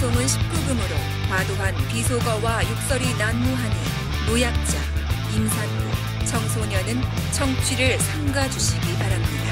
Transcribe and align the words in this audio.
방송은 0.00 0.24
19금으로 0.26 1.28
과도한 1.28 1.74
비속어와 1.88 2.62
욕설이 2.70 3.18
난무하니 3.18 3.74
노약자, 4.26 4.78
임산부, 5.36 6.24
청소년은 6.24 7.02
청취를 7.32 7.98
삼가주시기 7.98 8.94
바랍니다. 8.94 9.50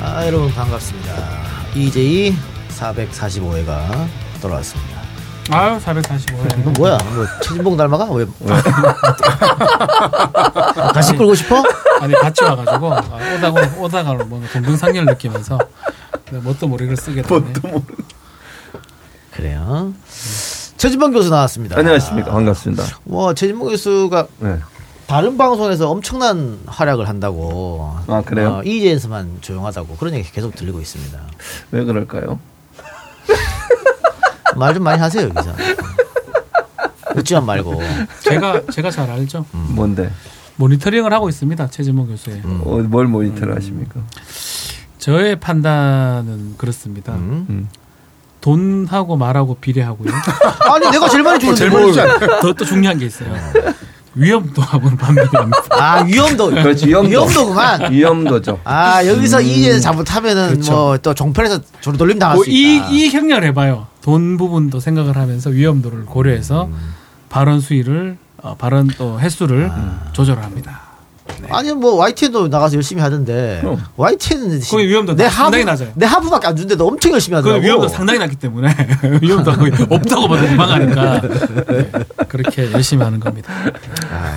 아, 0.00 0.26
여러분 0.26 0.52
반갑습니다. 0.52 1.14
EJ 1.76 2.36
445회가 2.70 4.08
돌아왔습니다. 4.40 5.00
아유 5.50 5.78
445회. 5.78 6.58
이거 6.58 6.70
뭐야? 6.70 6.98
뭐 7.14 7.24
최진봉 7.40 7.76
닮아가? 7.76 8.10
왜? 8.10 8.26
같이 10.92 11.14
끌고 11.14 11.36
싶어? 11.36 11.62
아니 12.00 12.14
같이 12.14 12.42
와가지고 12.42 12.94
아, 12.94 12.98
오다가 13.36 13.60
오다가 13.78 14.14
뭐 14.24 14.42
동등상렬 14.52 15.04
느끼면서 15.04 15.58
뭣도 16.40 16.66
모르게 16.68 16.94
쓰게 16.96 17.22
되네. 17.22 17.52
그래요. 19.32 19.92
최진봉 20.76 21.12
교수 21.12 21.30
나왔습니다. 21.30 21.78
안녕하십니까 21.78 22.30
반갑습니다. 22.32 22.84
뭐 23.04 23.34
최진봉 23.34 23.68
교수가 23.68 24.26
네. 24.40 24.58
다른 25.06 25.36
방송에서 25.36 25.90
엄청난 25.90 26.58
활약을 26.66 27.08
한다고. 27.08 27.94
아, 28.06 28.22
그래요? 28.22 28.48
어, 28.58 28.62
EJ에서만 28.62 29.38
조용하다고 29.40 29.96
그런 29.96 30.14
얘기 30.14 30.30
계속 30.30 30.54
들리고 30.54 30.80
있습니다. 30.80 31.18
왜 31.72 31.84
그럴까요? 31.84 32.38
말 34.56 34.74
좀 34.74 34.82
많이 34.84 34.98
하세요 35.00 35.28
여기서. 35.28 35.54
웃지만 37.16 37.44
말고. 37.46 37.80
제가 38.22 38.62
제가 38.70 38.90
잘 38.90 39.10
알죠. 39.10 39.44
뭔데? 39.52 40.10
모니터링을 40.56 41.12
하고 41.12 41.28
있습니다. 41.28 41.68
최진모 41.68 42.06
교수의. 42.06 42.42
어, 42.44 42.84
뭘 42.88 43.06
모니터를 43.06 43.56
하십니까? 43.56 44.00
저의 45.02 45.34
판단은 45.34 46.54
그렇습니다. 46.56 47.14
음. 47.14 47.44
음. 47.50 47.68
돈하고 48.40 49.16
말하고 49.16 49.56
비례하고요. 49.56 50.12
아니 50.72 50.90
내가 50.92 51.08
제일 51.08 51.24
많이 51.24 51.40
주는데 51.40 51.68
뭘 51.70 51.92
진짜. 51.92 52.18
더또 52.40 52.64
중요한 52.64 52.98
게 52.98 53.06
있어요. 53.06 53.34
위험도하고는 54.14 54.96
반비례합니다. 54.96 55.58
아 55.70 56.04
위험도. 56.04 56.50
그렇지 56.50 56.86
위험도. 56.86 57.10
위험도 57.10 57.46
그만. 57.48 57.92
위험도죠. 57.92 58.60
아 58.62 59.04
여기서 59.04 59.40
이제 59.40 59.80
잘못하면은 59.80 60.50
그렇죠. 60.50 60.72
뭐또 60.72 61.14
종편에서 61.14 61.60
저로 61.80 61.96
돌림 61.96 62.20
당할 62.20 62.36
뭐수 62.36 62.50
이, 62.50 62.76
있다. 62.76 62.88
이 62.90 63.08
행렬 63.10 63.42
해봐요. 63.42 63.88
돈 64.02 64.36
부분도 64.36 64.78
생각을 64.78 65.16
하면서 65.16 65.50
위험도를 65.50 66.06
고려해서 66.06 66.66
음. 66.66 66.94
발언 67.28 67.58
수위를 67.60 68.18
어, 68.40 68.54
발언 68.56 68.86
또 68.98 69.18
횟수를 69.18 69.68
아. 69.72 70.10
조절합니다. 70.12 70.91
아니 71.50 71.72
뭐 71.72 71.94
YTN도 71.96 72.48
나가서 72.48 72.76
열심히 72.76 73.02
하던데 73.02 73.58
그럼. 73.60 73.80
YTN은 73.96 74.60
거기 74.70 74.88
위험도 74.88 75.14
내 75.16 75.24
하부 75.24 75.34
상당히 75.36 75.64
낮아요. 75.64 75.90
내 75.94 76.06
하부밖에 76.06 76.46
안 76.46 76.56
준대도 76.56 76.86
엄청 76.86 77.12
열심히 77.12 77.36
하더라고. 77.36 77.60
그 77.60 77.66
위험도 77.66 77.88
상당히 77.88 78.18
낮기 78.18 78.36
때문에 78.36 78.68
위험도가 79.22 79.56
거의 79.56 79.72
없다고 79.90 80.28
봐도 80.28 80.46
무방하니까 80.48 81.20
네, 81.68 81.90
그렇게 82.28 82.70
열심히 82.72 83.02
하는 83.04 83.20
겁니다. 83.20 83.52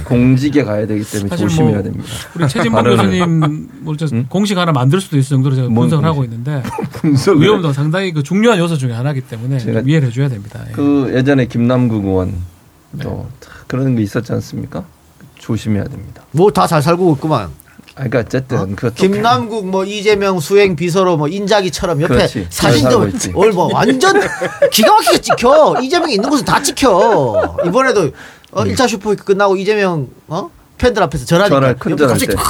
공직에 0.06 0.64
가야 0.64 0.86
되기 0.88 1.04
때문에 1.04 1.36
조심해야 1.36 1.74
뭐 1.76 1.84
됩니다. 1.84 2.06
우리 2.36 2.48
최진봉 2.48 2.74
발언을. 2.84 2.98
교수님 3.20 3.70
뭐저 3.82 4.08
응? 4.14 4.26
공식 4.30 4.58
하나 4.58 4.72
만들 4.72 5.02
수도 5.02 5.18
있을 5.18 5.30
정도로 5.30 5.56
제가 5.56 5.68
뭔 5.70 5.90
분석을 5.90 6.04
공식? 6.04 6.08
하고 6.14 6.24
있는데 6.24 6.64
분석을. 7.02 7.42
위험도 7.42 7.74
상당히 7.74 8.12
그 8.14 8.24
중요한 8.24 8.60
요소 8.60 8.78
중에 8.78 8.94
하나이기 8.94 9.22
때문에 9.22 9.58
이해를 9.86 10.08
해줘야 10.10 10.30
됩니다. 10.30 10.60
예. 10.68 10.72
그 10.72 11.12
예전에 11.16 11.46
김남국 11.48 12.06
의원 12.06 12.34
또 13.02 13.28
네. 13.42 13.48
그런 13.68 13.96
게 13.96 14.02
있었지 14.04 14.32
않습니까? 14.34 14.84
조심해야 15.46 15.84
됩니다. 15.86 16.24
뭐 16.32 16.50
다 16.52 16.66
잘 16.68 16.82
살고 16.82 17.14
있구만. 17.16 17.50
아, 17.98 18.04
그러니까 18.10 18.20
어쨌든 18.20 18.58
어? 18.58 18.66
그것도 18.66 18.96
김남국 18.96 19.68
뭐 19.68 19.86
이재명 19.86 20.40
수행 20.40 20.76
비서로 20.76 21.16
뭐 21.18 21.28
인자기처럼 21.28 22.02
옆에 22.02 22.14
그렇지. 22.16 22.48
사진도 22.50 22.90
잘 22.90 22.92
살고 22.92 23.08
있지. 23.10 23.32
오늘 23.36 23.52
뭐 23.54 23.70
완전 23.72 24.14
기가 24.72 24.92
막히게 24.94 25.20
찍혀. 25.22 25.76
이재명이 25.82 26.16
있는 26.16 26.30
곳은 26.30 26.44
다 26.46 26.62
찍혀. 26.62 27.58
이번에도 27.66 28.10
어, 28.52 28.64
음. 28.64 28.68
1차 28.74 28.88
슈퍼위크 28.90 29.24
끝나고 29.24 29.56
이재명 29.56 30.08
어? 30.28 30.50
팬들 30.78 31.02
앞에서 31.04 31.26
절하니까 31.26 31.56
전화 31.56 31.74
큰절할 31.74 32.18
갑자기 32.18 32.32
때 32.32 32.42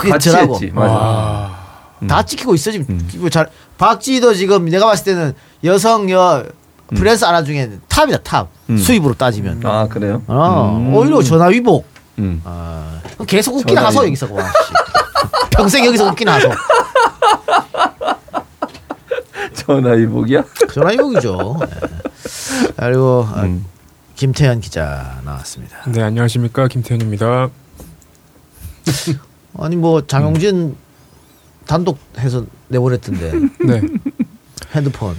크게. 0.57 0.71
맞아. 0.71 1.51
음. 2.01 2.07
다 2.07 2.23
찍히고 2.23 2.55
있어 2.55 2.71
지금. 2.71 2.85
음. 2.89 3.29
잘 3.29 3.49
박지훈도 3.77 4.33
지금 4.33 4.65
내가 4.65 4.85
봤을 4.87 5.03
때는 5.05 5.33
여성 5.63 6.09
여 6.09 6.43
프리랜서 6.95 7.25
아나 7.25 7.43
중에 7.43 7.69
탑이다 7.87 8.19
탑. 8.19 8.47
음. 8.69 8.77
수입으로 8.77 9.13
따지면. 9.13 9.61
아 9.63 9.87
그래요? 9.87 10.23
어, 10.27 10.75
음. 10.79 10.95
오히려 10.95 11.21
전화 11.21 11.47
위복. 11.47 11.85
음. 12.19 12.41
아, 12.45 13.01
계속 13.27 13.65
전화 13.67 13.85
하소 13.85 13.99
위복. 14.01 14.07
여기서 14.07 14.33
와. 14.33 14.43
씨. 14.43 14.73
평생 15.51 15.85
여기서 15.85 16.07
웃긴 16.07 16.27
하소. 16.29 16.49
전화 19.55 19.91
위복이야? 19.91 20.43
전화 20.71 20.91
위복이죠. 20.91 21.59
예. 21.63 21.67
그리고 22.77 23.27
아, 23.33 23.43
음. 23.43 23.65
김태현 24.15 24.61
기자 24.61 25.19
나왔습니다. 25.25 25.77
네, 25.87 26.01
안녕하십니까. 26.01 26.67
김태현입니다. 26.67 27.49
아니 29.59 29.75
뭐 29.75 30.05
장용진 30.05 30.75
단독 31.65 31.97
해서 32.19 32.45
내보냈던데 32.67 33.31
네. 33.65 33.81
핸드폰. 34.73 35.15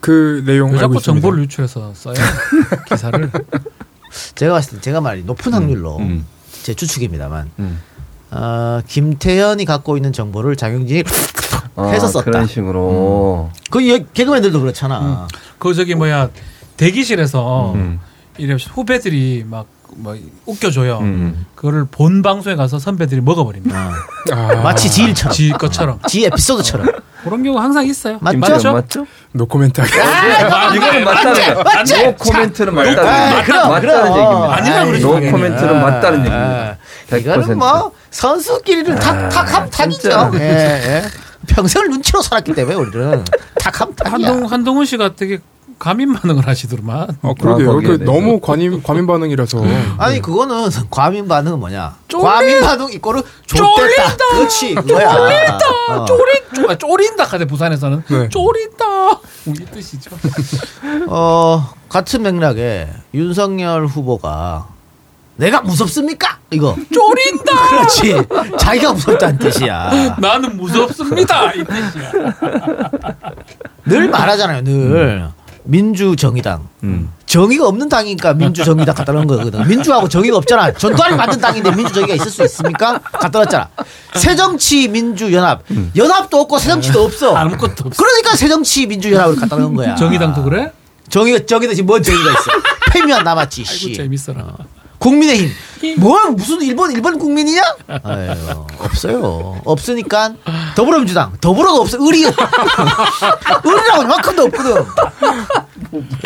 그 0.00 0.42
내용 0.46 0.70
왜 0.72 0.78
알고 0.78 0.80
자꾸 0.80 0.96
있습니다. 0.98 1.20
정보를 1.22 1.42
유출해서 1.44 1.94
써요 1.94 2.14
기사를 2.88 3.30
제가 4.34 4.54
봤을 4.54 4.76
때 4.78 4.80
제가 4.82 5.00
말이 5.00 5.22
높은 5.24 5.52
확률로 5.52 5.98
음. 5.98 6.26
제 6.62 6.74
추측입니다만 6.74 7.50
음. 7.58 7.80
어, 8.30 8.80
김태현이 8.86 9.64
갖고 9.64 9.96
있는 9.96 10.12
정보를 10.12 10.56
장용진이 10.56 11.04
아, 11.76 11.86
해서 11.88 12.06
썼다. 12.08 12.24
그런 12.24 12.46
식으로. 12.46 13.50
그 13.70 13.88
여- 13.88 13.98
개그맨들도 14.12 14.60
그렇잖아. 14.60 15.26
그 15.58 15.74
저기 15.74 15.94
뭐야 15.94 16.30
대기실에서 16.76 17.72
음. 17.74 18.00
이래 18.38 18.54
후배들이 18.54 19.44
막 19.48 19.66
뭐 19.96 20.16
웃겨줘요. 20.46 20.98
음. 20.98 21.46
그거를 21.54 21.84
본 21.90 22.22
방송에 22.22 22.56
가서 22.56 22.78
선배들이 22.78 23.20
먹어버립니다. 23.20 23.92
아, 24.32 24.54
마치 24.62 24.90
지 24.90 25.04
일처럼, 25.04 25.32
지 25.34 25.50
것처럼 25.50 25.98
지 26.08 26.24
에피소드처럼. 26.24 26.86
그런 27.22 27.42
경우 27.42 27.58
항상 27.58 27.86
있어요. 27.86 28.18
맞죠? 28.20 28.72
맞죠? 28.72 29.06
노코멘트 29.32 29.80
하게. 29.80 30.76
이거는 30.76 31.04
맞다는 31.04 31.54
거. 31.54 31.62
맞지? 31.62 32.04
노 32.04 32.14
코멘트는 32.16 32.74
맞다는 32.74 33.08
아, 33.08 33.36
얘기. 33.38 33.46
그럼, 33.46 33.70
맞다는 33.70 33.80
그럼. 33.80 34.06
얘기입니다. 34.18 34.54
아니라 34.54 34.84
그러지, 34.84 35.02
노 35.04 35.12
당연히. 35.14 35.32
코멘트는 35.32 35.80
맞다는 35.80 36.20
아, 36.30 36.76
얘기입니다. 37.10 37.16
이거는 37.18 37.46
100%. 37.46 37.54
뭐 37.56 37.92
선수끼리는 38.10 38.94
탁 38.96 39.28
탁함 39.30 39.70
탁이죠. 39.70 40.30
예, 40.34 40.40
예. 40.40 41.02
평생을 41.46 41.88
눈치로 41.90 42.20
살았기 42.22 42.52
때문에 42.54 42.74
우리는 42.76 43.24
탁함 43.58 43.94
탁이야. 43.94 44.28
한동 44.28 44.50
한동훈 44.50 44.84
씨가 44.84 45.14
되게 45.16 45.38
감인 45.78 46.12
반응을 46.14 46.46
하시더만. 46.46 47.16
어, 47.22 47.34
그러게요. 47.34 47.70
아, 47.70 47.72
거기에 47.74 47.96
그. 47.98 48.04
너무 48.04 48.40
과민 48.40 48.82
과민 48.82 49.06
반응이라서. 49.06 49.62
아니 49.98 50.20
그거는 50.22 50.68
과민 50.90 51.28
반응은 51.28 51.58
뭐냐? 51.58 51.96
쫄리- 52.08 52.22
과민 52.22 52.60
반응 52.60 52.92
이거를. 52.92 53.22
쫄린다. 53.46 54.16
그렇지. 54.32 54.74
그거야. 54.74 55.10
어. 55.14 56.04
쪼린 56.06 56.34
쪼, 56.54 56.70
아, 56.70 56.74
쪼린다 56.78 57.24
하대 57.24 57.44
부산에서는 57.44 58.02
네. 58.08 58.28
쪼린다 58.28 58.84
뭐이 59.44 59.56
뜻이죠. 59.72 60.10
어, 61.08 61.68
같은 61.88 62.22
맥락에 62.22 62.88
윤석열 63.12 63.86
후보가 63.86 64.68
내가 65.36 65.60
무섭습니까? 65.62 66.38
이거. 66.50 66.76
쪼린다. 66.92 67.68
그렇지. 67.70 68.22
자기가 68.58 68.92
무섭다는 68.92 69.38
뜻이야. 69.38 70.16
나는 70.20 70.56
무섭습니다 70.56 71.52
이 71.52 71.64
뜻이야. 71.64 72.12
늘 73.86 74.08
말하잖아요. 74.08 74.62
늘 74.64 75.28
민주 75.64 76.14
정의당. 76.16 76.68
음. 76.82 77.10
정의가 77.26 77.66
없는 77.66 77.88
당이니까 77.88 78.34
민주 78.34 78.62
정의당 78.64 78.94
갖다 78.94 79.12
놓은 79.12 79.26
거거든. 79.26 79.66
민주하고 79.66 80.08
정의가 80.08 80.36
없잖아. 80.36 80.72
전두환이 80.72 81.16
만든 81.16 81.40
당인데 81.40 81.74
민주 81.74 81.92
정의가 81.92 82.14
있을 82.14 82.30
수 82.30 82.44
있습니까? 82.44 82.98
갖다 83.00 83.38
놨잖아. 83.40 83.68
새정치 84.14 84.88
민주 84.88 85.32
연합. 85.32 85.62
연합도 85.96 86.40
없고 86.40 86.58
새정치도 86.58 87.02
없어. 87.02 87.34
아무것도 87.34 87.84
없어. 87.86 88.02
그러니까 88.02 88.36
새정치 88.36 88.86
민주 88.86 89.12
연합을 89.12 89.36
갖다 89.36 89.56
놓은 89.56 89.74
거야. 89.74 89.94
정의당도 89.96 90.42
그래? 90.44 90.70
정의가 91.08 91.44
정의도 91.46 91.74
지금 91.74 91.86
뭔 91.86 92.02
정의가 92.02 92.30
있어? 92.30 92.42
패미만 92.92 93.24
남았지. 93.24 93.62
아이고 93.66 93.72
씨. 93.72 93.92
재밌어라. 93.94 94.56
국민의힘. 95.04 95.50
뭘 95.98 96.30
무슨 96.30 96.62
일본 96.62 96.90
일본 96.92 97.18
국민이냐? 97.18 97.60
아유, 98.04 98.30
없어요. 98.78 99.60
없으니까 99.64 100.32
더불어민주당 100.74 101.32
더불어가 101.42 101.78
없어. 101.80 101.98
의리 102.00 102.24
의리라고 103.64 104.02
이만큼도 104.02 104.42
없거든. 104.44 104.84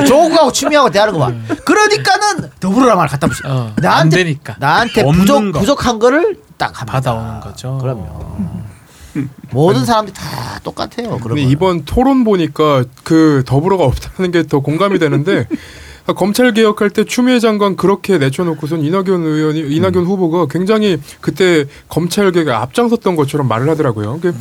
조국하고 0.06 0.52
추미하고 0.52 0.90
대하는 0.90 1.12
거 1.12 1.19
봐. 1.19 1.32
그러니까는 1.64 2.50
더불어라 2.60 2.94
말 2.94 3.08
갖다 3.08 3.26
붙여. 3.26 3.48
어, 3.48 3.62
안 3.66 3.82
나한테 3.82 4.19
되니까. 4.19 4.56
나한테 4.60 5.02
부족 5.04 5.52
거. 5.52 5.58
부족한 5.58 5.98
거를 5.98 6.38
딱 6.56 6.69
합니다. 6.80 6.92
받아오는 6.92 7.40
거죠. 7.40 7.78
그럼요. 7.78 8.28
모든 9.50 9.84
사람들이 9.84 10.14
다 10.14 10.60
똑같아요. 10.62 11.19
거. 11.19 11.36
이번 11.36 11.84
토론 11.84 12.22
보니까 12.22 12.84
그 13.02 13.42
더불어가 13.44 13.82
없다는 13.84 14.30
게 14.30 14.44
더 14.44 14.60
공감이 14.60 15.00
되는데 15.00 15.48
아, 16.08 16.14
검찰 16.14 16.52
개혁할 16.55 16.88
때 16.88 17.05
추미애 17.05 17.38
장관 17.38 17.76
그렇게 17.76 18.16
내쳐놓고선 18.16 18.82
이낙연 18.82 19.25
의원이 19.25 19.60
이낙연 19.76 20.06
후보가 20.06 20.46
굉장히 20.46 20.99
그때 21.20 21.66
검찰 21.88 22.32
개혁에 22.32 22.50
앞장섰던 22.50 23.14
것처럼 23.14 23.46
말을 23.46 23.69
하더라고요. 23.69 24.19
그 24.22 24.34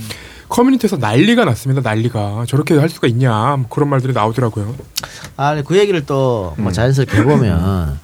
커뮤니티에서 0.47 0.95
난리가 0.95 1.43
났습니다. 1.43 1.81
난리가 1.81 2.45
저렇게 2.47 2.77
할 2.77 2.87
수가 2.87 3.07
있냐 3.09 3.57
뭐 3.57 3.65
그런 3.69 3.89
말들이 3.89 4.13
나오더라고요. 4.13 4.75
아니 5.35 5.61
그 5.63 5.77
얘기를 5.77 6.05
또 6.05 6.53
뭐 6.57 6.71
자연스럽게 6.71 7.17
해보면 7.17 7.99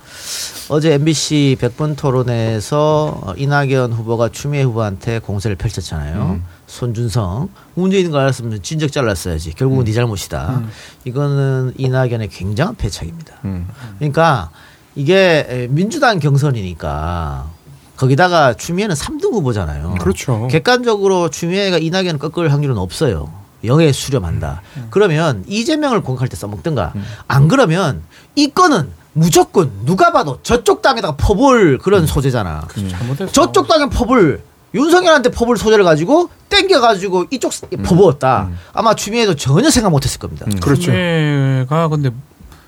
어제 0.70 0.94
MBC 0.96 1.58
100분 1.62 1.96
토론에서 1.96 3.20
어, 3.24 3.34
이낙연 3.38 3.94
후보가 3.94 4.30
추미애 4.30 4.64
후보한테 4.64 5.20
공세를 5.20 5.56
펼쳤잖아요. 5.56 6.42
손준성 6.74 7.50
문재인 7.76 8.10
거 8.10 8.18
알았으면 8.18 8.64
진작 8.64 8.92
잘랐어야지. 8.92 9.52
결국은 9.54 9.86
네 9.86 9.94
잘못이다. 9.94 10.64
이거는 11.06 11.74
이낙연의 11.78 12.30
굉장한 12.30 12.76
패착입니다. 12.76 13.36
음. 13.46 13.68
그러니까 14.00 14.50
이게 14.96 15.46
에, 15.48 15.68
민주당 15.70 16.18
경선이니까 16.20 17.48
거기다가 17.96 18.56
추미애는 18.56 18.96
3등 18.96 19.34
후보잖아요. 19.34 19.96
그렇죠. 20.00 20.48
객관적으로 20.50 21.30
추미애가 21.30 21.78
이낙연 21.78 22.18
꺾을 22.18 22.52
확률은 22.52 22.78
없어요. 22.78 23.32
영에 23.64 23.92
수렴한다. 23.92 24.62
그러면 24.90 25.46
이재명을 25.48 26.02
공격할 26.02 26.28
때 26.28 26.36
써먹든가. 26.36 26.94
안 27.28 27.48
그러면 27.48 28.02
이 28.36 28.48
건은 28.50 28.90
무조건 29.14 29.72
누가 29.86 30.12
봐도 30.12 30.40
저쪽 30.42 30.82
당에다가 30.82 31.16
퍼볼 31.18 31.78
그런 31.78 32.08
소재잖아. 32.08 32.68
잘못했어. 32.90 33.32
저쪽 33.32 33.68
당에 33.68 33.86
퍼볼 33.90 34.42
윤석열한테 34.74 35.30
퍼볼 35.32 35.58
소재를 35.58 35.84
가지고 35.84 36.30
땡겨가지고 36.50 37.26
이쪽 37.32 37.52
퍼부었다. 37.84 38.50
아마 38.74 38.96
추미애도 38.96 39.36
전혀 39.36 39.70
생각 39.70 39.90
못했을 39.90 40.20
겁니다. 40.20 40.46
그렇죠. 40.62 40.84
추미애가 40.84 41.88
근데 41.90 42.12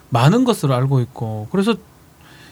많은 0.09 0.45
것을 0.45 0.71
알고 0.71 0.99
있고 1.01 1.47
그래서 1.51 1.75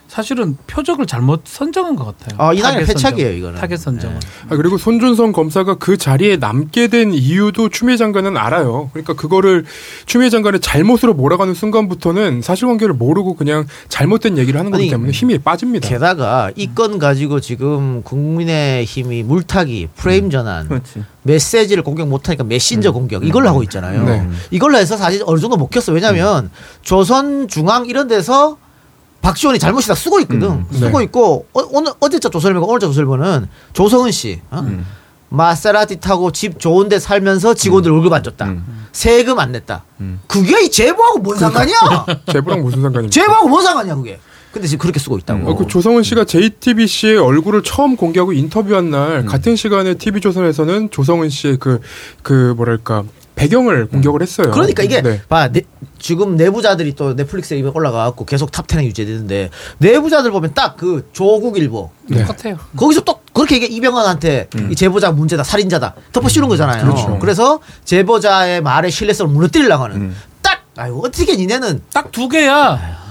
사실은 0.07 0.57
표적을 0.67 1.07
잘못 1.07 1.41
선정한 1.45 1.95
것 1.95 2.05
같아요. 2.05 2.37
아, 2.39 2.53
타겟 2.55 2.85
패착이에요, 2.85 3.27
선정. 3.29 3.37
이거는. 3.37 3.59
타겟 3.59 3.77
선정은. 3.77 4.19
아, 4.49 4.55
그리고 4.55 4.77
손준성 4.77 5.31
검사가 5.31 5.75
그 5.75 5.97
자리에 5.97 6.37
남게 6.37 6.89
된 6.89 7.13
이유도 7.13 7.69
추미애 7.69 7.97
장관은 7.97 8.37
알아요. 8.37 8.89
그러니까 8.93 9.13
그거를 9.13 9.65
추미애 10.05 10.29
장관의 10.29 10.59
잘못으로 10.61 11.15
몰아가는 11.15 11.55
순간부터는 11.55 12.43
사실관계를 12.43 12.93
모르고 12.93 13.35
그냥 13.35 13.65
잘못된 13.89 14.37
얘기를 14.37 14.59
하는 14.59 14.71
거기 14.71 14.87
때문에 14.89 15.11
힘이 15.11 15.39
빠집니다. 15.39 15.89
게다가 15.89 16.51
이 16.55 16.67
건 16.73 16.97
가지고 16.99 17.39
지금 17.39 18.01
국민의 18.03 18.85
힘이 18.85 19.21
물타기, 19.23 19.89
프레임 19.95 20.29
전환, 20.31 20.67
그렇지. 20.67 21.03
메시지를 21.21 21.83
공격 21.83 22.07
못하니까 22.07 22.43
메신저 22.43 22.91
공격 22.91 23.25
이걸로 23.25 23.47
하고 23.47 23.61
있잖아요. 23.63 24.03
네. 24.03 24.27
이걸로 24.51 24.77
해서 24.77 24.97
사실 24.97 25.21
어느 25.25 25.39
정도 25.39 25.55
먹혔어. 25.57 25.91
왜냐하면 25.93 26.49
조선 26.81 27.47
중앙 27.47 27.85
이런 27.85 28.07
데서 28.07 28.57
박지원이 29.23 29.57
잘못이 29.57 29.87
다 29.87 29.95
쓰고 29.95 30.19
있거든. 30.21 30.65
네. 30.69 30.79
쓰고 30.79 31.01
있고 31.03 31.47
어, 31.53 31.61
오늘 31.71 31.93
어제자 31.99 32.29
조선일보가 32.29 32.67
오늘자 32.67 32.87
조선일보는 32.87 33.47
조성은 33.71 34.11
씨 34.11 34.41
어? 34.51 34.65
마세라티 35.29 35.99
타고 35.99 36.31
집 36.31 36.59
좋은데 36.59 36.99
살면서 36.99 37.55
직원들 37.55 37.89
월급 37.91 38.13
안 38.13 38.21
줬다. 38.21 38.53
세금 38.91 39.39
안 39.39 39.51
냈다. 39.53 39.83
그게 40.27 40.65
이 40.65 40.69
제보하고 40.69 41.19
뭔 41.19 41.37
상관이야? 41.37 41.77
제보랑 42.31 42.61
무슨 42.61 42.83
상관입니까? 42.83 43.11
제보하고 43.11 43.47
뭔 43.47 43.63
상관이야 43.63 43.95
그게? 43.95 44.19
근데 44.51 44.67
지금 44.67 44.83
그렇게 44.83 44.99
쓰고 44.99 45.17
있다고. 45.17 45.49
어, 45.49 45.55
그 45.55 45.65
조성은 45.65 46.03
씨가 46.03 46.25
JTBC의 46.25 47.17
얼굴을 47.17 47.63
처음 47.63 47.95
공개하고 47.95 48.33
인터뷰한 48.33 48.91
날 48.91 49.25
같은 49.25 49.55
시간에 49.55 49.95
TV조선에서는 49.95 50.91
조성은 50.91 51.29
씨의 51.29 51.57
그, 51.57 51.79
그 52.21 52.53
뭐랄까 52.55 53.03
배경을 53.35 53.87
공격을 53.87 54.21
했어요. 54.21 54.51
그러니까 54.51 54.83
이게 54.83 55.01
네. 55.01 55.21
봐 55.27 55.47
네, 55.51 55.61
지금 55.99 56.35
내부자들이 56.35 56.93
또 56.95 57.13
넷플릭스에 57.15 57.61
올라가갖고 57.61 58.25
계속 58.25 58.51
top 58.51 58.67
10에 58.67 58.83
유지되는데 58.85 59.49
내부자들 59.79 60.31
보면 60.31 60.53
딱 60.53 60.75
그 60.77 61.07
조국 61.13 61.57
일보 61.57 61.89
네. 62.07 62.25
똑같아요. 62.25 62.57
거기서 62.75 63.01
또 63.01 63.21
그렇게 63.33 63.55
얘기 63.55 63.67
이병헌한테 63.75 64.49
이 64.71 64.75
제보자 64.75 65.11
문제다 65.11 65.43
살인자다 65.43 65.95
덮어 66.11 66.29
씌우는 66.29 66.49
거잖아요. 66.49 66.83
그렇죠. 66.83 67.19
래서 67.23 67.59
제보자의 67.85 68.61
말의 68.61 68.91
신뢰성을 68.91 69.31
무너뜨리려고 69.33 69.83
하는 69.83 70.13
딱 70.41 70.63
아유 70.75 70.99
어떻게 71.03 71.35
니네는 71.35 71.81
딱 71.93 72.11
두 72.11 72.27
개야. 72.29 73.01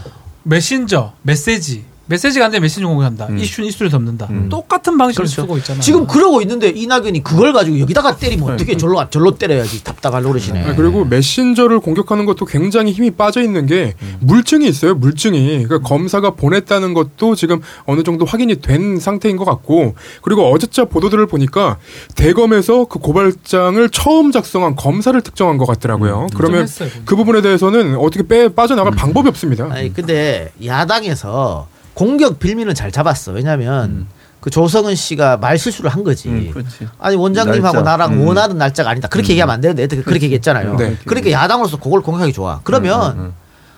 메신저, 0.44 1.12
메시지. 1.22 1.84
메시지가 2.06 2.46
안 2.46 2.50
되면 2.50 2.62
메시지 2.62 2.84
공개한다. 2.84 3.28
이슈는 3.36 3.68
이슈를 3.68 3.90
덮는다. 3.90 4.28
똑같은 4.48 4.98
방식을 4.98 5.26
쓰고 5.26 5.56
있잖아요. 5.58 5.80
지금 5.80 6.06
그러고 6.06 6.40
있는데 6.42 6.68
이낙연이 6.68 7.22
그걸 7.22 7.52
가지고 7.52 7.78
여기다가 7.80 8.16
때리면 8.16 8.54
어떻게 8.54 8.76
절로 8.76 9.08
절로 9.10 9.36
때려야지 9.36 9.84
답답할 9.84 10.22
노릇이네. 10.22 10.64
아, 10.64 10.74
그리고 10.74 11.04
메신저를 11.04 11.80
공격하는 11.80 12.26
것도 12.26 12.44
굉장히 12.46 12.92
힘이 12.92 13.10
빠져 13.12 13.40
있는 13.42 13.66
게 13.66 13.94
물증이 14.20 14.66
있어요. 14.68 14.94
물증이 14.94 15.64
그러니까 15.64 15.78
검사가 15.88 16.30
보냈다는 16.30 16.94
것도 16.94 17.34
지금 17.34 17.60
어느 17.84 18.02
정도 18.02 18.24
확인이 18.24 18.56
된 18.60 18.98
상태인 18.98 19.36
것 19.36 19.44
같고 19.44 19.94
그리고 20.22 20.50
어제자 20.52 20.84
보도들을 20.84 21.26
보니까 21.26 21.78
대검에서 22.16 22.84
그 22.86 22.98
고발장을 22.98 23.88
처음 23.90 24.32
작성한 24.32 24.76
검사를 24.76 25.18
특정한 25.20 25.56
것 25.58 25.66
같더라고요. 25.66 26.26
그러면 26.34 26.66
특정했어요, 26.66 26.88
보니까. 26.90 27.08
그 27.08 27.16
부분에 27.16 27.42
대해서는 27.42 27.96
어떻게 27.96 28.26
빼 28.26 28.48
빠져나갈 28.48 28.92
방법이 28.92 29.28
없습니다. 29.28 29.68
아니 29.70 29.92
근데 29.92 30.50
야당에서 30.64 31.68
공격 31.94 32.38
빌미는 32.38 32.74
잘 32.74 32.90
잡았어. 32.90 33.32
왜냐하면 33.32 34.06
그 34.40 34.50
조성은 34.50 34.94
씨가 34.96 35.36
말 35.36 35.58
실수를 35.58 35.90
한 35.90 36.02
거지. 36.02 36.28
음, 36.28 36.50
그렇지. 36.52 36.88
아니 36.98 37.16
원장님하고 37.16 37.82
날짜. 37.82 37.82
나랑 37.82 38.12
음. 38.14 38.26
원하는 38.26 38.58
날짜가 38.58 38.90
아니다. 38.90 39.08
그렇게 39.08 39.30
얘기하면 39.32 39.54
안 39.54 39.60
되는데 39.60 39.84
애들 39.84 40.02
그렇게 40.02 40.24
얘기했잖아요. 40.24 40.76
네. 40.76 40.96
그러니까 41.06 41.30
야당으로서 41.30 41.78
그걸 41.78 42.02
공격하기 42.02 42.32
좋아. 42.32 42.60
그러면 42.64 43.12
음, 43.12 43.20
음. 43.20 43.34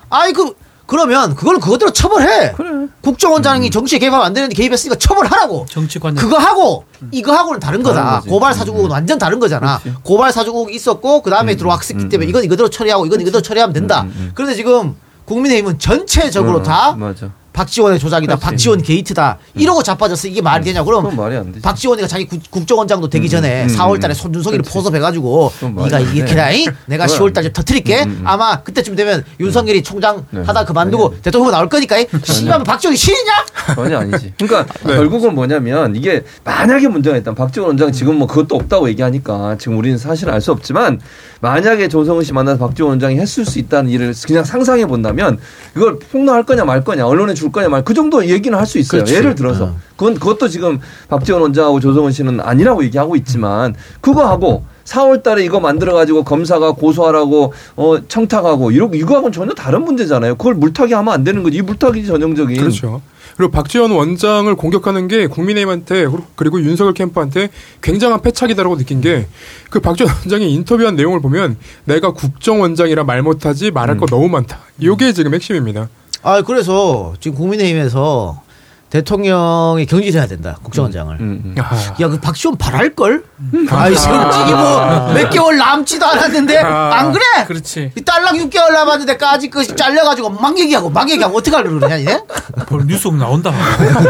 아이 0.09 0.33
그 0.33 0.55
그러면 0.87 1.35
그걸 1.35 1.59
그거대로 1.61 1.93
처벌해. 1.93 2.53
그래. 2.53 2.87
국정원장이 3.01 3.71
정치에 3.71 3.99
개입하면 3.99 4.25
안 4.25 4.33
되는데 4.33 4.55
개입했으니까 4.55 4.99
처벌하라고. 4.99 5.67
정치관 5.69 6.15
그거 6.15 6.39
하고 6.39 6.85
이거 7.11 7.33
하고는 7.33 7.59
다른 7.61 7.83
거다. 7.83 8.03
다른 8.03 8.17
거지. 8.17 8.29
고발 8.29 8.55
사주국은 8.55 8.91
완전 8.91 9.19
다른 9.19 9.41
거잖아. 9.41 9.79
그렇지. 9.81 9.99
고발 10.03 10.33
사주국 10.33 10.75
있었고 10.75 11.23
그 11.23 11.31
다음에 11.31 11.57
들어왔기 11.57 12.09
때문에 12.09 12.29
이건 12.29 12.45
이거대로 12.45 12.69
처리하고 12.71 13.07
이건 13.07 13.21
이거대로 13.21 13.43
처리하면 13.43 13.73
된다. 13.75 14.07
그런데 14.35 14.55
지금 14.55 14.95
국민의힘은 15.27 15.79
전체적으로 15.79 16.59
음, 16.59 16.63
다 16.63 16.93
맞아. 16.97 17.31
박지원의 17.55 18.01
조작이다. 18.01 18.35
그렇지. 18.37 18.45
박지원 18.45 18.83
게이트다. 18.83 19.39
이러고 19.55 19.83
자빠졌어. 19.85 20.27
이게 20.29 20.43
말이 20.43 20.65
되냐? 20.65 20.83
그럼 20.83 21.15
말이 21.17 21.37
안 21.37 21.47
되지. 21.53 21.61
박지원이가 21.63 22.09
자기 22.09 22.27
국- 22.27 22.51
국정원장도 22.51 23.09
되기 23.09 23.29
전에 23.31 23.63
음, 23.63 23.69
4월 23.69 24.01
달에 24.01 24.13
음. 24.13 24.15
손준성이를 24.15 24.63
그렇지. 24.65 24.75
포섭해가지고 24.77 25.53
그건 25.55 25.75
말이 25.77 25.85
네가 25.91 25.97
안 25.97 26.03
이게 26.13 26.25
돼. 26.25 26.31
그라잉 26.33 26.67
내가 26.87 27.07
그건 27.07 27.19
10월 27.21 27.33
달에 27.33 27.53
터트릴게. 27.53 28.03
음, 28.03 28.09
음. 28.21 28.23
아마 28.27 28.61
그때쯤 28.63 28.97
되면 28.97 29.25
윤석열이 29.39 29.85
총장 29.85 30.27
네. 30.31 30.43
하다 30.45 30.65
그만두고 30.65 31.13
아니, 31.13 31.23
대통령 31.23 31.47
후보 31.47 31.57
나올 31.57 31.69
거니까. 31.69 31.97
씨발 32.25 32.65
박지원이 32.65 32.97
신이냐? 32.97 33.33
전혀 33.77 33.99
아니지. 33.99 34.33
그러니까 34.37 34.67
네. 34.85 34.97
결국은 34.97 35.35
뭐냐면 35.37 35.95
이게 35.95 36.25
만약에 36.43 36.89
문제가 36.89 37.17
있다면 37.17 37.37
박지원 37.37 37.69
원장 37.69 37.93
지금 37.93 38.17
뭐 38.17 38.27
그것도 38.27 38.57
없다고 38.57 38.89
얘기하니까 38.89 39.57
지금 39.61 39.79
우리는 39.79 39.97
사실 39.97 40.29
알 40.29 40.41
수 40.45 40.51
없지만 40.53 41.01
만약에 41.41 41.89
조성은 41.89 42.23
씨 42.25 42.33
만나서 42.35 42.59
박지원 42.59 42.91
원장이 42.91 43.17
했을 43.19 43.47
수 43.47 43.59
있다는 43.59 43.91
일을 43.91 44.13
그냥 44.27 44.45
상상해 44.45 44.85
본다면 44.87 45.39
이걸 45.77 45.99
폭로할 45.99 46.43
거냐 46.43 46.65
말 46.65 46.83
거냐 46.85 47.07
언론에 47.07 47.33
줄 47.45 47.53
거냐 47.53 47.69
말 47.69 47.83
그 47.85 47.93
정도 47.95 48.25
얘기는 48.27 48.57
할 48.59 48.67
수 48.67 48.79
있어요. 48.79 49.01
그렇지. 49.03 49.15
예를 49.15 49.35
들어서 49.35 49.65
어. 49.67 49.77
그건 49.97 50.15
그것도 50.15 50.49
지금 50.49 50.81
박지원 51.09 51.43
원장하고 51.43 51.81
조성은 51.81 52.13
씨는 52.13 52.41
아니라고 52.41 52.83
얘기하고 52.85 53.15
있지만 53.17 53.75
그거 54.01 54.27
하고 54.27 54.65
4월 54.85 55.23
달에 55.23 55.45
이거 55.45 55.61
만들어 55.61 55.95
가지고 55.95 56.25
검사가 56.25 56.73
고소하라고 56.73 57.53
어 57.77 57.97
청탁하고 58.09 58.71
이러고 58.71 58.95
이거하고는 58.97 59.33
전혀 59.33 59.53
다른 59.55 59.83
문제잖아요. 59.85 60.35
그걸 60.37 60.55
물타기 60.55 60.93
하면 60.95 61.13
안 61.15 61.25
되는 61.25 61.43
거지. 61.43 61.59
이 61.59 61.63
물타기 61.63 62.05
전형적인 62.07 62.57
그렇죠. 62.59 63.01
그리고 63.37 63.51
박지원 63.51 63.91
원장을 63.91 64.55
공격하는 64.55 65.09
게 65.09 65.27
국민의힘한테 65.27 66.07
그리고 66.37 66.61
윤석열 66.61 66.93
캠프한테 66.95 67.49
굉장한 67.83 68.21
패착이다라고 68.23 68.77
느낀 68.77 69.01
게 69.01 69.27
그 69.71 69.81
박지원 69.81 70.13
원장이 70.21 70.53
인터뷰한 70.55 70.95
내용을 70.95 71.21
보면 71.21 71.57
내가 71.85 72.13
국정원장이라 72.13 73.03
말 73.05 73.23
못하지 73.23 73.71
말할 73.73 73.97
거 73.97 74.07
너무 74.07 74.29
많다. 74.29 74.61
이게 74.79 75.13
지금 75.13 75.35
핵심입니다. 75.35 75.89
아 76.27 76.41
그래서 76.41 77.13
지금 77.21 77.37
국민의힘에서 77.37 78.41
대통령이 78.95 79.87
경질해야 79.87 80.29
된다 80.29 80.57
국정원장을. 80.63 81.17
음, 81.19 81.43
음. 81.45 81.55
아, 81.59 81.75
야, 82.01 82.09
그 82.09 82.21
박지원 82.21 82.57
바랄 82.57 82.95
걸? 82.95 83.25
아이, 83.69 83.93
솔직히 83.93 84.53
뭐, 84.53 85.13
몇 85.13 85.31
개월 85.31 85.57
남지도 85.57 86.07
않았는데, 86.07 86.59
안 86.59 87.11
그래? 87.11 87.25
그렇지. 87.45 87.91
이 87.97 88.01
딸랑 88.03 88.37
6개월 88.37 88.73
남았는데, 88.73 89.17
까지 89.17 89.51
그 89.51 89.67
잘려가지고 89.67 90.31
막 90.31 90.57
얘기하고, 90.57 90.91
막 90.91 91.11
얘기하면 91.11 91.37
어떡하려고 91.37 91.81
그러냐, 91.81 92.01
얘? 92.03 92.21
볼 92.67 92.87
뉴스 92.87 93.09
나온다. 93.09 93.53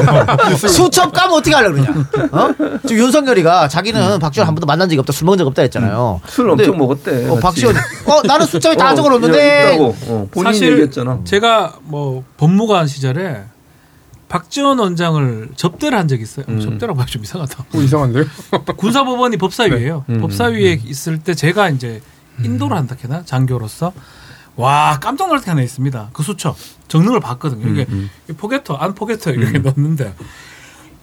수첩 0.69 1.15
까면 1.15 1.39
어떻게 1.39 1.55
하려고 1.55 1.77
그러냐? 1.77 2.07
어? 2.33 2.55
지금 2.87 3.05
윤석열이가 3.05 3.69
자기는 3.69 4.19
박지원 4.19 4.47
한 4.47 4.55
번도 4.55 4.67
만난 4.67 4.91
적이 4.91 4.99
없다, 5.01 5.15
술 5.15 5.25
먹은 5.25 5.39
적 5.39 5.47
없다 5.47 5.63
했잖아요. 5.63 6.21
술 6.27 6.49
근데, 6.49 6.65
엄청 6.65 6.77
먹었대. 6.77 7.31
어. 7.31 7.37
박지원, 7.37 7.75
어, 7.75 8.21
나는 8.27 8.45
숫자에 8.45 8.77
다 8.77 8.93
어, 8.93 8.95
적어놓는데. 8.95 9.79
어, 9.81 10.29
본인이 10.31 10.53
사실 10.53 10.73
얘기했잖아. 10.73 11.21
제가 11.25 11.77
뭐 11.85 12.23
법무관 12.37 12.87
시절에 12.87 13.45
박지원 14.29 14.79
원장을 14.79 15.51
접대를 15.57 15.99
한 15.99 16.09
적이 16.09 16.23
있어요. 16.23 16.47
음. 16.49 16.61
접대라고 16.61 17.01
하기 17.01 17.13
좀 17.13 17.23
이상하다. 17.23 17.65
뭐 17.73 17.83
이상한데요? 17.83 18.25
군사법원이 18.77 19.37
법사위예요. 19.37 20.05
음, 20.09 20.21
법사위에 20.21 20.81
있을 20.85 21.19
때 21.19 21.35
제가 21.35 21.71
이제 21.71 22.01
인도를 22.43 22.77
한다 22.77 22.97
해나 23.03 23.25
장교로서 23.25 23.93
와 24.57 24.99
깜짝 25.01 25.27
놀랄 25.29 25.43
게 25.43 25.51
하나 25.51 25.63
있습니다. 25.63 26.11
그 26.13 26.23
수첩 26.23 26.57
정능을 26.89 27.21
봤거든요. 27.21 27.69
이게 27.71 27.87
음, 27.89 28.11
이 28.29 28.33
포개터 28.33 28.75
안 28.75 28.95
포개터 28.95 29.31
이렇게 29.33 29.59
넣었는데 29.59 30.15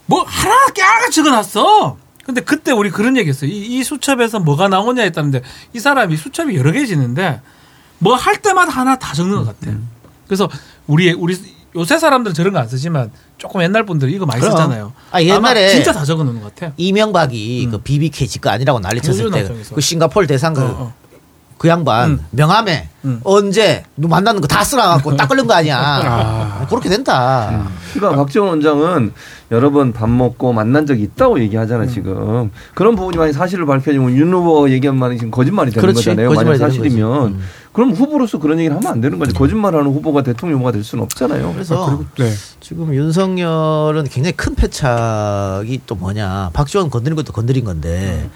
뭐 0.08 0.24
하나 0.24 0.68
깨알같이 0.74 1.16
적어놨어. 1.16 1.98
근데 2.26 2.42
그때 2.42 2.72
우리 2.72 2.90
그런 2.92 3.18
얘기했어요. 3.18 3.50
이, 3.50 3.80
이 3.80 3.84
수첩에서 3.84 4.40
뭐가 4.40 4.68
나오냐 4.68 5.04
했다는데 5.04 5.42
이 5.74 5.80
사람이 5.80 6.18
수첩이 6.18 6.56
여러 6.56 6.72
개지는데 6.72 7.42
뭐 8.00 8.16
할 8.16 8.42
때마다 8.42 8.72
하나 8.72 8.98
다 8.98 9.14
적는 9.14 9.38
것 9.38 9.46
같아. 9.46 9.72
음. 9.72 9.90
그래서 10.28 10.50
우리 10.88 11.12
우리 11.14 11.38
요새 11.76 11.98
사람들은 11.98 12.34
저런 12.34 12.54
거 12.54 12.60
안 12.60 12.68
쓰지만 12.68 13.12
조금 13.38 13.62
옛날 13.64 13.86
분들 13.86 14.10
이거 14.12 14.26
많이 14.26 14.40
그럼. 14.42 14.52
쓰잖아요. 14.56 14.94
아, 15.12 15.22
옛날에 15.22 15.70
진짜 15.70 15.92
다 15.94 16.04
적어 16.04 16.24
놓는 16.24 16.42
것 16.42 16.54
같아. 16.56 16.74
이명박이 16.78 17.68
그 17.72 17.78
BBK 17.80 18.28
지거 18.28 18.50
아니라고 18.50 18.80
난리쳤을 18.80 19.32
때. 19.32 19.48
그 19.74 19.82
싱가포르 19.82 20.28
대상 20.28 20.54
그, 20.54 20.62
어, 20.62 20.66
어. 20.66 20.94
그 21.62 21.68
양반 21.68 22.10
음. 22.10 22.26
명함에 22.32 22.90
음. 23.06 23.22
언제 23.24 23.84
누 23.96 24.08
만나는 24.08 24.42
거다 24.42 24.64
쓸어갖고 24.64 25.16
딱 25.16 25.28
걸린 25.28 25.46
거 25.46 25.54
아니야. 25.54 25.78
아. 25.80 26.66
그렇게 26.68 26.90
된다. 26.90 27.68
그러니까 27.94 28.18
박지원 28.20 28.50
원장은 28.50 29.14
여러 29.52 29.70
번 29.70 29.94
밥 29.94 30.10
먹고 30.10 30.54
만난 30.54 30.88
적이 30.88 31.04
있다고 31.04 31.40
얘기하잖아 31.40 31.84
음. 31.84 31.88
지금 31.88 32.52
그런 32.74 32.96
부분이 32.96 33.16
만약 33.18 33.34
사실을 33.34 33.68
밝혀지면 33.68 34.16
윤 34.16 34.34
후보가 34.34 34.72
얘기한 34.72 34.98
말이 34.98 35.18
지금 35.20 35.30
거짓말이 35.30 35.70
되는 35.70 35.82
그렇지. 35.82 36.04
거잖아요 36.04 36.30
거짓말이 36.30 36.58
만약. 36.58 36.72
사실이면 36.72 37.28
음. 37.28 37.42
그럼 37.74 37.92
후보로서 37.92 38.40
그런 38.40 38.58
얘기를 38.58 38.76
하면 38.76 38.92
안 38.92 39.00
되는 39.00 39.20
거지 39.20 39.32
거짓말하는 39.34 39.86
후보가 39.92 40.24
대통령 40.24 40.58
후보가 40.60 40.72
될 40.72 40.84
수는 40.84 41.04
없잖아요 41.04 41.54
그래서 41.54 42.02
네. 42.18 42.32
지금 42.60 42.92
윤석열은 42.92 44.06
굉장히 44.06 44.32
큰 44.36 44.56
패착이 44.56 45.82
또 45.86 45.94
뭐냐. 45.94 46.50
박지원 46.54 46.90
건드린 46.90 47.16
것도 47.16 47.34
건드린 47.34 47.66
건데 47.66 48.30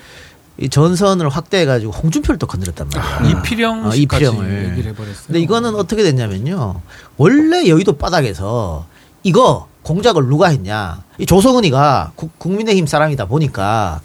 이 0.58 0.70
전선을 0.70 1.28
확대해가지고 1.30 1.92
홍준표를 1.92 2.40
또 2.40 2.48
건드렸단 2.48 2.90
말이야. 2.94 3.30
이필영 3.40 3.88
어, 3.88 3.92
씨까지 3.92 4.24
이필영을. 4.26 4.70
얘기를 4.72 4.92
해버렸어요. 4.92 5.24
근데 5.28 5.40
이거는 5.42 5.76
어떻게 5.76 6.04
됐냐면요. 6.04 6.82
원래 7.18 7.68
여의도 7.68 7.98
바닥에서 7.98 8.86
이거 9.24 9.68
공작을 9.82 10.26
누가 10.28 10.48
했냐. 10.48 11.04
이 11.18 11.26
조성은이가 11.26 12.14
국- 12.16 12.40
국민의힘 12.40 12.88
사람이다 12.88 13.26
보니까 13.26 14.00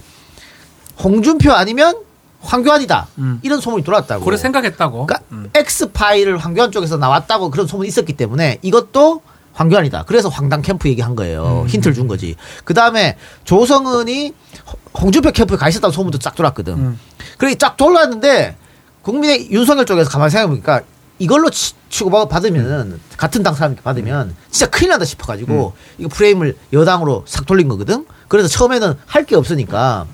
홍준표 1.03 1.53
아니면 1.53 1.95
황교안이다. 2.41 3.07
음. 3.19 3.39
이런 3.43 3.61
소문이 3.61 3.85
돌았다고. 3.85 4.25
그래 4.25 4.37
생각했다고. 4.37 5.07
그러니까 5.07 5.27
음. 5.33 5.51
X 5.55 5.93
파일을 5.93 6.39
황교안 6.39 6.73
쪽에서 6.73 6.97
나왔다고 6.97 7.51
그런 7.51 7.67
소문이 7.67 7.89
있었기 7.89 8.15
때문에 8.15 8.59
이것도 8.63 9.23
황교안이다. 9.65 10.05
그래서 10.07 10.31
황당 10.31 10.63
캠프 10.63 10.89
얘기한 10.89 11.15
거예요. 11.15 11.67
힌트를 11.69 11.95
준 11.95 12.09
거지. 12.09 12.35
그 12.65 12.73
다음에 12.73 13.17
조성은이 13.45 14.33
홍- 14.67 15.03
홍준표 15.03 15.33
캠프에 15.33 15.57
가 15.59 15.69
있었다는 15.69 15.93
소문도 15.93 16.19
쫙 16.19 16.35
돌았거든. 16.35 16.73
음. 16.75 17.01
그래 17.37 17.55
쫙 17.57 17.77
돌았는데 17.77 18.57
국민의 19.03 19.51
윤석열 19.51 19.85
쪽에서 19.85 20.09
가만히 20.09 20.31
생각해보니까 20.31 20.81
이걸로 21.19 21.51
치, 21.51 21.75
치고 21.91 22.29
받으면은 22.29 22.99
같은 23.19 23.43
당 23.43 23.55
사람이 23.55 23.77
받으면 23.77 24.35
진짜 24.51 24.71
큰일 24.71 24.89
난다 24.91 25.05
싶어가지고 25.05 25.75
이거 25.99 26.09
프레임을 26.09 26.57
여당으로 26.73 27.25
싹 27.27 27.45
돌린 27.45 27.69
거거든. 27.69 28.07
그래서 28.29 28.49
처음에는 28.49 28.95
할 29.07 29.27
게 29.27 29.37
없으니까 29.37 30.07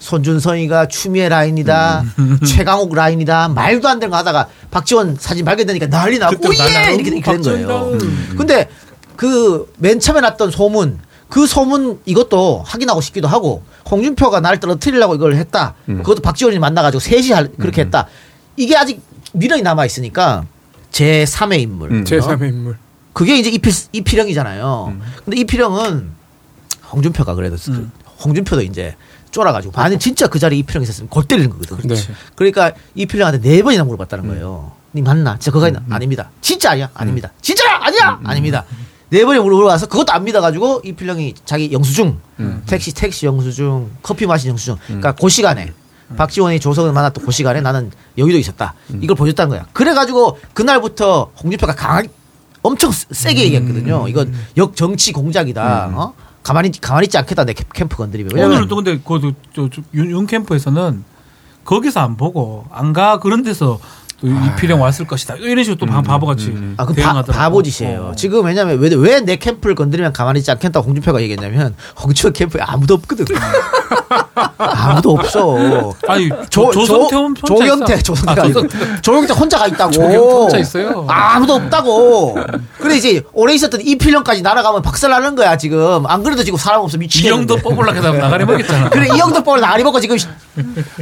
손준성이가 0.00 0.88
추미애 0.88 1.28
라인이다, 1.28 2.04
최강욱 2.46 2.92
라인이다, 2.94 3.48
말도 3.48 3.86
안 3.86 4.00
되는 4.00 4.10
거 4.10 4.16
하다가 4.16 4.48
박지원 4.70 5.16
사진 5.20 5.44
발견되니까 5.44 5.86
난리 5.88 6.18
나고 6.18 6.36
오예 6.48 6.56
난리 6.56 6.94
이렇게, 6.94 6.94
이렇게 6.94 7.10
된 7.10 7.42
거예요. 7.42 7.68
박지원이다. 7.68 8.34
근데 8.36 8.68
그 9.16 9.66
맨 9.76 10.00
처음에 10.00 10.20
났던 10.22 10.50
소문 10.50 10.98
그 11.28 11.46
소문 11.46 12.00
이것도 12.06 12.64
확인하고 12.66 13.00
싶기도 13.02 13.28
하고 13.28 13.62
홍준표가 13.90 14.40
날 14.40 14.58
떨어뜨리려고 14.58 15.14
이걸 15.14 15.34
했다. 15.36 15.74
그것도 15.86 16.22
박지원이 16.22 16.58
만나가지고 16.58 16.98
셋이 17.00 17.30
할- 17.32 17.52
그렇게 17.58 17.82
했다. 17.82 18.08
이게 18.56 18.76
아직 18.76 19.02
미련이 19.34 19.62
남아 19.62 19.84
있으니까 19.86 20.44
제 20.90 21.24
3의 21.24 21.60
인물. 21.60 21.92
음. 21.92 22.04
제 22.06 22.18
3의 22.18 22.48
인물. 22.48 22.78
그게 23.12 23.36
이제 23.38 23.50
이필 23.50 23.72
이필영이잖아요. 23.92 24.96
근데 25.24 25.38
이필영은 25.40 26.10
홍준표가 26.92 27.34
그래도 27.34 27.56
음. 27.68 27.92
홍준표도 28.24 28.62
이제 28.62 28.96
쫄아가지고 29.30 29.72
만약 29.76 29.98
진짜 29.98 30.26
그 30.26 30.38
자리에 30.38 30.58
이필영 30.60 30.82
있었으면 30.82 31.08
골 31.08 31.24
때리는 31.24 31.50
거거든. 31.50 31.76
네. 31.88 31.94
그러니까 32.34 32.72
이필영한테 32.94 33.40
네 33.48 33.62
번이나 33.62 33.84
물어봤다는 33.84 34.26
거예요. 34.28 34.72
니 34.94 35.02
맞나? 35.02 35.34
진짜 35.38 35.52
그거 35.52 35.68
있나? 35.68 35.82
아닙니다. 35.88 36.30
진짜 36.40 36.72
아니야? 36.72 36.90
아닙니다. 36.94 37.30
진짜야? 37.40 37.78
아니야? 37.82 38.20
아닙니다. 38.24 38.64
네 39.10 39.24
번에 39.24 39.38
물어봐서 39.40 39.86
그것도 39.86 40.12
안 40.12 40.24
믿어가지고 40.24 40.82
이필영이 40.84 41.34
자기 41.44 41.70
영수증 41.72 42.18
택시 42.66 42.92
택시 42.94 43.26
영수증 43.26 43.90
커피 44.02 44.26
마신 44.26 44.50
영수증 44.50 44.76
그러니까 44.86 45.12
그 45.12 45.28
시간에 45.28 45.72
박지원이 46.16 46.58
조석을 46.60 46.92
만났던 46.92 47.24
그 47.24 47.30
시간에 47.32 47.60
나는 47.60 47.90
여기도 48.18 48.36
있었다 48.38 48.74
이걸 49.00 49.16
보여줬다는 49.16 49.50
거야 49.50 49.66
그래가지고 49.72 50.38
그날부터 50.54 51.30
홍준표가 51.42 51.74
강하게 51.74 52.08
엄청 52.62 52.90
세- 52.92 53.06
세게 53.10 53.44
얘기했거든요 53.44 54.06
이건 54.08 54.32
역정치 54.56 55.12
공작이다 55.12 55.90
어? 55.94 56.14
가만히 56.42 56.70
가만히 56.80 57.06
있지 57.06 57.18
않겠다 57.18 57.44
내 57.44 57.52
캠- 57.52 57.66
캠프 57.72 57.96
건드리면. 57.96 58.32
왜냐면 58.34 58.56
오늘도 58.58 58.76
근데 58.76 58.98
그윤 59.92 60.26
캠프에서는 60.26 61.04
거기서 61.64 62.00
안 62.00 62.16
보고 62.16 62.64
안 62.70 62.92
가 62.92 63.18
그런 63.20 63.42
데서 63.42 63.78
또 63.78 63.80
이필영 64.22 64.80
왔을 64.80 65.06
것이다 65.06 65.36
이런 65.36 65.64
식으로 65.64 65.78
또 65.78 65.86
바- 65.86 66.02
바보같이 66.02 66.54
아, 66.76 66.84
그 66.84 66.92
바, 66.94 67.00
대응하더라고. 67.00 67.32
바보짓이에요. 67.32 68.00
어. 68.12 68.12
지금 68.16 68.44
왜냐면 68.44 68.78
왜왜내 68.78 69.36
캠프를 69.36 69.74
건드리면 69.74 70.12
가만히 70.12 70.40
있지 70.40 70.50
않겠다고 70.50 70.86
홍준표가 70.86 71.22
얘기했냐면 71.22 71.74
홍준표 72.02 72.32
캠프에 72.34 72.60
아무도 72.62 72.94
없거든. 72.94 73.24
아무도 74.58 75.12
없어. 75.12 75.94
아니 76.06 76.28
조, 76.50 76.70
조, 76.70 76.84
조, 76.84 76.86
조성태 76.86 77.16
혼자 77.16 77.40
조경태. 77.46 77.98
조성태가 78.02 78.42
아, 78.42 78.46
조성태. 78.46 78.78
조경태 79.02 79.32
혼자 79.34 79.58
가 79.58 79.66
있다고. 79.66 79.92
조경태 79.92 80.16
혼자 80.18 80.58
있어요. 80.58 81.06
아무도 81.08 81.54
없다고. 81.54 82.38
그래 82.78 82.96
이제 82.96 83.22
오래 83.32 83.54
있었던 83.54 83.80
이필령까지 83.80 84.42
날아가면 84.42 84.82
박살나는 84.82 85.34
거야 85.34 85.56
지금. 85.56 86.06
안 86.06 86.22
그래도 86.22 86.44
지금 86.44 86.58
사람 86.58 86.82
없어 86.82 86.96
이 86.96 87.00
미치겠는데. 87.00 87.54
정도 87.54 87.56
뽑으려고 87.68 87.96
하다 87.98 88.12
나가리 88.12 88.44
먹겠잖아. 88.44 88.90
그래 88.90 89.06
이 89.14 89.18
형도 89.18 89.42
뻘 89.42 89.60
나리 89.60 89.82
먹고 89.82 90.00
지금 90.00 90.16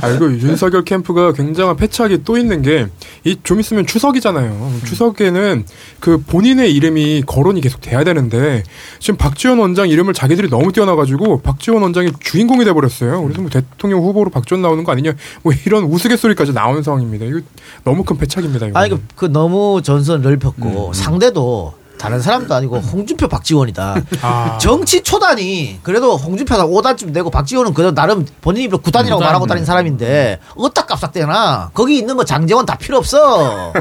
아, 0.03 0.09
이거 0.09 0.27
윤석열 0.27 0.85
캠프가 0.85 1.33
굉장한 1.33 1.77
패착이 1.77 2.23
또 2.25 2.37
있는 2.39 2.63
게, 2.63 2.87
이 3.25 3.37
좀 3.43 3.61
있으면 3.61 3.87
추석이잖아요. 3.87 4.73
추석에는 4.87 5.65
그 6.01 6.19
본인의 6.19 6.73
이름이 6.75 7.23
거론이 7.27 7.61
계속 7.61 7.81
돼야 7.81 8.05
되는데, 8.05 8.63
지금 8.99 9.17
박지원 9.17 9.59
원장 9.59 9.89
이름을 9.89 10.15
자기들이 10.15 10.49
너무 10.51 10.73
띄워놔가지고, 10.73 11.43
박지원 11.43 11.83
원장이 11.83 12.13
주인공이 12.21 12.65
돼버렸어요. 12.65 13.23
그래서 13.23 13.41
뭐 13.41 13.51
대통령 13.51 14.01
후보로 14.03 14.31
박지원 14.31 14.63
나오는 14.63 14.83
거 14.85 14.93
아니냐, 14.93 15.13
뭐 15.43 15.53
이런 15.67 15.85
우스갯소리까지 15.85 16.53
나오는 16.53 16.83
상황입니다. 16.83 17.25
이거 17.27 17.41
너무 17.85 18.05
큰 18.05 18.17
패착입니다. 18.19 18.67
이거. 18.67 18.79
아니 18.79 18.91
그, 18.91 19.03
그 19.15 19.25
너무 19.27 19.81
전선 19.83 20.23
넓혔고 20.23 20.93
상대도 20.95 21.75
다른 21.99 22.21
사람도 22.23 22.55
아니고 22.55 22.79
홍준표 22.79 23.29
박지원이다. 23.29 23.97
아. 24.23 24.59
정치 24.59 25.03
초단이 25.03 25.81
그래도 25.83 26.17
홍준표가 26.17 26.67
5단쯤 26.67 27.13
되고 27.13 27.29
박지원은 27.31 27.75
그래도 27.75 27.95
나름 27.95 28.25
본인 28.41 28.63
입으로 28.65 28.79
9단이라고 28.79 29.03
구단. 29.15 29.19
말하고 29.21 29.47
다니는 29.47 29.67
사람인데 29.67 30.39
어디다 30.57 30.87
깝싹대나 30.87 31.73
거기 31.75 31.99
있는 31.99 32.17
거 32.17 32.25
장재원 32.25 32.65
다 32.65 32.77
필요 32.79 32.97
없어. 32.99 33.73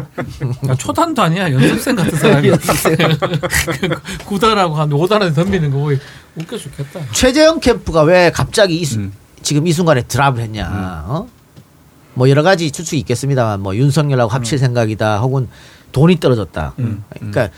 야, 0.68 0.76
초단도 0.76 1.22
아니야 1.22 1.52
연습생 1.52 1.96
같은 1.96 2.18
사람이 2.18 2.50
구단하고 4.26 4.76
한 4.76 4.90
5단에 4.90 5.34
덤비는 5.34 5.72
거 5.72 5.92
웃겨 6.36 6.58
죽겠다. 6.58 7.00
최재형 7.14 7.60
캠프가 7.60 8.02
왜 8.04 8.32
갑자기 8.32 8.78
이 8.78 8.86
수- 8.86 9.10
지금 9.42 9.68
이 9.68 9.72
순간에 9.72 10.02
드랍을 10.02 10.42
했냐. 10.42 11.04
어? 11.08 11.28
뭐 12.14 12.30
여러 12.30 12.42
가지 12.44 12.72
추측이 12.72 13.00
있겠습니다만 13.02 13.62
뭐 13.62 13.76
윤석열하고 13.76 14.32
합칠 14.32 14.58
생각이다 14.58 15.20
혹은 15.20 15.48
돈이 15.92 16.20
떨어졌다. 16.20 16.74
그러니까 17.10 17.50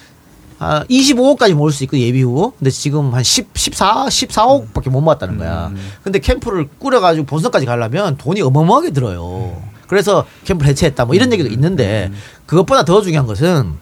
아, 0.60 0.84
25억까지 0.90 1.54
모을 1.54 1.72
수 1.72 1.84
있고 1.86 1.98
예비 1.98 2.22
후보. 2.22 2.52
근데 2.52 2.70
지금 2.70 3.14
한 3.14 3.24
10, 3.24 3.50
14, 3.54 4.06
14억밖에 4.08 4.90
못 4.90 5.02
모았다는 5.02 5.38
거야. 5.38 5.72
근데 6.04 6.20
캠프를 6.20 6.68
꾸려가지고 6.80 7.26
본선까지 7.26 7.66
가려면 7.66 8.18
돈이 8.18 8.42
어마어마하게 8.42 8.92
들어요. 8.92 9.62
그래서 9.88 10.26
캠프를 10.44 10.70
해체했다. 10.70 11.06
뭐 11.06 11.16
이런 11.16 11.32
얘기도 11.34 11.50
있는데 11.50 12.12
그것보다 12.46 12.84
더 12.86 13.02
중요한 13.02 13.26
것은 13.26 13.74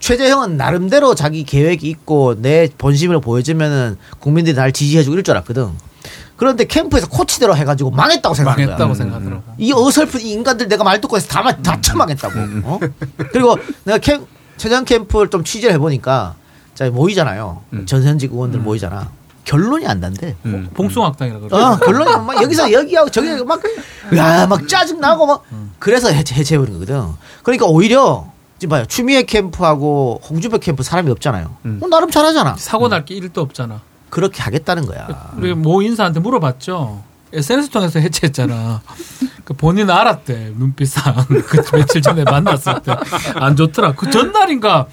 최재형은 0.00 0.56
나름대로 0.58 1.14
자기 1.14 1.44
계획이 1.44 1.88
있고 1.88 2.34
내 2.42 2.68
본심을 2.76 3.20
보여주면은 3.20 3.96
국민들이 4.18 4.54
날 4.56 4.72
지지해주고 4.72 5.14
이럴 5.14 5.22
줄 5.22 5.34
알았거든. 5.36 5.68
그런데 6.36 6.64
캠프에서 6.64 7.06
코치대로 7.08 7.56
해가지고 7.56 7.92
망했다고 7.92 8.34
생각한 8.34 8.56
거야. 8.56 8.66
망했다고 8.76 8.94
생각하더라고. 8.94 9.42
이 9.56 9.72
어설픈 9.72 10.20
이 10.20 10.32
인간들 10.32 10.66
내가 10.68 10.82
말 10.82 11.00
듣고 11.00 11.16
해서 11.16 11.28
다, 11.28 11.42
마- 11.42 11.56
다 11.62 11.80
처망했다고. 11.80 12.34
어? 12.64 12.80
그리고 13.32 13.56
내가 13.84 13.98
캠, 13.98 14.26
최장 14.56 14.84
캠프를 14.84 15.28
좀 15.30 15.44
취재를 15.44 15.74
해보니까 15.74 16.34
자, 16.74 16.90
모이잖아요. 16.90 17.62
전현직 17.86 18.32
의원들 18.32 18.60
모이잖아. 18.60 19.10
결론이 19.44 19.86
안 19.86 20.00
난대. 20.00 20.34
봉숭악당이라 20.74 21.38
그래. 21.40 21.56
어, 21.56 21.76
결론이 21.76 22.10
막 22.26 22.42
여기서 22.42 22.72
여기하고 22.72 23.10
저기 23.10 23.28
막, 23.44 23.60
야, 24.16 24.46
막 24.46 24.66
짜증 24.66 25.00
나고 25.00 25.26
막. 25.26 25.44
그래서 25.78 26.08
해체, 26.10 26.34
해체해버린 26.34 26.74
거거든. 26.74 27.02
그러니까 27.42 27.66
오히려, 27.66 28.26
지금 28.58 28.70
봐요. 28.70 28.84
추미애 28.86 29.24
캠프하고 29.24 30.20
홍준표 30.28 30.58
캠프 30.58 30.82
사람이 30.82 31.10
없잖아요. 31.10 31.56
어, 31.82 31.86
나름 31.88 32.10
잘하잖아. 32.10 32.56
사고 32.58 32.88
날게 32.88 33.14
1도 33.20 33.38
없잖아. 33.38 33.80
그렇게 34.08 34.42
하겠다는 34.42 34.86
거야. 34.86 35.32
우리 35.36 35.54
모 35.54 35.82
인사한테 35.82 36.20
물어봤죠. 36.20 37.02
SNS 37.34 37.70
통해서 37.70 37.98
해체했잖아. 38.00 38.82
그 39.44 39.54
본인 39.54 39.90
알았대 39.90 40.52
눈빛상 40.56 41.14
그 41.46 41.62
며칠 41.76 42.00
전에 42.02 42.24
만났을 42.24 42.80
때 42.82 42.92
안 43.36 43.56
좋더라. 43.56 43.92
그 43.94 44.10
전날인가 44.10 44.86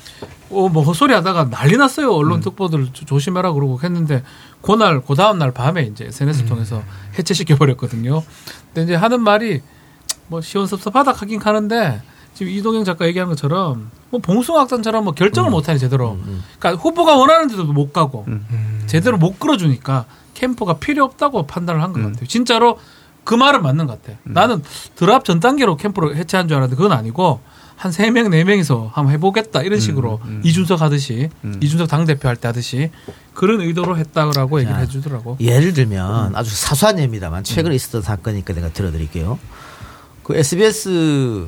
어, 0.50 0.68
뭐 0.68 0.84
헛소리 0.84 1.14
하다가 1.14 1.50
난리 1.50 1.78
났어요. 1.78 2.12
언론 2.14 2.42
특보들 2.42 2.90
조- 2.92 3.06
조심해라 3.06 3.54
그러고 3.54 3.80
했는데 3.82 4.24
그날 4.62 5.02
그 5.02 5.16
다음 5.16 5.38
날 5.38 5.52
밤에 5.52 5.84
이제 5.84 6.06
SNS 6.06 6.42
를 6.42 6.50
통해서 6.50 6.84
해체시켜 7.18 7.56
버렸거든요. 7.56 8.22
근데 8.68 8.84
이제 8.84 8.96
하는 8.96 9.22
말이 9.22 9.62
뭐 10.28 10.42
시원섭섭하다 10.42 11.14
하긴 11.14 11.40
하는데 11.42 12.02
지금 12.34 12.52
이동영 12.52 12.84
작가 12.84 13.06
얘기하는 13.06 13.30
것처럼 13.34 13.92
뭐 14.10 14.20
봉숭아학단처럼 14.20 15.06
뭐 15.06 15.14
결정을 15.14 15.50
못 15.52 15.70
하니 15.70 15.80
제대로. 15.80 16.18
그러니까 16.60 16.82
후보가 16.84 17.16
원하는 17.16 17.48
데도 17.48 17.66
못 17.66 17.94
가고 17.94 18.26
제대로 18.88 19.18
못 19.18 19.40
끌어주니까 19.40 20.06
캠프가 20.42 20.78
필요 20.78 21.04
없다고 21.06 21.46
판단을 21.48 21.82
한 21.84 21.94
것 21.94 22.02
같아요. 22.02 22.26
진짜로 22.28 22.80
그 23.24 23.36
말은 23.36 23.62
맞는 23.62 23.86
것 23.88 24.02
같아. 24.02 24.18
나는 24.24 24.64
드랍 24.96 25.24
전 25.26 25.40
단계로 25.40 25.78
캠프를 25.78 26.16
해체한 26.16 26.48
줄 26.48 26.58
알았는데 26.58 26.76
그건 26.82 26.98
아니고 26.98 27.40
한 27.76 27.92
세 27.92 28.12
명 28.12 28.30
네명이서 28.30 28.92
한번 28.94 29.12
해보겠다 29.14 29.62
이런 29.64 29.80
식으로 29.80 30.20
이준석 30.44 30.82
하듯이 30.82 31.30
이준석 31.62 31.88
당대표 31.88 32.28
할 32.28 32.36
때 32.36 32.48
하듯이 32.48 32.92
그런 33.34 33.60
의도로 33.62 33.98
했다라고 33.98 34.60
얘기를 34.60 34.76
자, 34.76 34.82
해주더라고. 34.82 35.38
예를 35.40 35.74
들면 35.74 36.36
아주 36.36 36.54
사소한 36.56 37.00
예입니다만 37.00 37.44
최근에 37.44 37.74
있었던 37.76 38.02
사건이니까 38.04 38.54
내가 38.54 38.70
들어드릴게요. 38.70 39.40
그 40.24 40.36
SBS 40.36 41.48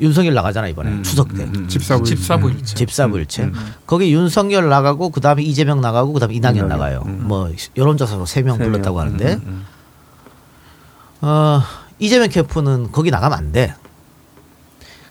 윤석열 0.00 0.34
나가잖아 0.34 0.68
이번에 0.68 1.02
추석 1.02 1.34
때 1.34 1.46
집사부 1.68 2.04
집사부 2.04 2.50
일체. 2.50 2.74
집사부 2.74 3.18
일체 3.18 3.50
거기 3.86 4.12
윤석열 4.12 4.68
나가고 4.68 5.10
그 5.10 5.20
다음에 5.20 5.42
이재명 5.42 5.80
나가고 5.80 6.12
그 6.12 6.20
다음에 6.20 6.34
이낙연. 6.34 6.68
나가요. 6.68 7.02
음. 7.06 7.24
뭐 7.26 7.50
여론조사로 7.76 8.26
세 8.26 8.42
명. 8.42 8.58
불렀다고 8.58 8.98
하는데 9.00 9.34
음, 9.34 9.42
음, 9.46 11.26
어, 11.26 11.62
이재명 11.98 12.28
캠프는 12.28 12.90
거기 12.92 13.10
나가면 13.10 13.36
안 13.36 13.52
돼. 13.52 13.74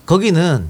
거기는 0.05 0.69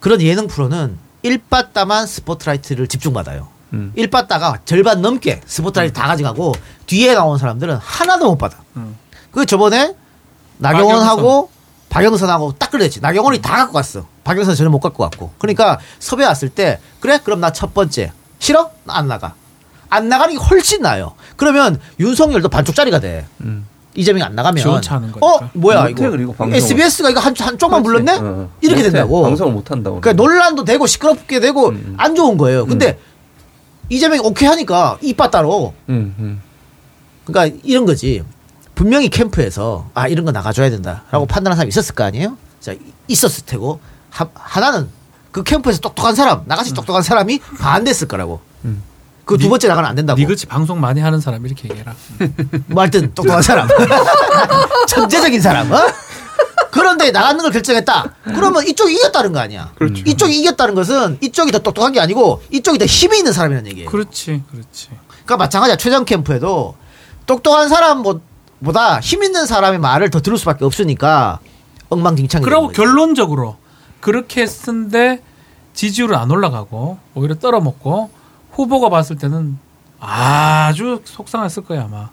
그런 0.00 0.20
예능 0.22 0.46
프로는 0.46 0.98
1빠따만 1.24 2.06
스포트라이트를 2.06 2.86
집중받아요. 2.86 3.48
음. 3.72 3.92
1빠따가 3.96 4.64
절반 4.64 5.02
넘게 5.02 5.40
스포트라이트 5.46 5.92
다 5.94 6.06
가져가고 6.08 6.52
뒤에 6.86 7.14
나온 7.14 7.38
사람들은 7.38 7.76
하나도 7.76 8.26
못 8.26 8.36
받아. 8.38 8.58
음. 8.76 8.96
그 9.30 9.46
저번에 9.46 9.94
나경원하고 10.58 11.50
박영선하고 11.92 12.54
딱 12.58 12.70
그랬지. 12.70 13.00
나경원이 13.02 13.42
다 13.42 13.56
갖고 13.56 13.74
갔어. 13.74 14.06
박영선 14.24 14.54
전혀 14.54 14.70
못 14.70 14.80
갖고 14.80 15.02
갔고. 15.04 15.30
그러니까 15.38 15.78
섭외 15.98 16.24
왔을 16.24 16.48
때 16.48 16.80
그래 17.00 17.18
그럼 17.22 17.40
나 17.40 17.52
첫 17.52 17.74
번째 17.74 18.12
싫어? 18.38 18.70
나 18.84 18.96
안 18.96 19.08
나가. 19.08 19.34
안 19.90 20.08
나가는 20.08 20.32
게 20.34 20.42
훨씬 20.42 20.80
나아요. 20.80 21.12
그러면 21.36 21.78
윤석열도 22.00 22.48
반쪽짜리가 22.48 22.98
돼. 23.00 23.26
음. 23.42 23.66
이재명이 23.94 24.22
안 24.22 24.34
나가면 24.34 24.62
어. 25.20 25.38
뭐야 25.52 25.82
못해, 25.82 25.90
이거 25.90 26.10
그리고 26.10 26.32
방송을. 26.32 26.56
SBS가 26.56 27.10
이거 27.10 27.20
한, 27.20 27.34
한 27.38 27.58
쪽만 27.58 27.82
그렇지. 27.82 28.04
불렀네 28.06 28.26
어. 28.26 28.48
이렇게 28.62 28.76
못해. 28.80 28.90
된다고 28.90 29.22
방송을 29.22 29.52
못 29.52 29.70
한다고. 29.70 30.00
그러니까 30.00 30.22
논란도 30.22 30.64
되고 30.64 30.86
시끄럽게 30.86 31.40
되고 31.40 31.68
음. 31.68 31.94
안 31.98 32.14
좋은 32.14 32.38
거예요 32.38 32.64
근데 32.64 32.98
이재명이 33.90 34.20
오케이 34.24 34.48
하니까 34.48 34.96
이빠 35.02 35.28
따로 35.30 35.74
음, 35.90 36.14
음. 36.18 36.40
그러니까 37.26 37.54
이런 37.64 37.84
거지 37.84 38.24
분명히 38.74 39.08
캠프에서 39.08 39.88
아 39.94 40.08
이런 40.08 40.24
거 40.24 40.32
나가줘야 40.32 40.70
된다라고 40.70 41.26
판단한 41.26 41.56
사람이 41.56 41.68
있었을 41.68 41.94
거 41.94 42.04
아니에요? 42.04 42.36
자 42.60 42.72
이- 42.72 42.78
있었을 43.08 43.44
테고 43.46 43.80
하, 44.10 44.26
하나는 44.34 44.88
그 45.30 45.42
캠프에서 45.42 45.80
똑똑한 45.80 46.14
사람 46.14 46.42
나같이 46.46 46.74
똑똑한 46.74 47.02
사람이 47.02 47.40
반대했을 47.58 48.08
거라고. 48.08 48.40
그두 49.24 49.48
번째 49.48 49.68
나가면 49.68 49.88
안 49.88 49.94
된다고. 49.96 50.18
니그치 50.18 50.46
방송 50.46 50.80
많이 50.80 51.00
하는 51.00 51.20
사람 51.20 51.46
이렇게 51.46 51.68
얘기해라. 51.68 51.94
뭐 52.66 52.82
하여튼 52.82 53.14
똑똑한 53.14 53.40
사람. 53.40 53.68
천재적인 54.88 55.40
사람 55.40 55.70
어? 55.72 55.78
그런데 56.70 57.10
나가는 57.12 57.40
걸 57.40 57.52
결정했다. 57.52 58.14
그러면 58.24 58.66
이쪽이 58.66 58.92
이겼다는 58.94 59.32
거 59.32 59.38
아니야. 59.38 59.72
이쪽이 60.06 60.38
이겼다는 60.40 60.74
것은 60.74 61.18
이쪽이 61.20 61.52
더 61.52 61.60
똑똑한 61.60 61.92
게 61.92 62.00
아니고 62.00 62.42
이쪽이 62.50 62.78
더 62.78 62.84
힘이 62.84 63.18
있는 63.18 63.32
사람이라는 63.32 63.70
얘기예요. 63.70 63.88
그렇지, 63.90 64.42
그렇지. 64.50 64.88
그러니까 65.08 65.36
마찬가지야. 65.36 65.76
최전 65.76 66.04
캠프에도 66.04 66.74
똑똑한 67.26 67.68
사람 67.68 68.02
보다 68.64 69.00
힘 69.00 69.22
있는 69.22 69.46
사람의 69.46 69.78
말을 69.80 70.10
더 70.10 70.20
들을 70.20 70.38
수밖에 70.38 70.64
없으니까 70.64 71.40
엉망진창이 71.88 72.44
그리고. 72.44 72.68
결론적으로 72.68 73.56
그렇게 74.00 74.42
했는데 74.42 75.22
지지율은 75.74 76.16
안 76.16 76.30
올라가고 76.30 76.98
오히려 77.14 77.34
떨어먹고 77.36 78.10
후보가 78.52 78.88
봤을 78.88 79.16
때는 79.16 79.58
아주 80.00 81.00
속상했을 81.04 81.64
거야 81.64 81.84
아마. 81.84 82.10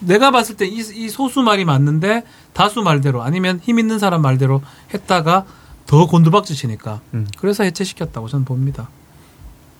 내가 0.00 0.30
봤을 0.32 0.56
때 0.56 0.66
이 0.66 1.08
소수 1.08 1.42
말이 1.42 1.64
맞는데 1.64 2.24
다수 2.52 2.82
말대로 2.82 3.22
아니면 3.22 3.60
힘 3.62 3.78
있는 3.78 3.98
사람 4.00 4.20
말대로 4.22 4.60
했다가 4.92 5.44
더 5.86 6.06
곤두박질 6.06 6.56
치니까 6.56 7.00
음. 7.14 7.28
그래서 7.38 7.62
해체시켰다고 7.64 8.28
저는 8.28 8.44
봅니다. 8.44 8.88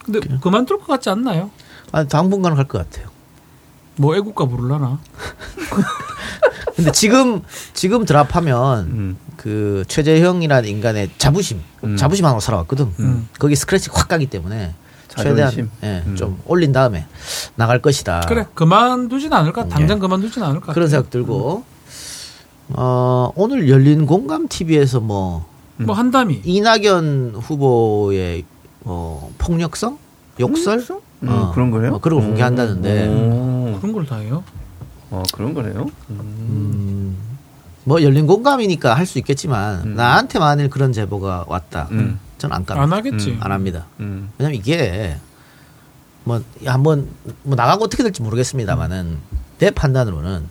근데 0.05 0.21
그만둘 0.41 0.79
것 0.79 0.87
같지 0.87 1.11
않나요? 1.11 1.51
아, 1.93 2.05
당분간은 2.05 2.57
갈 2.57 2.67
것 2.67 2.79
같아요 2.79 3.09
뭐 3.97 4.17
애국가 4.17 4.47
부르려나? 4.47 4.99
근데 6.77 6.91
지금 6.93 7.43
지금 7.75 8.05
드랍하면 8.05 8.85
음. 8.87 9.17
그 9.37 9.85
최재형이라는 9.89 10.69
인간의 10.69 11.11
자부심 11.19 11.61
음. 11.85 11.97
자부심 11.97 12.25
하나 12.25 12.41
살아왔거든 12.41 12.93
음. 13.01 13.29
거기 13.39 13.55
스크래치 13.55 13.91
확 13.93 14.09
가기 14.09 14.27
때문에 14.27 14.75
최대한 15.09 15.37
자존심. 15.51 15.71
예, 15.83 16.03
음. 16.07 16.17
좀 16.17 16.41
올린 16.47 16.73
다음에 16.73 17.07
나갈 17.55 17.83
것이다 17.83 18.23
그래 18.27 18.47
그만두진 18.55 19.33
않을까? 19.33 19.69
당장 19.69 19.99
예. 19.99 20.01
그만두진 20.01 20.43
않을 20.43 20.61
것 20.61 20.67
같아. 20.69 20.73
그런 20.75 20.89
생각 20.89 21.11
들고 21.11 21.65
어, 22.71 23.31
오늘 23.35 23.69
열린 23.69 24.07
공감 24.07 24.49
TV에서 24.49 25.01
뭐 25.01 25.53
뭐 25.85 25.95
한담이 25.95 26.43
이낙연 26.45 27.35
후보의 27.37 28.45
어, 28.85 29.31
폭력성, 29.39 29.99
욕설, 30.41 30.85
음, 31.23 31.29
어, 31.29 31.53
그런 31.53 31.71
거예요? 31.71 31.95
어, 31.95 31.99
그런 31.99 32.21
거 32.21 32.27
공개한다는데 32.27 33.09
오. 33.09 33.79
그런 33.81 33.93
걸 33.93 34.07
다 34.07 34.17
해요. 34.17 34.43
아, 35.11 35.23
그런 35.35 35.53
거네요. 35.55 35.87
음, 36.11 37.17
뭐 37.85 38.03
열린 38.03 38.27
공감이니까 38.27 38.95
할 38.95 39.07
수 39.07 39.19
있겠지만 39.19 39.83
음. 39.85 39.95
나한테 39.95 40.39
만일 40.39 40.71
그런 40.71 40.93
제보가 40.93 41.45
왔다, 41.49 41.89
음. 41.91 42.19
저는 42.39 42.55
안안 42.55 42.67
갑니다. 42.67 42.97
하겠지. 42.97 43.31
음. 43.33 43.39
안 43.41 43.53
합니다. 43.53 43.87
음. 44.01 44.31
왜냐면 44.39 44.59
이게 44.59 45.17
뭐 46.25 46.41
한번 46.65 47.09
뭐 47.43 47.55
나가고 47.57 47.85
어떻게 47.85 48.03
될지 48.03 48.23
모르겠습니다만은 48.23 49.19
내 49.59 49.71
판단으로는 49.71 50.47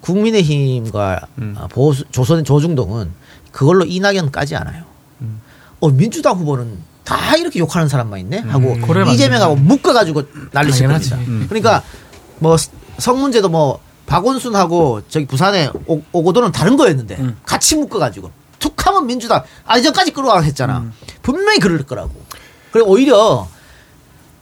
국민의힘과 0.00 1.20
음. 1.38 1.54
아, 1.58 1.66
보수 1.66 2.04
조선 2.10 2.42
조중동은 2.44 3.10
그걸로 3.52 3.84
이낙연 3.84 4.30
까지 4.30 4.56
않아요. 4.56 4.84
음. 5.20 5.40
어 5.80 5.90
민주당 5.90 6.36
후보는 6.38 6.78
다 7.06 7.36
이렇게 7.36 7.58
욕하는 7.60 7.88
사람만 7.88 8.18
있네 8.20 8.38
하고 8.40 8.72
음. 8.74 9.06
이재명하고 9.08 9.54
묶어가지고 9.56 10.22
난리칠. 10.52 10.88
겁니다. 10.88 11.16
음. 11.16 11.46
그러니까 11.48 11.82
뭐 12.40 12.56
스- 12.58 12.70
성문제도 12.98 13.48
뭐 13.48 13.78
박원순하고 14.06 15.02
저기 15.08 15.24
부산에 15.26 15.70
오, 15.86 16.02
오고도는 16.12 16.52
다른 16.52 16.76
거였는데 16.76 17.16
음. 17.20 17.36
같이 17.46 17.76
묶어가지고 17.76 18.30
툭하면 18.58 19.06
민주당 19.06 19.42
아 19.64 19.78
이전까지 19.78 20.10
끌어와 20.12 20.40
했잖아. 20.42 20.78
음. 20.80 20.92
분명히 21.22 21.58
그럴 21.60 21.82
거라고. 21.84 22.10
그리고 22.72 22.90
오히려 22.90 23.48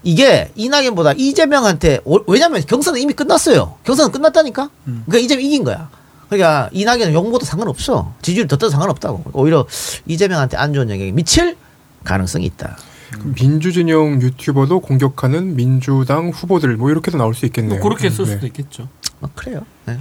이게 0.03 0.50
이낙연보다 0.55 1.12
이재명한테 1.16 2.00
오- 2.05 2.20
왜냐면 2.27 2.62
경선은 2.66 3.00
이미 3.00 3.12
끝났어요. 3.12 3.77
경선은 3.85 4.12
끝났다니까. 4.12 4.70
음. 4.87 5.03
그러니까 5.07 5.24
이재명 5.24 5.44
이긴 5.44 5.64
거야. 5.64 5.88
그러니까 6.29 6.68
이낙연은 6.72 7.12
욕먹어도 7.12 7.44
상관없어. 7.44 8.12
지지율 8.22 8.46
더 8.48 8.57
떠도 8.57 8.70
상관없다고. 8.70 9.24
오히려 9.35 9.66
이재명한테 10.07 10.57
안 10.57 10.72
좋은 10.72 10.88
영향이 10.90 11.12
미칠 11.12 11.57
가능성이 12.04 12.46
있다. 12.46 12.76
민주진영 13.22 14.20
유튜버도 14.22 14.80
공격하는 14.80 15.56
민주당 15.56 16.30
후보들 16.30 16.76
뭐 16.76 16.90
이렇게도 16.90 17.16
나올 17.18 17.34
수 17.34 17.46
있겠네요. 17.46 17.78
뭐 17.78 17.88
그렇게 17.88 18.10
쓸 18.10 18.24
네. 18.26 18.32
수도 18.32 18.46
있겠죠. 18.46 18.88
뭐 19.20 19.30
그래요. 19.34 19.60
네. 19.86 19.98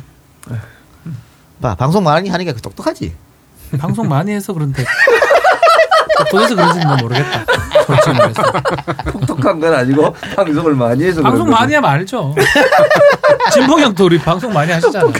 봐 1.61 1.75
방송 1.75 2.03
많이 2.03 2.29
하니까 2.29 2.53
똑똑하지. 2.53 3.15
방송 3.79 4.07
많이 4.07 4.31
해서 4.31 4.53
그런데 4.53 4.83
도대체 6.30 6.56
그런지는 6.56 6.88
난 6.88 6.97
모르겠다. 6.97 7.45
솔직히 7.86 8.17
말해서. 8.17 8.43
똑똑한 9.12 9.60
건 9.60 9.73
아니고 9.73 10.15
방송을 10.36 10.76
많이 10.76 11.04
해서 11.04 11.21
방송 11.21 11.45
거지. 11.47 11.60
많이 11.60 11.73
하면 11.76 11.89
알죠. 11.89 12.36
진봉형도 13.52 14.06
우리 14.06 14.19
방송 14.19 14.54
많이 14.54 14.71
하시잖아요. 14.71 15.13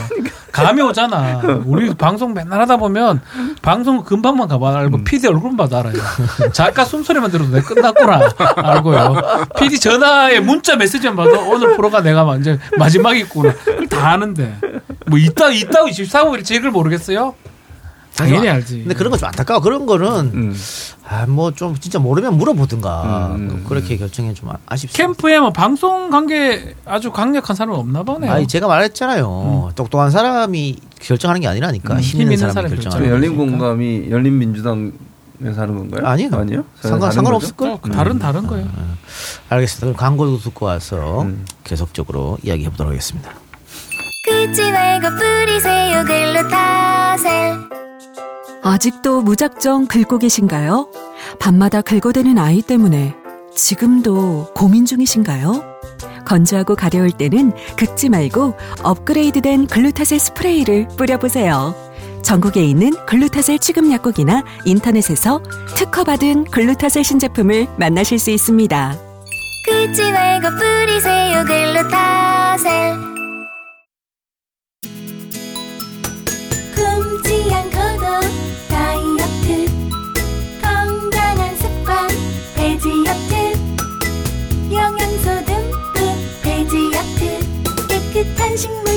감이 0.52 0.82
오잖아. 0.84 1.42
우리 1.66 1.94
방송 1.96 2.34
맨날 2.34 2.62
하다 2.62 2.78
보면 2.78 3.22
방송 3.64 4.04
금방만 4.04 4.48
가봐 4.48 4.78
알고 4.78 5.04
PD 5.04 5.28
얼굴만 5.28 5.58
봐도 5.58 5.78
알아요. 5.78 5.96
작가 6.52 6.86
숨소리만 6.86 7.32
들어도 7.32 7.52
내가 7.52 7.66
끝났구나 7.68 8.30
알고요. 8.58 9.48
PD 9.58 9.80
전화에 9.80 10.40
문자 10.40 10.76
메시지만 10.76 11.16
봐도 11.16 11.50
오늘 11.50 11.76
프로가 11.76 12.02
내가 12.02 12.24
완전 12.24 12.60
마지막이구나. 12.78 13.54
다 13.90 14.10
아는데 14.12 14.56
뭐 15.08 15.18
이따 15.18 15.50
이따 15.50 15.82
24일 15.84 16.46
제글 16.46 16.70
모르겠어요? 16.70 17.34
당연히 18.16 18.48
알지. 18.50 18.80
근데 18.80 18.94
그런 18.94 19.12
거 19.12 19.18
좀 19.18 19.28
안타까워. 19.28 19.60
그런 19.62 19.86
거는 19.86 20.32
음. 20.34 20.58
아뭐 21.08 21.52
좀 21.54 21.76
진짜 21.80 22.00
모르면 22.00 22.38
물어보든가 22.38 23.34
음, 23.36 23.50
음, 23.50 23.66
그렇게 23.68 23.98
결정해 23.98 24.34
좀 24.34 24.50
아쉽습니다. 24.66 24.98
캠프에 24.98 25.40
뭐 25.40 25.52
방송 25.52 26.10
관계 26.10 26.76
아주 26.86 27.12
강력한 27.12 27.56
사람은 27.56 27.80
없나 27.80 28.04
보네요. 28.04 28.32
아니 28.32 28.48
제가 28.48 28.68
말했잖아요. 28.68 29.72
똑똑한 29.76 30.12
사람이 30.12 30.78
결정하는 31.00 31.42
게 31.42 31.48
아니라니까 31.48 31.96
음, 31.96 32.00
힘 32.00 32.22
있는 32.22 32.26
힘 32.28 32.34
있는 32.34 32.38
사람이 32.38 32.54
사람이 32.54 32.76
결정하는. 32.76 33.10
열린 33.10 33.36
공감이 33.38 34.08
열린 34.10 34.38
민주당 34.38 34.92
에서 35.44 35.62
하는 35.62 35.76
건가요? 35.78 36.08
아니요. 36.08 36.30
아니요. 36.32 36.64
상관 36.80 37.00
다른 37.10 37.12
상관 37.16 37.34
없을 37.34 37.54
거죠? 37.56 37.78
걸. 37.80 37.92
어, 37.92 37.96
다른 37.96 38.20
다른 38.20 38.48
거예요. 38.48 38.66
알겠습니다. 39.50 39.86
그럼 39.88 39.96
광고도 39.98 40.38
듣고 40.40 40.68
와서 40.68 41.24
음. 41.24 41.46
계속적으로 41.66 42.38
이야기해 42.44 42.70
보도록 42.70 42.92
하겠습니다. 42.92 43.32
긁지 44.30 44.72
말고 44.72 45.08
뿌리세요 45.18 46.04
글루타셀 46.06 47.83
아직도 48.62 49.22
무작정 49.22 49.88
긁고 49.88 50.20
계신가요? 50.20 50.90
밤마다 51.40 51.82
긁어대는 51.82 52.38
아이 52.38 52.62
때문에 52.62 53.16
지금도 53.54 54.54
고민 54.56 54.86
중이신가요? 54.86 55.64
건조하고 56.26 56.76
가려울 56.76 57.12
때는 57.12 57.52
긁지 57.78 58.10
말고 58.10 58.56
업그레이드된 58.82 59.68
글루타셀 59.68 60.20
스프레이를 60.20 60.88
뿌려보세요. 60.98 61.76
전국에 62.24 62.64
있는 62.66 62.94
글루타셀 63.06 63.60
취급 63.60 63.92
약국이나 63.92 64.44
인터넷에서 64.66 65.44
특허받은 65.76 66.46
글루타셀 66.46 67.04
신제품을 67.04 67.68
만나실 67.78 68.18
수 68.18 68.32
있습니다. 68.32 68.98
긁지 69.66 70.12
말고 70.12 70.50
뿌리세요 70.58 71.44
글루타셀 71.46 73.13
굶지 77.14 77.54
않고도 77.54 78.06
다이어트 78.70 79.68
건강한 80.62 81.56
습관 81.58 82.08
베지어트. 82.56 83.54
영양소 84.72 85.46
듬뿍 85.46 86.18
베지어트 86.42 87.88
깨끗한 87.88 88.58
식물 88.58 88.93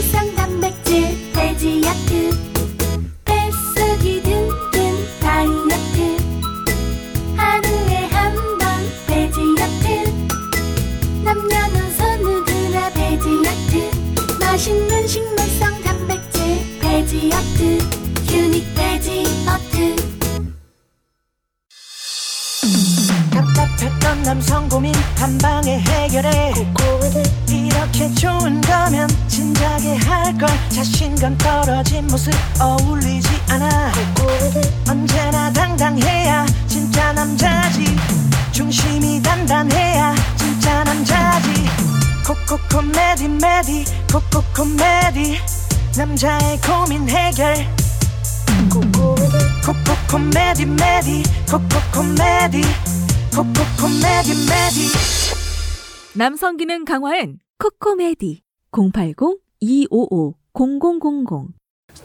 남성 56.17 56.57
기능 56.57 56.87
강화엔 56.87 57.39
코코메디 57.59 58.41
080-255-0000 58.73 61.49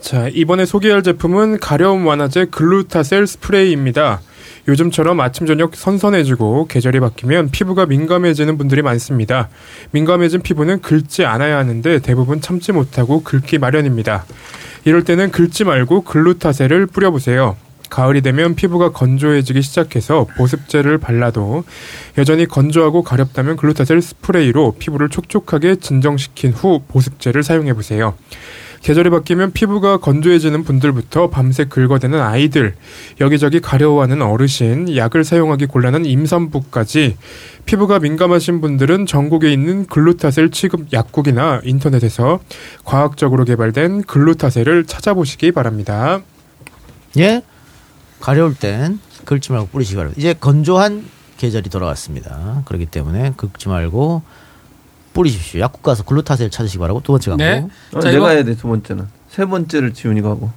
자, 0.00 0.28
이번에 0.28 0.64
소개할 0.66 1.02
제품은 1.02 1.58
가려움 1.58 2.06
완화제 2.06 2.44
글루타셀 2.46 3.26
스프레이입니다. 3.26 4.20
요즘처럼 4.68 5.18
아침 5.20 5.46
저녁 5.46 5.74
선선해지고 5.74 6.66
계절이 6.66 7.00
바뀌면 7.00 7.50
피부가 7.50 7.86
민감해지는 7.86 8.58
분들이 8.58 8.82
많습니다. 8.82 9.48
민감해진 9.92 10.42
피부는 10.42 10.82
긁지 10.82 11.24
않아야 11.24 11.56
하는데 11.56 11.98
대부분 12.00 12.42
참지 12.42 12.72
못하고 12.72 13.22
긁기 13.22 13.56
마련입니다. 13.58 14.26
이럴 14.84 15.04
때는 15.04 15.30
긁지 15.30 15.64
말고 15.64 16.02
글루타셀을 16.02 16.86
뿌려보세요. 16.86 17.56
가을이 17.92 18.22
되면 18.22 18.54
피부가 18.54 18.90
건조해지기 18.90 19.60
시작해서 19.60 20.26
보습제를 20.38 20.96
발라도 20.96 21.62
여전히 22.16 22.46
건조하고 22.46 23.02
가렵다면 23.02 23.56
글루타셀 23.56 24.00
스프레이로 24.00 24.76
피부를 24.78 25.10
촉촉하게 25.10 25.76
진정시킨 25.76 26.52
후 26.52 26.80
보습제를 26.88 27.42
사용해 27.42 27.74
보세요. 27.74 28.14
계절이 28.80 29.10
바뀌면 29.10 29.52
피부가 29.52 29.98
건조해지는 29.98 30.64
분들부터 30.64 31.28
밤새 31.28 31.66
긁어대는 31.66 32.18
아이들, 32.18 32.74
여기저기 33.20 33.60
가려워하는 33.60 34.22
어르신, 34.22 34.96
약을 34.96 35.22
사용하기 35.22 35.66
곤란한 35.66 36.06
임산부까지 36.06 37.18
피부가 37.66 37.98
민감하신 37.98 38.62
분들은 38.62 39.04
전국에 39.04 39.52
있는 39.52 39.86
글루타셀 39.86 40.50
취급 40.50 40.94
약국이나 40.94 41.60
인터넷에서 41.62 42.40
과학적으로 42.84 43.44
개발된 43.44 44.04
글루타셀을 44.04 44.86
찾아보시기 44.86 45.52
바랍니다. 45.52 46.22
예? 47.18 47.42
가려울 48.22 48.54
땐 48.54 49.00
긁지 49.24 49.50
말고 49.52 49.66
뿌리시기 49.68 49.96
바랍니다. 49.96 50.18
이제 50.18 50.32
건조한 50.32 51.04
계절이 51.38 51.70
돌아왔습니다. 51.70 52.62
그렇기 52.66 52.86
때문에 52.86 53.32
긁지 53.36 53.68
말고 53.68 54.22
뿌리십시오. 55.12 55.60
약국 55.60 55.82
가서 55.82 56.04
글루타셀 56.04 56.48
찾으시기 56.50 56.78
바라고 56.78 57.00
두 57.02 57.12
번째 57.12 57.30
광고. 57.32 57.44
네. 57.44 57.66
어, 57.92 58.00
자, 58.00 58.08
내가 58.10 58.16
이거 58.16 58.28
해야 58.30 58.44
돼 58.44 58.54
두 58.54 58.68
번째는 58.68 59.06
세 59.28 59.44
번째를 59.44 59.92
지훈이가 59.92 60.28
하고 60.30 60.50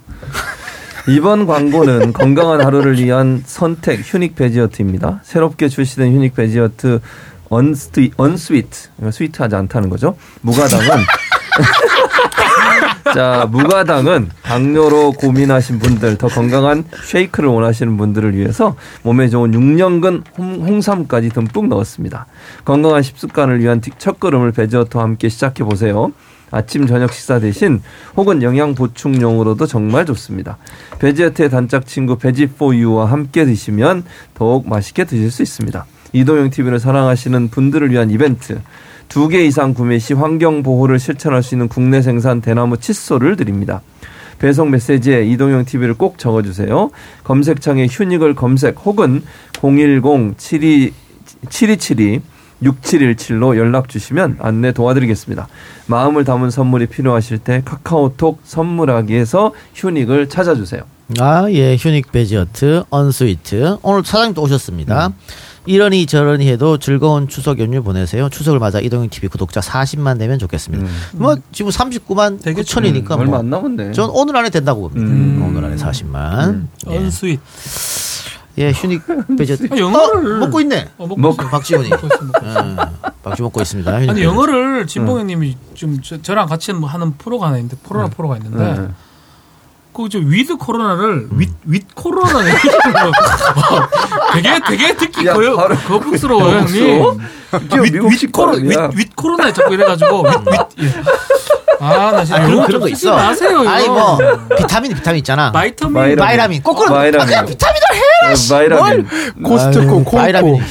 이번 1.08 1.46
광고는 1.48 2.14
건강한 2.14 2.62
하루를 2.62 3.00
위한 3.00 3.42
선택 3.46 4.00
휴닉 4.04 4.36
베지어트입니다. 4.36 5.22
새롭게 5.24 5.68
출시된 5.68 6.14
휴닉 6.16 6.36
베지어트 6.36 7.02
언스위, 7.50 8.12
언스위트 8.18 8.90
그러니까 8.96 9.12
스위트하지 9.18 9.56
않다는 9.56 9.90
거죠. 9.90 10.18
무가당은 10.42 10.88
자 13.16 13.48
무가당은 13.50 14.30
당뇨로 14.44 15.14
고민하신 15.14 15.80
분들 15.80 16.18
더 16.18 16.28
건강한 16.28 16.84
쉐이크를 17.06 17.48
원하시는 17.48 17.96
분들을 17.96 18.36
위해서 18.36 18.76
몸에 19.04 19.30
좋은 19.30 19.52
6년근 19.52 20.24
홍, 20.38 20.82
삼까지 20.82 21.30
듬뿍 21.30 21.70
넣었습니다. 21.70 22.26
건강한 22.66 23.04
식습관을 23.04 23.62
위한 23.62 23.80
첫 23.98 24.20
걸음을 24.20 24.52
베지어트와 24.52 25.06
함께 25.06 25.30
시작해 25.30 25.64
보세요. 25.64 26.12
아침 26.52 26.88
저녁 26.88 27.14
식사 27.14 27.40
대신 27.40 27.82
혹은 28.18 28.44
영양 28.44 28.76
보충용으로도 28.76 29.66
정말 29.66 30.06
좋습니다. 30.06 30.58
베지어트의 31.00 31.50
단짝 31.50 31.86
친구 31.86 32.18
베지포유와 32.18 33.10
함께 33.10 33.46
드시면 33.46 34.04
더욱 34.34 34.68
맛있게 34.68 35.06
드실 35.06 35.32
수 35.32 35.42
있습니다. 35.42 35.86
이동형 36.12 36.50
TV를 36.50 36.82
사랑하시는 36.82 37.48
분들을 37.48 37.92
위한 37.92 38.12
이벤트. 38.12 38.60
두 39.10 39.30
개 39.30 39.46
이상 39.46 39.74
구매 39.74 40.00
시 40.00 40.14
환경 40.14 40.64
보호를 40.64 41.00
실천할 41.00 41.44
수 41.44 41.56
있는 41.56 41.68
국내 41.68 42.02
생산 42.02 42.42
대나무 42.42 42.78
칫솔을 42.78 43.36
드립니다. 43.36 43.82
배송 44.40 44.70
메시지에 44.72 45.26
이동형 45.26 45.66
TV를 45.66 45.94
꼭 45.94 46.18
적어주세요. 46.18 46.92
검색창에 47.24 47.88
휴닉을 47.90 48.36
검색 48.36 48.76
혹은 48.86 49.24
010-72 49.54 50.92
7272 51.50 52.22
6717로 52.64 53.58
연락 53.58 53.90
주시면 53.90 54.38
안내 54.40 54.72
도와드리겠습니다. 54.72 55.48
마음을 55.88 56.24
담은 56.24 56.50
선물이 56.50 56.88
필요하실 56.88 57.40
때 57.40 57.62
카카오톡 57.66 58.40
선물하기에서 58.44 59.54
휴닉을 59.76 60.30
찾아주세요. 60.30 60.82
아, 61.20 61.48
예. 61.52 61.76
휴닉 61.76 62.12
베지어트, 62.12 62.84
언스위트. 62.90 63.78
오늘 63.84 64.04
사장님도 64.04 64.42
오셨습니다. 64.42 65.12
이러니 65.66 66.06
저러니 66.06 66.48
해도 66.48 66.78
즐거운 66.78 67.28
추석 67.28 67.60
연휴 67.60 67.82
보내세요. 67.82 68.30
추석을 68.30 68.60
맞아 68.60 68.80
이동형 68.80 69.10
TV 69.10 69.30
구독자 69.30 69.62
40만 69.62 70.20
되면 70.20 70.38
좋겠습니다. 70.40 70.86
뭐 71.14 71.36
지금 71.52 71.72
39만 71.72 72.42
되겠죠. 72.42 72.80
9천이니까 72.82 73.12
음, 73.12 73.20
얼마 73.20 73.32
뭐. 73.32 73.40
안 73.40 73.50
남았네. 73.50 73.92
전 73.94 74.10
오늘 74.12 74.36
안에 74.38 74.50
된다고 74.50 74.82
봅니다. 74.82 75.02
음. 75.12 75.44
오늘 75.48 75.66
안에 75.66 75.76
40만. 75.76 76.68
예. 76.92 76.98
언스윗. 76.98 77.40
예, 78.58 78.72
휴닉 78.72 79.02
베지어트. 79.38 79.66
아, 79.66 79.76
영어를- 79.76 80.36
어, 80.36 80.46
먹고 80.46 80.62
있네. 80.62 80.88
어, 80.98 81.08
먹고 81.08 81.30
있어요. 81.32 81.50
박지원이. 81.50 81.90
먹고 81.90 82.08
있어요, 82.08 82.30
먹고. 82.32 82.46
예, 82.48 82.76
박지 83.24 83.42
먹고 83.42 83.62
있습니다. 83.62 83.92
아니. 83.94 84.24
영어를 84.24 84.88
진봉 84.88 85.20
형님이 85.20 85.58
좀 85.74 86.00
저, 86.02 86.34
랑 86.36 86.48
같이 86.48 86.72
뭐 86.74 86.88
하는 86.88 87.12
프로가 87.18 87.48
하나 87.48 87.58
있는데 87.58 87.76
프로라 87.84 88.08
프로가 88.08 88.38
있는데 88.38 88.82
네. 88.82 88.88
그저 89.96 90.20
위드 90.20 90.58
코로나를 90.58 91.28
윗, 91.32 91.50
윗 91.64 91.96
코로나 91.96 92.44
되게 94.34 94.60
되게 94.68 94.94
듣기 94.96 95.26
야, 95.26 95.34
거요 95.34 95.56
거북스러워? 95.88 96.44
형님. 96.44 97.20
윗, 98.10 98.32
코로. 98.32 98.58
윗, 98.58 98.78
윗 98.94 99.16
코로나에 99.16 99.54
자꾸 99.54 99.74
이래가지고 99.74 100.24
윗, 100.24 100.34
윗, 100.80 100.86
예. 100.86 100.94
아, 101.80 102.12
나 102.12 102.26
진짜 102.26 102.42
아, 102.42 102.46
그런, 102.46 102.66
그런 102.66 102.72
좀거 102.72 102.90
있어. 102.90 103.16
마세요, 103.16 103.62
이거. 103.62 103.70
아니 103.70 103.88
뭐 103.88 104.18
비타민 104.58 104.94
비타민 104.94 105.20
있잖아. 105.20 105.52
vitamin. 105.52 106.18
vitamin. 106.18 106.64
거꾸로 106.64 106.94
바이라민. 106.94 107.22
아, 107.22 107.26
그냥 107.26 107.46
비타민을 107.46 107.88
해. 107.94 108.02
바이라민. 108.50 109.08
코스트코, 109.44 110.04
코스코. 110.04 110.18
바이라민. 110.18 110.62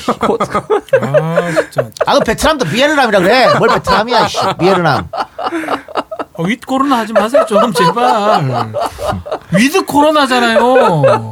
아, 1.03 1.53
진짜. 1.71 1.89
아, 2.05 2.19
그 2.19 2.25
베트남도 2.25 2.67
비에르남이라 2.67 3.21
그래. 3.21 3.55
뭘 3.59 3.69
베트남이야, 3.71 4.29
씨. 4.29 4.39
비에르남. 4.59 5.09
어, 6.37 6.43
윗 6.43 6.65
코로나 6.67 6.99
하지 6.99 7.13
마세요, 7.13 7.45
좀, 7.49 7.73
제발. 7.73 8.73
위드 9.53 9.85
코로나잖아요. 9.85 11.31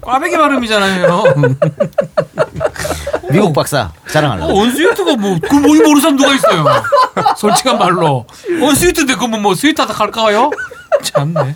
꽈배기 0.00 0.38
발음이잖아요. 0.38 1.24
미국 3.30 3.52
박사 3.52 3.92
자랑하려고. 4.10 4.50
어, 4.52 4.54
원스위트가 4.56 5.16
뭐, 5.16 5.36
그 5.48 5.54
뭐, 5.54 5.74
모르는 5.74 6.00
사람 6.00 6.16
누가 6.16 6.32
있어요. 6.34 6.64
솔직한 7.36 7.78
말로. 7.78 8.24
원스위트인데 8.60 9.14
그거 9.14 9.28
뭐, 9.28 9.54
스위트하다 9.54 9.92
갈까요? 9.92 10.50
참네. 11.02 11.54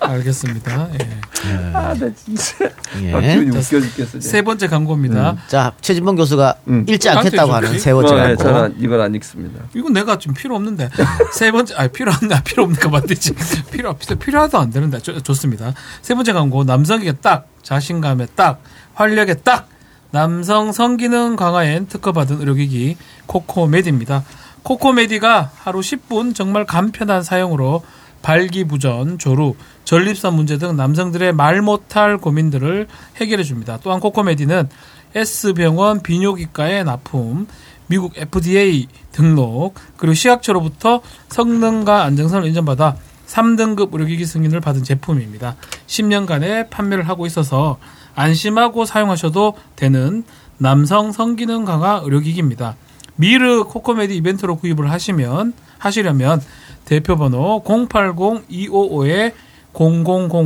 알겠습니다. 0.00 0.88
예. 1.00 1.48
아, 1.72 1.94
나 1.94 2.10
진짜. 2.14 2.70
예. 3.02 3.12
박지훈이 3.12 3.50
웃겨 3.50 3.80
죽겠어. 3.80 4.20
세 4.20 4.42
번째 4.42 4.68
광고입니다. 4.68 5.36
자 5.48 5.72
최진봉 5.80 6.16
교수가 6.16 6.54
음. 6.68 6.84
읽지 6.88 7.08
않겠다고 7.08 7.52
하는? 7.52 7.78
세 7.78 7.92
번째 7.92 8.14
어, 8.14 8.16
네, 8.16 8.22
광고. 8.36 8.42
저는 8.42 8.76
이걸 8.78 9.00
안 9.00 9.14
읽습니다. 9.16 9.64
이건 9.74 9.92
내가 9.92 10.18
좀 10.18 10.34
필요 10.34 10.54
없는데 10.56 10.90
세 11.32 11.50
번째 11.50 11.74
아 11.76 11.88
필요 11.88 12.12
없나 12.12 12.40
필요 12.42 12.62
없는가 12.64 12.88
맞지 12.88 13.34
필요 13.72 13.90
없 13.90 13.98
필요하도 14.18 14.58
안 14.58 14.70
되는데 14.70 14.98
좋, 14.98 15.20
좋습니다 15.22 15.72
세 16.02 16.14
번째 16.14 16.32
광고 16.32 16.62
남성에게 16.64 17.12
딱 17.14 17.48
자신감에 17.62 18.26
딱 18.36 18.60
활력에 18.94 19.34
딱 19.34 19.68
남성 20.12 20.72
성기능 20.72 21.36
강화엔 21.36 21.88
특허받은 21.88 22.40
의료기기 22.40 22.96
코코메디입니다 23.26 24.24
코코메디가 24.62 25.50
하루 25.58 25.80
10분 25.80 26.34
정말 26.34 26.64
간편한 26.64 27.22
사용으로 27.22 27.82
발기부전, 28.26 29.18
조루, 29.18 29.54
전립선 29.84 30.34
문제 30.34 30.58
등 30.58 30.74
남성들의 30.74 31.32
말 31.32 31.62
못할 31.62 32.18
고민들을 32.18 32.88
해결해 33.18 33.44
줍니다. 33.44 33.78
또한 33.84 34.00
코코메디는 34.00 34.68
S병원 35.14 36.02
비뇨기과에 36.02 36.82
납품, 36.82 37.46
미국 37.86 38.18
FDA 38.18 38.88
등록, 39.12 39.74
그리고 39.96 40.14
시약처로부터 40.14 41.02
성능과 41.28 42.02
안정성을 42.02 42.44
인정받아 42.48 42.96
3등급 43.28 43.92
의료기기 43.92 44.26
승인을 44.26 44.60
받은 44.60 44.82
제품입니다. 44.82 45.54
10년간의 45.86 46.68
판매를 46.68 47.08
하고 47.08 47.26
있어서 47.26 47.78
안심하고 48.16 48.86
사용하셔도 48.86 49.54
되는 49.76 50.24
남성 50.58 51.12
성기능 51.12 51.64
강화 51.64 52.00
의료기기입니다. 52.02 52.74
미르 53.16 53.64
코코메디 53.64 54.16
이벤트로 54.16 54.56
구입을 54.56 54.90
하시면 54.90 55.52
하시려면 55.78 56.40
대표 56.84 57.16
번호 57.16 57.62
080-255에 57.64 59.32
0000 59.72 60.04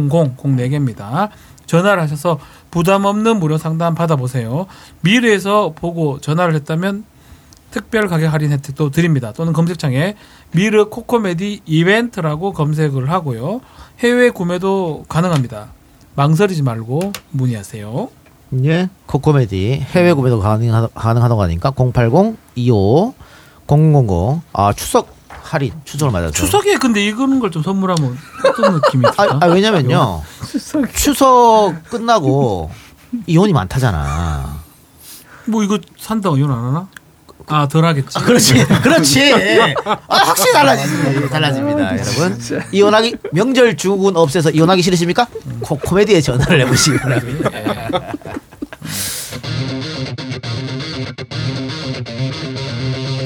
04개입니다. 0.09 1.29
전화를 1.67 2.03
하셔서 2.03 2.39
부담 2.71 3.05
없는 3.05 3.39
무료 3.39 3.57
상담 3.57 3.95
받아보세요. 3.95 4.67
미르에서 5.03 5.73
보고 5.75 6.21
전화를 6.21 6.55
했다면 6.55 7.05
특별 7.71 8.09
가격 8.09 8.33
할인 8.33 8.51
혜택도 8.51 8.91
드립니다. 8.91 9.33
또는 9.33 9.53
검색창에 9.53 10.17
미르 10.51 10.89
코코메디 10.89 11.61
이벤트라고 11.65 12.53
검색을 12.53 13.11
하고요. 13.11 13.61
해외 14.01 14.31
구매도 14.31 15.05
가능합니다. 15.09 15.69
망설이지 16.17 16.63
말고 16.63 17.13
문의하세요. 17.31 18.20
예, 18.65 18.89
코코메디 19.07 19.87
해외 19.93 20.13
구매도 20.13 20.41
가능하, 20.41 20.89
가능하다고 20.95 21.43
하니까 21.43 21.71
080 21.71 22.37
25 22.57 23.15
0000. 23.67 24.43
아 24.53 24.73
추석 24.73 25.15
할인 25.29 25.73
추석을 25.85 26.13
맞아서. 26.13 26.33
추석에 26.33 26.77
근데 26.77 27.05
이거는 27.07 27.39
걸 27.41 27.51
좀 27.51 27.63
선물하면 27.63 28.17
어떤 28.45 28.75
느낌이 28.75 29.05
들까? 29.05 29.23
아, 29.25 29.39
아, 29.43 29.47
왜냐면요. 29.47 30.23
추석 30.95 31.75
끝나고 31.91 32.71
이혼이 33.27 33.53
많다잖아. 33.53 34.59
뭐 35.47 35.63
이거 35.65 35.79
산다고 35.99 36.37
이혼 36.37 36.51
안 36.53 36.59
하나? 36.65 36.89
아, 37.47 37.67
덜 37.67 37.85
하겠지. 37.85 38.17
그렇지, 38.21 38.65
그렇지. 38.65 39.33
아, 39.85 39.99
확실히 40.07 40.53
달라지지, 40.53 41.29
달라집니다, 41.29 41.99
여러분. 41.99 42.39
이혼하기 42.71 43.17
명절 43.33 43.77
주군 43.77 44.17
없애서 44.17 44.51
이혼하기 44.51 44.83
싫으십니까? 44.83 45.27
코, 45.61 45.77
코미디에 45.77 46.21
전화를 46.21 46.61
해보시기 46.61 46.99
바랍니다. 46.99 47.51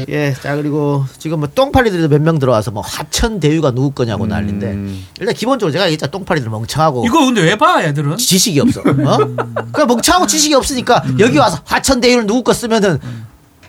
예, 0.08 0.32
자 0.34 0.54
그리고 0.56 1.04
지금 1.18 1.40
뭐 1.40 1.48
똥파리들도 1.52 2.08
몇 2.08 2.20
명 2.20 2.38
들어와서 2.38 2.70
뭐 2.70 2.82
하천 2.82 3.40
대유가 3.40 3.70
누구 3.70 3.90
거냐고 3.90 4.26
난리인데 4.26 4.66
음. 4.72 5.04
일단 5.20 5.34
기본적으로 5.34 5.72
제가 5.72 5.84
얘기했잖아 5.86 6.10
똥파리들 6.10 6.48
멍청하고 6.50 7.04
이거 7.06 7.24
근데 7.24 7.42
왜 7.42 7.56
봐, 7.56 7.82
애들은? 7.82 8.16
지식이 8.18 8.60
없어. 8.60 8.80
어? 8.80 8.84
그러니까 8.84 9.86
멍청하고 9.86 10.26
지식이 10.26 10.54
없으니까 10.54 11.02
여기 11.18 11.38
와서 11.38 11.58
하천 11.64 12.00
대유를 12.00 12.26
누구 12.26 12.42
거 12.42 12.52
쓰면은 12.52 12.98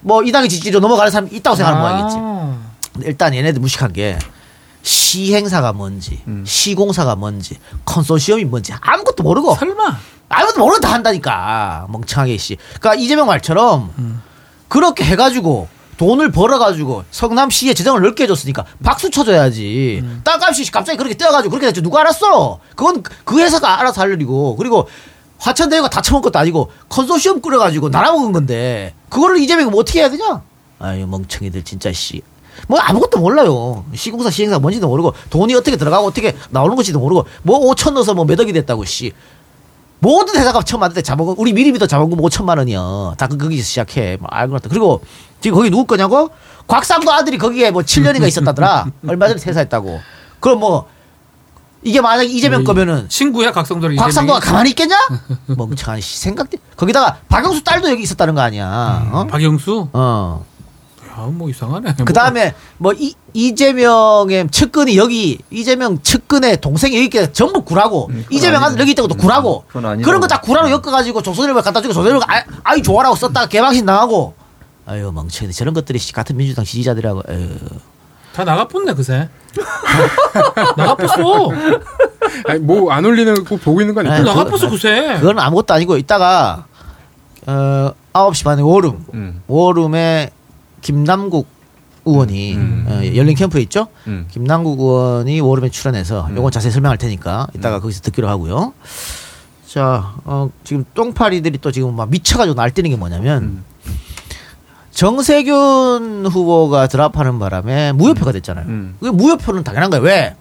뭐 0.02 0.24
이당의 0.24 0.50
지지로 0.50 0.80
넘어가는 0.80 1.12
사람이 1.12 1.32
있다고 1.36 1.56
생각하는 1.56 1.82
모양이겠지. 1.82 2.18
아. 2.20 2.58
근데 2.94 3.08
일단 3.08 3.34
얘네들 3.34 3.60
무식한 3.62 3.92
게 3.94 4.18
시행사가 4.86 5.74
뭔지, 5.74 6.22
시공사가 6.46 7.16
뭔지, 7.16 7.58
컨소시엄이 7.86 8.46
뭔지 8.46 8.72
아무것도 8.80 9.24
모르고 9.24 9.56
설마. 9.56 9.98
아무것도 10.30 10.60
모르고 10.60 10.80
다 10.80 10.94
한다니까 10.94 11.88
멍청하게 11.90 12.38
씨. 12.38 12.56
그러니까 12.80 12.94
이재명 12.96 13.26
말처럼 13.28 14.22
그렇게 14.68 15.04
해가지고 15.04 15.68
돈을 15.98 16.32
벌어가지고 16.32 17.04
성남시에 17.10 17.74
재정을 17.74 18.02
넓게 18.02 18.26
해줬으니까 18.26 18.66
박수 18.84 19.10
쳐줘야지. 19.10 20.04
땅값이 20.24 20.70
갑자기 20.72 20.98
그렇게 21.00 21.16
뛰어가지고 21.16 21.50
그렇게 21.50 21.68
됐지 21.68 21.82
누가 21.82 22.02
알았어? 22.02 22.60
그건 22.76 23.02
그 23.24 23.40
회사가 23.40 23.80
알아서 23.80 24.02
할 24.02 24.12
일이고 24.12 24.56
그리고 24.56 24.88
화천대유가 25.40 25.90
다 25.90 26.02
처먹은 26.02 26.22
것도 26.30 26.38
아니고 26.38 26.72
컨소시엄 26.90 27.42
꾸려가지고 27.42 27.90
날아먹은 27.90 28.34
건데 28.34 28.94
그거를 29.10 29.38
이재명이 29.40 29.72
뭐 29.72 29.80
어떻게 29.82 30.00
해야 30.02 30.10
되냐? 30.12 30.44
아유 30.78 31.08
멍청이들 31.08 31.64
진짜 31.64 31.92
씨. 31.92 32.22
뭐 32.68 32.80
아무것도 32.80 33.20
몰라요. 33.20 33.86
시공사 33.94 34.30
시행사 34.30 34.60
뭔지도 34.60 34.88
모르고 34.88 35.14
돈이 35.30 35.54
어떻게 35.56 35.78
들어가고 35.78 36.08
어떻게 36.08 36.36
나오는 36.50 36.76
건지도 36.76 37.00
모르고 37.00 37.26
뭐 37.44 37.60
5천 37.74 37.94
넣어서 37.94 38.14
뭐 38.14 38.26
몇 38.26 38.40
억이 38.40 38.54
됐다고 38.54 38.86
씨. 38.86 39.12
모든 40.00 40.36
회사가 40.40 40.62
처음 40.64 40.82
만들 40.82 40.96
때 40.96 41.02
자본금 41.02 41.36
우리 41.38 41.54
미리부터 41.54 41.88
자본금 41.88 42.20
5천만 42.20 42.58
원이요. 42.58 43.16
다 43.18 43.28
그- 43.28 43.38
거기서 43.38 43.64
시작해. 43.64 44.18
뭐 44.20 44.28
알고 44.32 44.54
났다. 44.54 44.70
그리고 44.70 45.02
지금 45.42 45.58
거기 45.58 45.70
누구 45.70 45.86
거냐고? 45.86 46.30
곽상도 46.68 47.12
아들이 47.12 47.38
거기에 47.38 47.72
뭐 47.72 47.82
7년인가 47.82 48.28
있었다더라. 48.28 48.86
얼마 49.08 49.28
전에 49.28 49.40
퇴사했다고. 49.40 50.00
그럼 50.40 50.60
뭐 50.60 50.88
이게 51.82 52.02
만약에 52.02 52.28
이재명 52.28 52.64
거면은 52.64 53.08
친구야, 53.10 53.52
각성돌이. 53.52 53.96
곽상도가 53.98 54.40
가만히 54.40 54.72
있겠냐? 54.72 54.98
멍청한 55.46 56.02
씨 56.02 56.18
생각대. 56.20 56.58
거기다가 56.76 57.18
박영수 57.30 57.64
딸도 57.64 57.90
여기 57.92 58.02
있었다는 58.04 58.34
거 58.36 58.42
아니야. 58.42 59.08
어? 59.12 59.26
박영수? 59.30 59.90
어. 59.94 60.46
야, 61.18 61.22
뭐 61.32 61.50
이상하네. 61.50 61.96
그 62.06 62.12
다음에 62.14 62.54
뭐 62.78 62.92
이, 62.94 63.14
이재명의 63.34 64.50
측근이 64.52 64.98
여기 64.98 65.40
이재명 65.50 66.02
측근의 66.02 66.60
동생이 66.62 66.96
여기 66.96 67.06
있게 67.06 67.32
전부 67.32 67.62
구라고 67.64 68.10
이재명 68.30 68.64
아들 68.64 68.80
여기 68.80 68.92
있다고 68.92 69.08
또 69.08 69.16
구라고 69.16 69.64
그건 69.68 69.86
아니라고. 69.86 70.04
그런 70.06 70.20
거 70.22 70.28
다 70.28 70.42
구라로 70.42 70.70
엮어가지고 70.72 71.22
조선일보에 71.22 71.62
갖다 71.62 71.82
주고 71.82 71.94
조선일보가 71.94 72.26
아, 72.36 72.44
아이 72.64 72.82
좋아라고 72.82 73.16
썼다가 73.16 73.48
개방신 73.48 73.86
당하고 73.86 74.34
아유 74.86 75.12
멍청이 75.14 75.52
저런 75.54 75.74
것들이 75.74 75.98
씨, 76.00 76.12
같은 76.14 76.36
민주당 76.38 76.66
지지자들하고 76.66 77.24
에휴. 77.30 77.50
다 78.34 78.44
나가뿐네, 78.44 78.94
그새. 78.96 79.30
나가뿌어. 80.76 81.52
아니, 82.48 82.60
뭐안 82.60 83.06
올리는 83.06 83.34
거 83.46 83.56
보고 83.56 83.80
있는 83.80 83.94
거 83.96 84.02
아니에요? 84.02 84.16
아니, 84.16 84.26
나가뿌어, 84.26 84.70
그새. 84.70 85.16
그건 85.22 85.40
아무것도 85.40 85.74
아니고 85.74 85.96
이따가 85.98 86.66
어 87.48 87.92
9시 88.14 88.44
반에 88.44 88.62
워룸 88.62 89.06
음. 89.14 89.42
워룸에 89.48 90.32
김남국 90.86 91.48
의원이 92.06 92.54
음. 92.54 92.86
어, 92.88 93.02
열린 93.16 93.34
캠프에 93.36 93.60
있죠. 93.64 93.88
음. 94.06 94.28
김남국 94.30 94.80
의원이 94.80 95.42
워룸에 95.42 95.70
출연해서 95.70 96.30
요건 96.36 96.52
자세히 96.52 96.72
설명할 96.72 97.00
테니까 97.00 97.48
이따가 97.56 97.80
거기서 97.80 98.02
듣기로 98.02 98.30
하고요. 98.30 98.72
자, 99.66 100.14
어, 100.26 100.52
지금 100.64 100.86
똥파리들이 100.94 101.58
또 101.58 101.72
지금 101.72 101.96
막 101.96 102.08
미쳐가지고 102.12 102.54
날뛰는 102.54 102.92
게 102.92 102.96
뭐냐면 102.98 103.64
정세균 104.92 106.28
후보가 106.28 106.86
드랍하는 106.86 107.40
바람에 107.40 107.92
무효표가 107.94 108.32
됐잖아요. 108.32 108.66
음. 108.68 108.96
그 109.00 109.08
무효표는 109.08 109.64
당연한 109.64 109.90
거예요. 109.90 110.06
왜? 110.06 110.36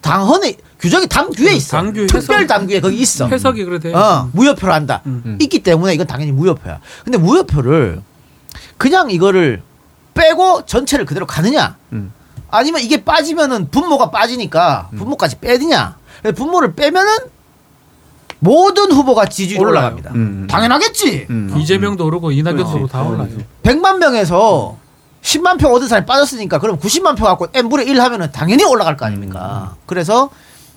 당헌에 0.00 0.56
규정이 0.80 1.08
당규에 1.08 1.52
있어. 1.56 1.76
당규 1.76 2.06
특별 2.06 2.46
당규에 2.46 2.80
거기 2.80 2.96
있어. 3.00 3.28
해석이 3.28 3.66
그래 3.66 3.78
돼. 3.80 3.92
어, 3.92 4.30
무효표로 4.32 4.72
한다. 4.72 5.02
음. 5.04 5.36
있기 5.42 5.62
때문에 5.62 5.92
이건 5.92 6.06
당연히 6.06 6.32
무효표야. 6.32 6.80
근데 7.04 7.18
무효표를 7.18 8.00
그냥 8.76 9.10
이거를 9.10 9.62
빼고 10.14 10.66
전체를 10.66 11.04
그대로 11.04 11.26
가느냐? 11.26 11.76
음. 11.92 12.12
아니면 12.50 12.80
이게 12.80 13.04
빠지면은 13.04 13.70
분모가 13.70 14.10
빠지니까 14.10 14.90
분모까지 14.96 15.38
빼느냐? 15.40 15.96
분모를 16.34 16.74
빼면은 16.74 17.10
모든 18.38 18.92
후보가 18.92 19.26
지지율이 19.26 19.62
올라요. 19.64 19.78
올라갑니다. 19.84 20.10
음. 20.12 20.46
당연하겠지. 20.48 21.26
음. 21.30 21.54
이재명도 21.56 22.04
오르고 22.06 22.30
이낙연도 22.32 22.70
오르고 22.70 22.86
다 22.88 23.02
올라요. 23.02 23.28
100만 23.62 23.96
명에서 23.98 24.76
10만 25.22 25.58
표 25.58 25.68
얻은 25.68 25.88
사람이 25.88 26.06
빠졌으니까 26.06 26.58
그럼 26.58 26.78
90만 26.78 27.16
표 27.16 27.24
갖고 27.24 27.48
n분의 27.52 27.88
1 27.88 28.00
하면은 28.00 28.30
당연히 28.32 28.64
올라갈 28.64 28.96
거 28.96 29.06
아닙니까? 29.06 29.74
그래서 29.86 30.30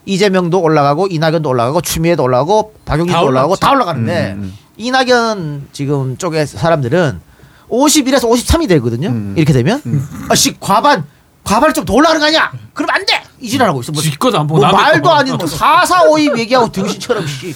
이재명도 0.06 0.60
올라가고 0.60 1.08
이낙연도 1.08 1.50
올라가고 1.50 1.82
추미애도 1.82 2.24
올라가고 2.24 2.74
박용진도 2.86 3.20
다 3.20 3.24
올라가고. 3.26 3.56
다 3.58 3.72
올라가는데 3.72 4.32
음, 4.38 4.44
음. 4.44 4.58
이낙연 4.78 5.68
지금 5.72 6.18
쪽에 6.18 6.46
사람들은 6.46 7.22
51에서 7.70 8.30
53이 8.30 8.68
되거든요. 8.70 9.10
음. 9.10 9.34
이렇게 9.38 9.54
되면 9.54 9.82
아씨 10.30 10.60
과반 10.60 11.06
과반을 11.44 11.74
좀 11.74 11.86
더 11.86 11.94
올라가는 11.94 12.20
거 12.20 12.28
아니야? 12.28 12.52
그럼 12.74 12.90
안 12.92 13.06
돼. 13.06 13.24
이질하고 13.40 13.82
있어. 13.82 13.92
뭐, 13.92 14.02
지껏 14.02 14.34
안 14.36 14.46
보고 14.48 14.60
뭐 14.62 14.72
말도 14.72 15.02
거 15.02 15.14
아닌 15.16 15.36
뭐 15.38 15.48
4, 15.48 15.86
4, 15.86 16.04
5입 16.04 16.38
얘기하고 16.40 16.72
등신처럼 16.72 17.26
씨. 17.26 17.56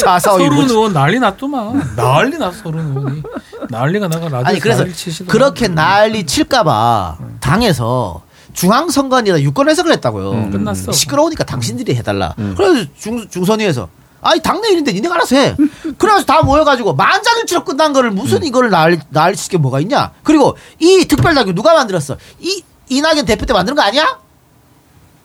사사오 0.00 0.38
서른 0.38 0.68
의원 0.68 0.92
난리 0.92 1.18
났더만 1.20 1.94
난리 1.96 2.36
났어 2.36 2.58
서른 2.64 2.96
의원이 2.96 3.22
난리가 3.70 4.08
나가 4.08 4.28
라디오 4.28 4.46
아니 4.46 4.60
그래서. 4.60 4.84
그렇게 5.26 5.68
난리 5.68 6.26
칠까봐 6.26 7.18
당에서 7.40 8.22
중앙선관위에다 8.52 9.40
유권 9.42 9.68
해석을 9.68 9.92
했다고요. 9.92 10.30
음, 10.32 10.50
끝났어. 10.50 10.90
시끄러우니까 10.92 11.44
당신들이 11.44 11.94
해달라. 11.94 12.34
그래서 12.56 12.84
중, 12.98 13.26
중선위에서 13.28 13.88
아니 14.22 14.40
당내 14.40 14.68
일인데 14.70 14.92
니네가 14.92 15.14
알아서 15.14 15.36
해. 15.36 15.56
그래서 15.98 16.24
다 16.24 16.42
모여가지고 16.42 16.94
만장일치로 16.94 17.64
끝난 17.64 17.92
거를 17.92 18.10
무슨 18.10 18.42
이거를 18.44 18.70
난리 18.70 18.98
난리 19.08 19.36
치게 19.36 19.56
뭐가 19.58 19.80
있냐. 19.80 20.12
그리고 20.22 20.56
이 20.78 21.06
특별당규 21.08 21.54
누가 21.54 21.74
만들었어? 21.74 22.16
이 22.40 22.62
이낙연 22.88 23.24
대표 23.24 23.46
때 23.46 23.52
만드는 23.52 23.76
거 23.76 23.82
아니야? 23.82 24.18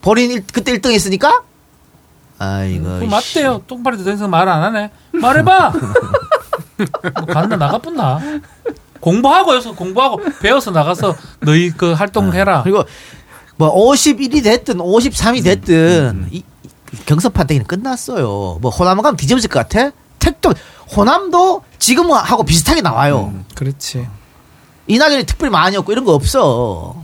본인 0.01 0.31
일, 0.31 0.43
그때 0.53 0.71
1등 0.77 0.91
했으니까? 0.91 1.41
아이고. 2.37 2.83
그거 2.83 3.05
맞대요 3.07 3.63
똥파리 3.65 4.03
대해서 4.03 4.27
말 4.27 4.47
안 4.47 4.61
하네 4.63 4.91
말해봐 5.13 5.71
뭐 7.15 7.25
간다 7.27 7.55
나가뿐나 7.55 8.19
공부하고 8.99 9.53
여기서 9.55 9.73
공부하고 9.73 10.19
배워서 10.41 10.71
나가서 10.71 11.15
너희 11.39 11.71
그 11.71 11.93
활동해라 11.93 12.63
그리고 12.63 12.83
뭐 13.55 13.73
51이 13.93 14.43
됐든 14.43 14.77
53이 14.79 15.43
됐든 15.43 16.27
이, 16.31 16.37
이 16.37 16.43
경선 17.05 17.31
판때기는 17.33 17.65
끝났어요. 17.67 18.59
뭐 18.61 18.71
호남 18.71 19.01
가면 19.01 19.17
뒤집어질 19.17 19.49
것 19.49 19.59
같아? 19.67 19.91
택도 20.19 20.53
호남도 20.95 21.63
지금하고 21.79 22.43
비슷하게 22.43 22.81
나와요. 22.81 23.33
그렇지 23.55 24.07
이낙연이 24.87 25.25
특별히 25.25 25.51
많이 25.51 25.75
없고 25.77 25.91
이런 25.91 26.05
거 26.05 26.13
없어. 26.13 27.03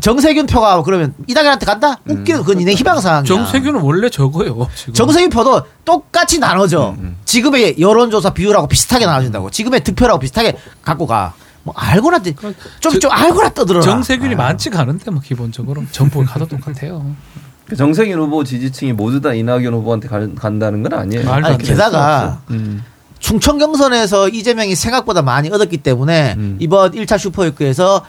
정세균 0.00 0.46
표가 0.46 0.82
그러면 0.82 1.14
이낙연한테 1.26 1.64
간다? 1.64 1.96
웃기는 2.06 2.40
그건 2.40 2.58
니네 2.58 2.74
희망 2.74 3.00
사항이야. 3.00 3.24
정세균은 3.24 3.80
원래 3.80 4.10
저거요 4.10 4.68
지금 4.74 4.92
정세균 4.92 5.30
표도 5.30 5.62
똑같이 5.84 6.38
나눠져. 6.38 6.94
지금의 7.24 7.76
여론조사 7.80 8.30
비율하고 8.34 8.68
비슷하게 8.68 9.06
나눠진다고. 9.06 9.50
지금의 9.50 9.82
득표라고 9.84 10.18
비슷하게 10.20 10.58
갖고 10.82 11.06
가. 11.06 11.32
뭐 11.62 11.74
알고나 11.76 12.20
좀, 12.22 12.34
좀, 12.78 13.00
좀 13.00 13.10
알고나 13.10 13.48
떠들어라. 13.54 13.84
정세균이 13.84 14.36
많지가 14.36 14.78
않은데 14.80 15.10
뭐 15.10 15.20
기본적으로 15.20 15.82
전부 15.90 16.24
가도 16.24 16.46
똑같아요 16.46 17.00
그 17.00 17.40
정세균 17.74 18.18
후보 18.18 18.44
지지층이 18.44 18.92
모두 18.92 19.20
다 19.20 19.32
이낙연 19.34 19.72
후보한테 19.74 20.08
가- 20.08 20.28
간다는 20.36 20.82
건 20.82 20.92
아니에요. 20.94 21.24
말도 21.24 21.48
아니. 21.48 21.58
게다가 21.64 22.40
음. 22.50 22.82
충청 23.18 23.58
경선에서 23.58 24.28
이재명이 24.28 24.74
생각보다 24.76 25.22
많이 25.22 25.50
얻었기 25.50 25.78
때문에 25.78 26.34
음. 26.36 26.56
이번 26.60 26.92
1차 26.92 27.18
슈퍼위크에서 27.18 28.04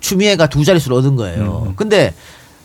추미애가 0.00 0.48
두 0.48 0.64
자릿수를 0.64 0.96
얻은 0.96 1.14
거예요. 1.16 1.66
음. 1.68 1.72
근데 1.76 2.14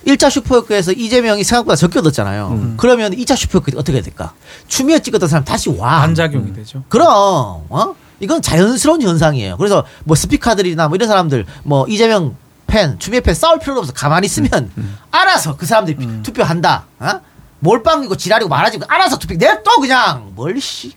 1차 0.07 0.29
슈퍼위크에서 0.31 0.93
이재명이 0.93 1.43
생각보다 1.43 1.75
적게 1.75 1.99
얻었잖아요. 1.99 2.47
음. 2.53 2.73
그러면 2.77 3.11
2차 3.11 3.35
슈퍼위크 3.35 3.77
어떻게 3.77 3.93
해야 3.97 4.01
될까? 4.03 4.33
추미애 4.67 4.99
찍었던 4.99 5.27
사람 5.29 5.43
다시 5.43 5.69
와. 5.69 5.99
반작용이 6.01 6.53
되죠 6.53 6.83
그럼 6.89 7.07
어? 7.09 7.95
이건 8.19 8.41
자연스러운 8.41 9.01
현상이에요. 9.01 9.57
그래서 9.57 9.83
뭐 10.05 10.15
스피커들이나 10.15 10.88
뭐 10.88 10.95
이런 10.95 11.07
사람들 11.09 11.45
뭐 11.63 11.85
이재명 11.88 12.35
팬, 12.75 12.99
추미애 12.99 13.21
팬 13.21 13.33
싸울 13.33 13.57
필요도 13.59 13.79
없어. 13.79 13.93
가만히 13.93 14.25
있으면 14.25 14.69
알아서 15.09 15.55
그 15.55 15.65
사람들이 15.65 15.97
투표한다. 16.23 16.85
어? 16.99 17.09
몰빵이고 17.59 18.17
지랄이고 18.17 18.49
말하지 18.49 18.79
고 18.79 18.85
알아서 18.89 19.17
투표. 19.17 19.35
내가 19.38 19.63
또 19.63 19.79
그냥 19.79 20.31
뭘 20.35 20.59
씨. 20.59 20.91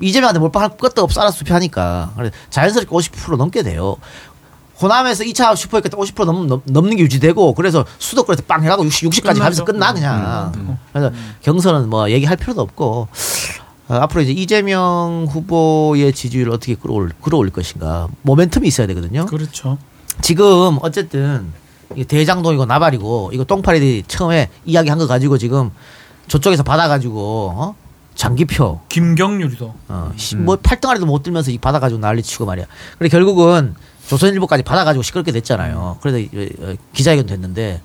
이재명한테 0.00 0.38
몰빵할 0.40 0.78
것도 0.78 1.02
없어 1.02 1.20
알아서 1.20 1.36
투표하니까. 1.38 2.12
그래 2.16 2.30
자연스럽게 2.48 2.90
50% 2.90 3.36
넘게 3.36 3.62
돼요. 3.62 3.96
호남에서 4.80 5.22
2차 5.24 5.54
슈퍼위크 5.56 5.90
때50% 5.90 6.24
넘, 6.24 6.46
넘, 6.46 6.62
넘 6.64 6.84
는 6.86 6.96
게 6.96 7.02
유지되고 7.02 7.52
그래서 7.54 7.84
수도권에서 7.98 8.44
빵 8.46 8.62
해가고 8.64 8.86
60, 8.86 9.10
60까지 9.10 9.38
가면서 9.38 9.64
끝나죠. 9.64 9.64
끝나 9.64 9.92
그냥. 9.92 10.78
그래서 10.94 11.12
경선은 11.42 11.90
뭐 11.90 12.08
얘기할 12.10 12.36
필요도 12.38 12.62
없고 12.62 13.08
어, 13.88 13.94
앞으로 13.94 14.22
이제 14.22 14.32
이재명 14.32 15.26
후보의 15.28 16.12
지지율을 16.14 16.52
어떻게 16.54 16.74
끌어올, 16.74 17.10
끌어올릴 17.20 17.52
것인가 17.52 18.08
모멘텀이 18.24 18.64
있어야 18.66 18.86
되거든요. 18.86 19.26
그렇죠 19.26 19.76
지금 20.20 20.78
어쨌든 20.82 21.52
대장동이고 22.06 22.66
나발이고 22.66 23.30
이거 23.32 23.44
똥파리들이 23.44 24.04
처음에 24.08 24.50
이야기한 24.64 24.98
거 24.98 25.06
가지고 25.06 25.38
지금 25.38 25.70
저쪽에서 26.28 26.62
받아가지고 26.62 27.52
어? 27.56 27.74
장기표 28.14 28.80
김경률이도 28.88 29.74
어, 29.88 30.12
시- 30.16 30.34
뭐 30.36 30.56
8등 30.56 30.88
안에도 30.88 31.06
못 31.06 31.22
들면서 31.22 31.50
이 31.50 31.58
받아가지고 31.58 32.00
난리치고 32.00 32.46
말이야. 32.46 32.66
그래 32.98 33.08
결국은 33.08 33.74
조선일보까지 34.08 34.64
받아가지고 34.64 35.02
시끄럽게 35.02 35.32
됐잖아요. 35.32 35.98
그래서 36.02 36.18
이- 36.18 36.28
어, 36.60 36.74
기자회견 36.92 37.26
됐는데 37.26 37.80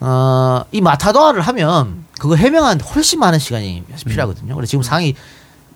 어, 0.00 0.64
이 0.72 0.80
마타도아를 0.80 1.40
하면 1.42 2.04
그거 2.18 2.34
해명하는데 2.34 2.84
훨씬 2.84 3.20
많은 3.20 3.38
시간이 3.38 3.84
필요하거든요. 4.10 4.54
그래서 4.56 4.68
지금 4.70 4.82
상이 4.82 5.14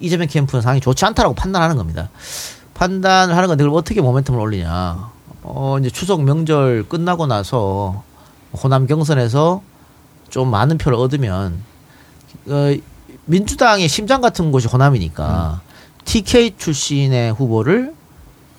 이재명 0.00 0.26
캠프는 0.26 0.60
상이 0.60 0.80
좋지 0.80 1.04
않다라고 1.04 1.34
판단하는 1.34 1.76
겁니다. 1.76 2.10
판단을 2.74 3.36
하는 3.36 3.48
건데 3.48 3.62
그걸 3.64 3.78
어떻게 3.78 4.00
모멘텀을 4.00 4.38
올리냐. 4.38 5.13
어, 5.44 5.76
이제 5.78 5.90
추석 5.90 6.22
명절 6.22 6.88
끝나고 6.88 7.26
나서 7.26 8.02
호남 8.52 8.86
경선에서 8.86 9.62
좀 10.30 10.50
많은 10.50 10.78
표를 10.78 10.98
얻으면 10.98 11.62
어, 12.48 12.74
민주당의 13.26 13.88
심장 13.88 14.20
같은 14.20 14.50
곳이 14.50 14.68
호남이니까 14.68 15.60
TK 16.04 16.56
출신의 16.56 17.32
후보를 17.34 17.94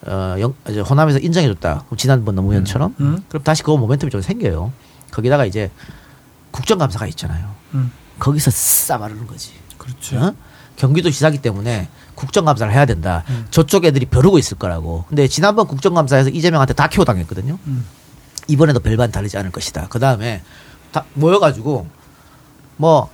어, 0.06 0.36
영, 0.40 0.54
이제 0.70 0.80
호남에서 0.80 1.20
인정해줬다. 1.20 1.84
그럼 1.88 1.98
지난번 1.98 2.36
노무현처럼 2.36 2.96
음. 3.00 3.24
그럼 3.28 3.44
다시 3.44 3.64
그거 3.64 3.78
모멘텀이 3.78 4.12
좀 4.12 4.22
생겨요. 4.22 4.72
거기다가 5.12 5.46
이제 5.46 5.72
국정감사가 6.52 7.08
있잖아요. 7.08 7.50
음. 7.74 7.92
거기서 8.20 8.52
싸바르는 8.52 9.26
거지. 9.26 9.52
그렇죠 9.78 10.18
어? 10.18 10.34
경기도 10.76 11.10
지사기 11.10 11.42
때문에 11.42 11.90
국정감사를 12.16 12.72
해야 12.74 12.86
된다. 12.86 13.24
저쪽 13.52 13.86
애들이 13.86 14.06
벼르고 14.06 14.38
있을 14.40 14.58
거라고. 14.58 15.06
근데 15.08 15.28
지난번 15.28 15.68
국정감사에서 15.68 16.30
이재명한테 16.30 16.74
다 16.74 16.88
키워 16.88 17.06
당했거든요. 17.06 17.58
음. 17.68 17.86
이번에도 18.48 18.80
별반 18.80 19.12
다르지 19.12 19.38
않을 19.38 19.52
것이다. 19.52 19.88
그 19.90 20.00
다음에 20.00 20.42
다 20.92 21.04
모여가지고 21.14 21.88
뭐 22.78 23.10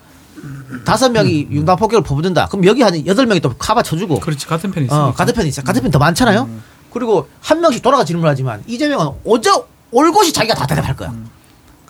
다섯 0.85 1.09
명이 1.11 1.47
융단 1.51 1.75
폭격을 1.77 2.03
퍼붓는다. 2.03 2.47
그럼 2.47 2.65
여기 2.65 2.81
한 2.81 3.05
여덟 3.05 3.25
명이 3.25 3.39
또 3.41 3.53
카바 3.57 3.83
쳐주고. 3.83 4.19
그렇지 4.19 4.45
같은 4.47 4.71
편이 4.71 4.85
있으니까 4.87 5.07
어, 5.09 5.13
같은 5.13 5.33
편이 5.33 5.49
있어. 5.49 5.61
같은 5.61 5.81
편 5.81 5.91
더 5.91 5.99
많잖아요. 5.99 6.49
그리고 6.93 7.29
한 7.41 7.61
명씩 7.61 7.81
돌아가 7.81 8.03
질문하지만 8.03 8.63
이재명은 8.67 9.07
어저 9.25 9.65
올 9.91 10.11
곳이 10.11 10.33
자기가 10.33 10.55
다 10.55 10.65
대답할 10.65 10.95
거야. 10.95 11.13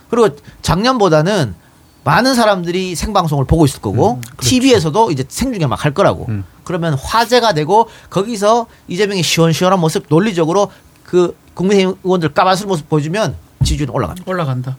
그리고 0.10 0.36
작년보다는 0.62 1.56
많은 2.04 2.34
사람들이 2.34 2.96
생방송을 2.96 3.46
보고 3.46 3.66
있을 3.66 3.80
거고 3.82 4.20
TV에서도 4.40 5.12
이제 5.12 5.24
생중계 5.28 5.68
막 5.68 5.86
할 5.86 5.94
거라고. 5.94 6.26
음. 6.30 6.44
그러면 6.64 6.94
화제가 6.96 7.54
되고 7.54 7.88
거기서 8.10 8.68
이재명의 8.88 9.24
시원시원한 9.24 9.80
모습 9.80 10.06
논리적으로 10.10 10.72
그 11.04 11.36
국민의힘 11.54 11.96
의원들 12.04 12.34
까만술 12.34 12.68
모습 12.68 12.88
보여주면 12.90 13.36
지지율은 13.64 13.94
올라갑니다. 13.94 14.30
올라간다 14.30 14.78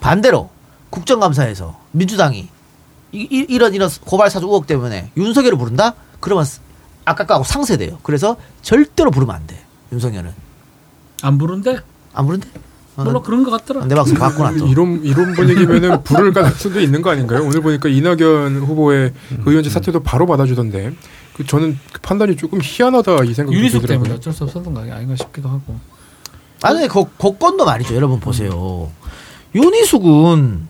반대로 0.00 0.50
국정감사에서 0.90 1.78
민주당이 1.92 2.48
이, 3.12 3.18
이, 3.30 3.58
런 3.58 3.74
이런 3.74 3.90
고발 4.04 4.30
사주 4.30 4.46
의혹 4.46 4.66
때문에 4.66 5.10
윤석열을 5.16 5.56
부른다? 5.58 5.94
그러면 6.20 6.44
아까 7.04 7.26
거하고 7.26 7.44
상세돼요. 7.44 7.98
그래서 8.02 8.36
절대로 8.62 9.10
부르면 9.10 9.34
안 9.34 9.46
돼. 9.46 9.58
윤석열은 9.92 10.32
안 11.22 11.38
부른데 11.38 11.78
안 12.14 12.26
부른대? 12.26 12.48
어, 12.98 13.04
물론 13.04 13.22
그런 13.22 13.44
것 13.44 13.52
같더라 13.52 13.86
내 13.86 13.94
방송 13.94 14.18
봤구나 14.18 14.56
또. 14.58 14.66
이런 14.66 15.00
이런 15.04 15.32
분위기면은 15.32 16.02
부를 16.04 16.32
가능성도 16.32 16.80
있는 16.80 17.00
거 17.00 17.10
아닌가요? 17.10 17.44
오늘 17.44 17.60
보니까 17.60 17.88
이낙연 17.88 18.56
후보의 18.62 19.12
음. 19.30 19.42
의원직 19.46 19.72
사퇴도 19.72 20.02
바로 20.02 20.26
받아주던데 20.26 20.92
그 21.36 21.46
저는 21.46 21.78
그 21.92 22.00
판단이 22.00 22.36
조금 22.36 22.58
희한하다 22.60 23.22
이 23.24 23.34
생각이 23.34 23.56
때문에 23.56 23.70
들더라고요. 23.70 24.14
어쩔 24.14 24.32
수 24.32 24.42
없었던 24.42 24.74
거 24.74 24.80
아닌가 24.80 25.14
싶기도 25.14 25.48
하고 25.48 25.76
아니 26.62 26.88
그 26.88 27.04
곡건도 27.16 27.64
말이죠. 27.64 27.94
여러분 27.94 28.18
보세요. 28.18 28.90
윤희숙은 29.54 30.66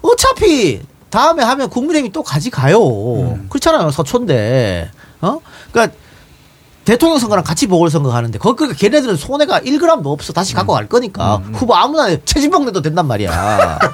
어차피 0.00 0.80
다음에 1.10 1.42
하면 1.42 1.68
국민의힘이 1.68 2.10
또 2.12 2.22
가져가요. 2.22 3.38
그렇잖아요. 3.50 3.90
서초인데. 3.90 4.90
어? 5.20 5.40
그러니까 5.72 5.96
대통령 6.86 7.18
선거랑 7.18 7.44
같이 7.44 7.66
보궐선거 7.66 8.14
하는데 8.14 8.38
거기 8.38 8.56
그러니까 8.58 8.78
걔네들은 8.78 9.16
손해가 9.16 9.60
1g도 9.60 10.06
없어. 10.06 10.32
다시 10.32 10.54
갖고 10.54 10.72
갈 10.72 10.88
거니까. 10.88 11.42
후보 11.52 11.74
아무나 11.74 12.16
최진봉 12.24 12.64
내도 12.64 12.80
된단 12.80 13.06
말이야. 13.08 13.78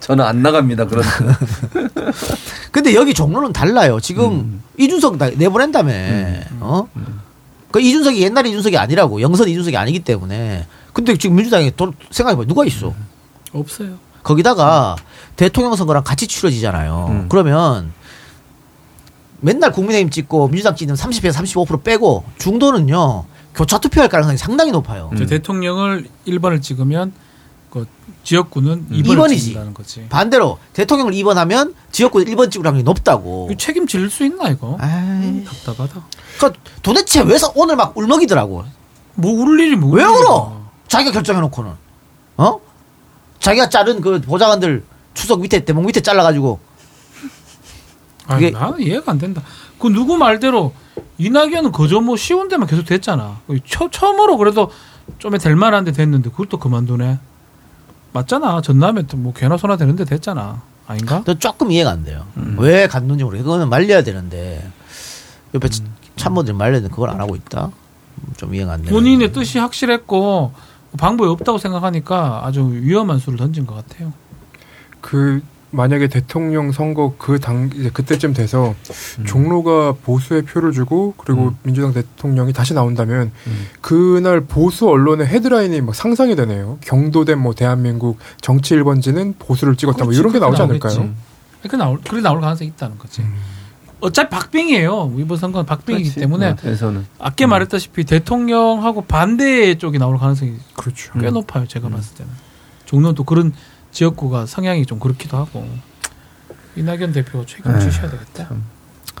저는 0.00 0.24
안 0.24 0.42
나갑니다. 0.42 0.86
그런. 0.86 1.02
근데 2.70 2.94
여기 2.94 3.14
종로는 3.14 3.52
달라요. 3.54 3.98
지금 3.98 4.62
이준석 4.78 5.16
나- 5.16 5.30
내보낸다며. 5.30 5.92
어? 6.60 6.86
그 7.70 7.80
이준석이 7.80 8.20
옛날 8.22 8.46
이준석이 8.46 8.76
아니라고. 8.76 9.22
영선 9.22 9.48
이준석이 9.48 9.74
아니기 9.78 10.00
때문에. 10.00 10.66
근데 10.92 11.16
지금 11.16 11.36
민주당에 11.36 11.70
돈 11.70 11.94
생각해봐. 12.10 12.44
누가 12.44 12.66
있어? 12.66 12.92
없어요 13.54 13.94
거기다가 14.22 14.96
대통령 15.36 15.74
선거랑 15.76 16.04
같이 16.04 16.26
치러지잖아요. 16.26 17.06
음. 17.08 17.26
그러면 17.30 17.92
맨날 19.42 19.72
국민의힘 19.72 20.08
찍고 20.10 20.48
민주당 20.48 20.74
찍는 20.76 20.94
30에서 20.94 21.32
35% 21.66 21.82
빼고 21.84 22.24
중도는요 22.38 23.24
교차 23.54 23.78
투표할 23.78 24.08
가능성이 24.08 24.38
상당히 24.38 24.70
높아요. 24.70 25.10
저 25.18 25.26
대통령을 25.26 26.06
1번을 26.26 26.62
찍으면 26.62 27.12
그 27.70 27.86
지역구는 28.24 28.86
2번을 28.90 29.12
이번이지. 29.12 29.42
찍는다는 29.44 29.74
거지. 29.74 30.06
반대로 30.08 30.58
대통령을 30.72 31.12
2번 31.12 31.34
하면 31.34 31.74
지역구 31.90 32.20
1번 32.20 32.50
찍을 32.50 32.64
확률이 32.66 32.84
높다고. 32.84 33.50
책임질 33.58 34.08
수 34.10 34.24
있나 34.24 34.48
이거? 34.48 34.76
아이, 34.80 35.44
답답하다. 35.44 36.02
그러니까 36.38 36.60
도대체 36.82 37.20
왜 37.22 37.36
서- 37.36 37.52
오늘 37.54 37.76
막 37.76 37.96
울먹이더라고. 37.96 38.64
뭐울 39.16 39.60
일이 39.60 39.76
뭐? 39.76 39.90
왜 39.90 40.04
울어? 40.04 40.62
자기가 40.88 41.10
결정해놓고는 41.12 41.72
어? 42.38 42.60
자기가 43.40 43.68
자른 43.68 44.00
그 44.00 44.20
보좌관들 44.22 44.84
추석 45.14 45.40
밑에 45.40 45.64
대목 45.64 45.84
밑에 45.84 46.00
잘라가지고 46.00 46.58
아니, 48.26 48.50
나는 48.50 48.80
이해가 48.80 49.12
안 49.12 49.18
된다. 49.18 49.42
그 49.78 49.88
누구 49.88 50.16
말대로 50.16 50.74
이낙연은 51.18 51.72
그저 51.72 52.00
뭐 52.00 52.16
쉬운 52.16 52.48
데만 52.48 52.66
계속 52.66 52.84
됐잖아. 52.84 53.40
처, 53.66 53.90
처음으로 53.90 54.36
그래도 54.36 54.70
좀될 55.18 55.56
만한데 55.56 55.92
됐는데 55.92 56.30
그걸 56.30 56.46
또 56.46 56.58
그만두네. 56.58 57.18
맞잖아. 58.12 58.60
전남에 58.60 59.06
또뭐 59.06 59.32
개나 59.32 59.56
소나 59.56 59.76
되는데 59.76 60.04
됐잖아. 60.04 60.62
아닌가? 60.86 61.22
또 61.24 61.38
조금 61.38 61.70
이해가 61.70 61.90
안 61.90 62.04
돼요. 62.04 62.26
음. 62.36 62.56
왜 62.58 62.86
갔는지 62.86 63.24
모르겠어. 63.24 63.44
그거는 63.44 63.68
말려야 63.68 64.02
되는데 64.02 64.70
옆에 65.54 65.68
음. 65.80 65.94
참모들이 66.16 66.56
말렸는데 66.56 66.90
그걸 66.90 67.10
안 67.10 67.20
하고 67.20 67.34
있다. 67.36 67.66
음, 67.66 68.32
좀 68.36 68.54
이해가 68.54 68.74
안 68.74 68.82
돼. 68.82 68.90
본인의 68.90 69.32
뜻이 69.32 69.58
확실했고 69.58 70.52
방법이 70.98 71.28
없다고 71.30 71.58
생각하니까 71.58 72.42
아주 72.44 72.68
위험한 72.70 73.18
수를 73.18 73.38
던진 73.38 73.66
것 73.66 73.74
같아요. 73.74 74.12
그 75.00 75.42
만약에 75.72 76.06
대통령 76.08 76.70
선거 76.70 77.14
그 77.18 77.38
당 77.38 77.70
이제 77.74 77.90
그때쯤 77.90 78.34
돼서 78.34 78.74
음. 79.18 79.24
종로가 79.24 79.94
보수의 80.04 80.42
표를 80.42 80.72
주고 80.72 81.14
그리고 81.16 81.48
음. 81.48 81.56
민주당 81.62 81.92
대통령이 81.92 82.52
다시 82.52 82.72
나온다면 82.74 83.32
음. 83.46 83.66
그날 83.80 84.42
보수 84.42 84.88
언론의 84.88 85.26
헤드라인이 85.26 85.80
막 85.80 85.94
상상이 85.94 86.36
되네요. 86.36 86.78
경도된 86.82 87.38
뭐 87.38 87.54
대한민국 87.54 88.18
정치 88.40 88.74
1번지는 88.76 89.34
보수를 89.38 89.76
찍었다 89.76 90.04
뭐 90.04 90.06
그렇지, 90.08 90.20
이런 90.20 90.32
게 90.32 90.38
나오지 90.38 90.62
않을까요? 90.62 91.10
그래 91.62 91.78
나올 91.78 91.98
그래 92.08 92.20
나올 92.20 92.40
가능성이 92.40 92.68
있다는 92.70 92.98
거지. 92.98 93.22
음. 93.22 93.34
어차피 94.00 94.30
박빙이에요. 94.30 95.14
이번 95.18 95.38
선거는 95.38 95.64
박빙이기 95.64 96.04
그렇지. 96.10 96.20
때문에 96.20 96.48
어, 96.50 96.56
대선은 96.56 97.06
아까 97.18 97.46
말했다시피 97.46 98.04
대통령하고 98.04 99.02
반대 99.02 99.76
쪽이 99.78 99.98
나올 99.98 100.18
가능성이 100.18 100.54
그렇죠. 100.76 101.12
꽤 101.20 101.28
음. 101.28 101.34
높아요. 101.34 101.66
제가 101.66 101.88
봤을 101.88 102.14
때는. 102.16 102.30
종로는 102.84 103.14
또 103.14 103.24
그런 103.24 103.52
지역구가 103.92 104.46
성향이 104.46 104.86
좀 104.86 104.98
그렇기도 104.98 105.36
하고 105.36 105.66
이낙연 106.74 107.12
대표 107.12 107.44
책임 107.46 107.70
에휴, 107.70 107.80
지셔야 107.80 108.10
되겠다. 108.10 108.48
참. 108.48 108.64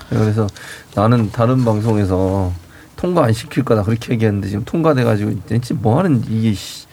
그래서 0.08 0.46
나는 0.94 1.30
다른 1.30 1.64
방송에서 1.64 2.52
통과 2.96 3.24
안 3.24 3.32
시킬 3.32 3.64
거다 3.64 3.82
그렇게 3.82 4.12
얘기했는데 4.14 4.48
지금 4.48 4.64
통과돼가지고 4.64 5.46
진짜 5.46 5.74
뭐 5.74 5.98
하는 5.98 6.22
이게 6.28 6.54
씨. 6.54 6.86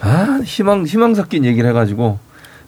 아 0.00 0.40
희망 0.44 0.84
희망 0.84 1.14
섞인 1.14 1.44
얘기를 1.44 1.68
해가지고 1.70 2.18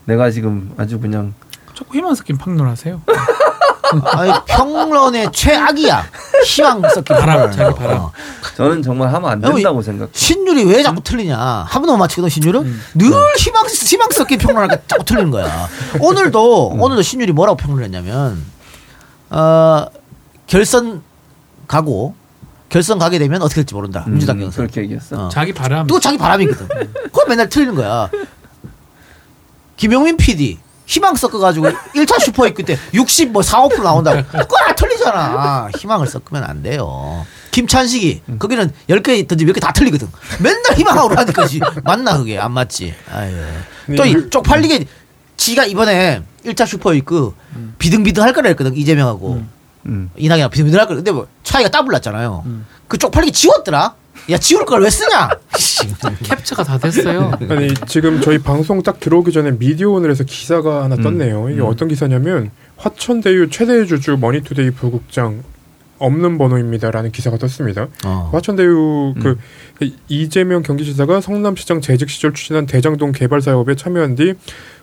내가 0.05 0.31
지금 0.31 0.73
아주 0.77 0.99
그냥 0.99 1.33
자꾸 1.79 1.95
희망 1.97 2.13
섞인 2.13 2.37
평론하세요. 2.37 3.01
아니, 4.11 4.31
평론의 4.47 5.31
최악이야. 5.31 6.03
희망 6.45 6.81
섞인 6.89 7.15
바람. 7.17 7.49
자기 7.51 7.73
바람. 7.73 7.97
어. 7.99 8.11
저는 8.57 8.81
정말 8.83 9.13
하면 9.13 9.29
안 9.31 9.41
여보, 9.43 9.55
된다고 9.55 9.81
생각. 9.81 10.09
신율이 10.11 10.65
왜 10.65 10.83
자꾸 10.83 11.01
틀리냐? 11.01 11.37
한 11.37 11.81
번도 11.81 11.93
못 11.93 11.97
맞히거든 11.99 12.27
신율은 12.29 12.61
음. 12.65 12.81
늘 12.95 13.11
희망 13.37 13.65
희망 13.67 14.09
섞인 14.11 14.37
평론하니까 14.39 14.81
자꾸 14.87 15.05
틀리는 15.05 15.31
거야. 15.31 15.69
오늘도 16.01 16.73
음. 16.73 16.81
오늘도 16.81 17.01
신율이 17.01 17.31
뭐라고 17.31 17.55
평론했냐면 17.55 18.43
어 19.29 19.85
결선 20.47 21.01
가고 21.67 22.13
결선 22.67 22.99
가게 22.99 23.17
되면 23.19 23.41
어떻게 23.41 23.61
될지 23.61 23.73
모른다. 23.73 24.03
음, 24.07 24.11
민주당 24.11 24.37
경선. 24.39 24.65
그렇게 24.65 24.81
얘기했어. 24.81 25.27
어. 25.27 25.29
자기 25.29 25.53
바람. 25.53 25.87
또 25.87 25.99
자기 25.99 26.17
바람이거든. 26.17 26.67
그걸 26.67 27.25
맨날 27.29 27.47
틀리는 27.47 27.73
거야. 27.73 28.09
김용민 29.77 30.17
PD 30.17 30.59
희망 30.89 31.13
섞어가지고 31.15 31.67
1차 31.95 32.19
슈퍼웨이크 32.19 32.65
때 32.65 32.75
60, 32.95 33.29
뭐 33.29 33.43
4, 33.43 33.59
5% 33.61 33.83
나온다고. 33.83 34.23
그거 34.23 34.57
다 34.57 34.73
틀리잖아. 34.73 35.69
희망을 35.77 36.07
섞으면 36.07 36.43
안 36.43 36.63
돼요. 36.63 37.27
김찬식이 37.51 38.23
거기는 38.39 38.71
10개 38.89 39.27
던지 39.27 39.45
몇개다 39.45 39.71
틀리거든. 39.71 40.09
맨날 40.39 40.75
희망하고 40.75 41.15
하니까 41.15 41.45
지 41.45 41.59
맞나 41.83 42.17
그게 42.17 42.39
안 42.39 42.53
맞지. 42.53 42.95
아유. 43.13 43.35
또 43.95 44.03
네, 44.03 44.09
이 44.09 44.29
쪽팔리게 44.31 44.85
지가 45.37 45.65
이번에 45.67 46.23
1차 46.43 46.65
슈퍼웨이크 46.65 47.35
비등비등 47.77 48.23
할 48.23 48.33
거라 48.33 48.49
했거든 48.49 48.75
이재명하고 48.75 49.43
음. 49.85 50.09
이낙연하고 50.17 50.49
비등비등 50.49 50.79
할 50.79 50.87
거라. 50.87 50.95
근데 50.95 51.11
뭐 51.11 51.27
차이가 51.43 51.69
따블 51.69 51.91
났잖아요. 51.91 52.43
그 52.87 52.97
쪽팔리게 52.97 53.31
지웠더라. 53.31 53.93
야 54.29 54.37
지울 54.37 54.65
걸 54.65 54.81
왜 54.83 54.89
쓰냐? 54.89 55.29
캡처가 56.23 56.63
다 56.63 56.77
됐어요. 56.77 57.31
아니 57.49 57.73
지금 57.87 58.21
저희 58.21 58.37
방송 58.37 58.81
딱 58.83 58.99
들어오기 58.99 59.31
전에 59.31 59.51
미디어오늘에서 59.51 60.23
기사가 60.23 60.83
하나 60.83 60.95
떴네요. 60.95 61.49
이게 61.49 61.61
어떤 61.61 61.87
기사냐면 61.87 62.51
화천대유 62.77 63.49
최대 63.49 63.85
주주 63.85 64.17
머니투데이 64.19 64.71
부국장 64.71 65.43
없는 65.99 66.37
번호입니다라는 66.37 67.11
기사가 67.11 67.37
떴습니다. 67.37 67.87
어. 68.05 68.29
화천대유 68.33 69.15
그 69.21 69.37
이재명 70.07 70.63
경기지사가 70.63 71.21
성남시장 71.21 71.81
재직 71.81 72.09
시절 72.09 72.33
추진한 72.33 72.65
대장동 72.65 73.11
개발 73.11 73.41
사업에 73.41 73.75
참여한 73.75 74.15
뒤 74.15 74.33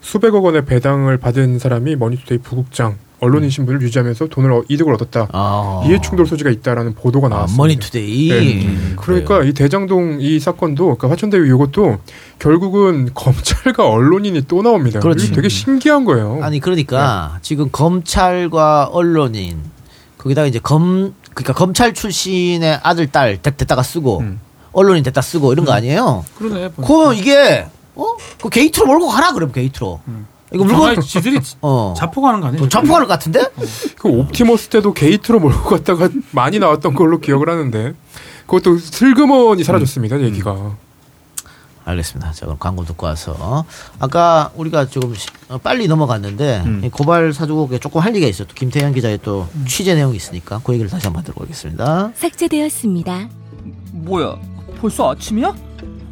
수백억 0.01 0.45
원의 0.45 0.65
배당을 0.65 1.17
받은 1.19 1.59
사람이 1.59 1.97
머니투데이 1.97 2.39
부국장 2.39 2.97
언론인 3.19 3.49
신분을 3.49 3.81
유지하면서 3.81 4.27
돈을 4.29 4.53
어- 4.53 4.63
이득을 4.69 4.93
얻었다. 4.93 5.29
아. 5.33 5.83
이해충돌 5.87 6.27
소지가 6.27 6.51
있다라는 6.51 6.95
보도가 6.95 7.29
아, 7.29 7.31
나왔습니다. 7.31 7.63
머니투데이. 7.63 8.29
네. 8.29 8.67
음, 8.67 8.97
그러니까 9.01 9.43
이 9.43 9.55
대장동 9.55 10.19
이 10.21 10.39
사건도 10.39 10.85
그러니까 10.85 11.11
화천대유 11.11 11.47
이것도 11.47 11.99
결국은 12.39 13.09
검찰과 13.17 13.89
언론인이 13.89 14.43
또 14.49 14.61
나옵니다. 14.63 15.01
그렇지. 15.01 15.33
되게 15.33 15.49
신기한 15.49 16.05
거예요. 16.05 16.41
아니 16.43 16.61
그러니까 16.61 17.39
지금 17.41 17.71
검찰과 17.73 18.91
언론인 18.93 19.61
거기다가 20.27 20.47
이제 20.49 20.59
검 20.59 21.15
그러니까 21.35 21.53
검찰 21.53 21.95
출신의 21.95 22.81
아들 22.83 23.07
딸 23.07 23.41
됐- 23.41 23.57
됐다가 23.57 23.83
쓰고 23.83 24.21
음. 24.21 24.41
언론인 24.73 25.03
됐다 25.05 25.21
쓰고 25.23 25.53
이런 25.53 25.65
거 25.65 25.73
아니에요? 25.73 26.25
그러네. 26.39 26.73
그러면 26.77 27.15
이게 27.17 27.67
어? 27.95 28.05
그 28.43 28.49
게이트로 28.51 28.87
몰고 28.87 29.09
가라 29.09 29.33
그럼 29.33 29.53
게이트로. 29.53 30.01
이거 30.53 30.65
물건 30.65 31.01
지들이 31.01 31.39
어. 31.63 31.95
자폭하는 31.97 32.41
거 32.41 32.49
아니에요? 32.49 32.61
뭐 32.61 32.69
자폭할 32.69 33.03
것 33.03 33.09
같은데? 33.09 33.47
그 33.99 34.09
옵티머스 34.09 34.69
때도 34.69 34.93
게이트로 34.93 35.39
몰고 35.41 35.71
갔다가 35.71 36.09
많이 36.33 36.59
나왔던 36.59 36.95
걸로 36.95 37.21
기억을 37.21 37.49
하는데 37.49 37.95
그것도 38.47 38.79
슬그머니 38.79 39.65
사라졌습니다. 39.65 40.21
얘기가. 40.23 40.77
알겠습니다. 41.87 42.33
자 42.33 42.45
그럼 42.47 42.59
광고 42.59 42.85
듣고 42.85 43.07
와서 43.07 43.65
아까 44.01 44.51
우리가 44.57 44.87
조금 44.89 45.15
시- 45.15 45.29
어, 45.49 45.57
빨리 45.59 45.87
넘어갔는데 45.87 46.63
음. 46.67 46.83
이 46.85 46.89
고발 46.91 47.33
사주 47.33 47.53
건에 47.53 47.79
조금 47.79 48.01
할 48.03 48.15
얘기가 48.15 48.29
있어요. 48.29 48.47
또 48.49 48.55
김태현 48.55 48.93
기자의 48.93 49.21
또 49.23 49.47
취재 49.67 49.95
내용이 49.95 50.17
있으니까 50.17 50.61
그 50.65 50.73
얘기를 50.75 50.91
다시 50.91 51.07
한번 51.07 51.23
들어보겠습니다. 51.23 52.13
삭제되었습니다. 52.15 53.29
뭐야? 53.93 54.37
벌써 54.81 55.11
아침이야? 55.13 55.55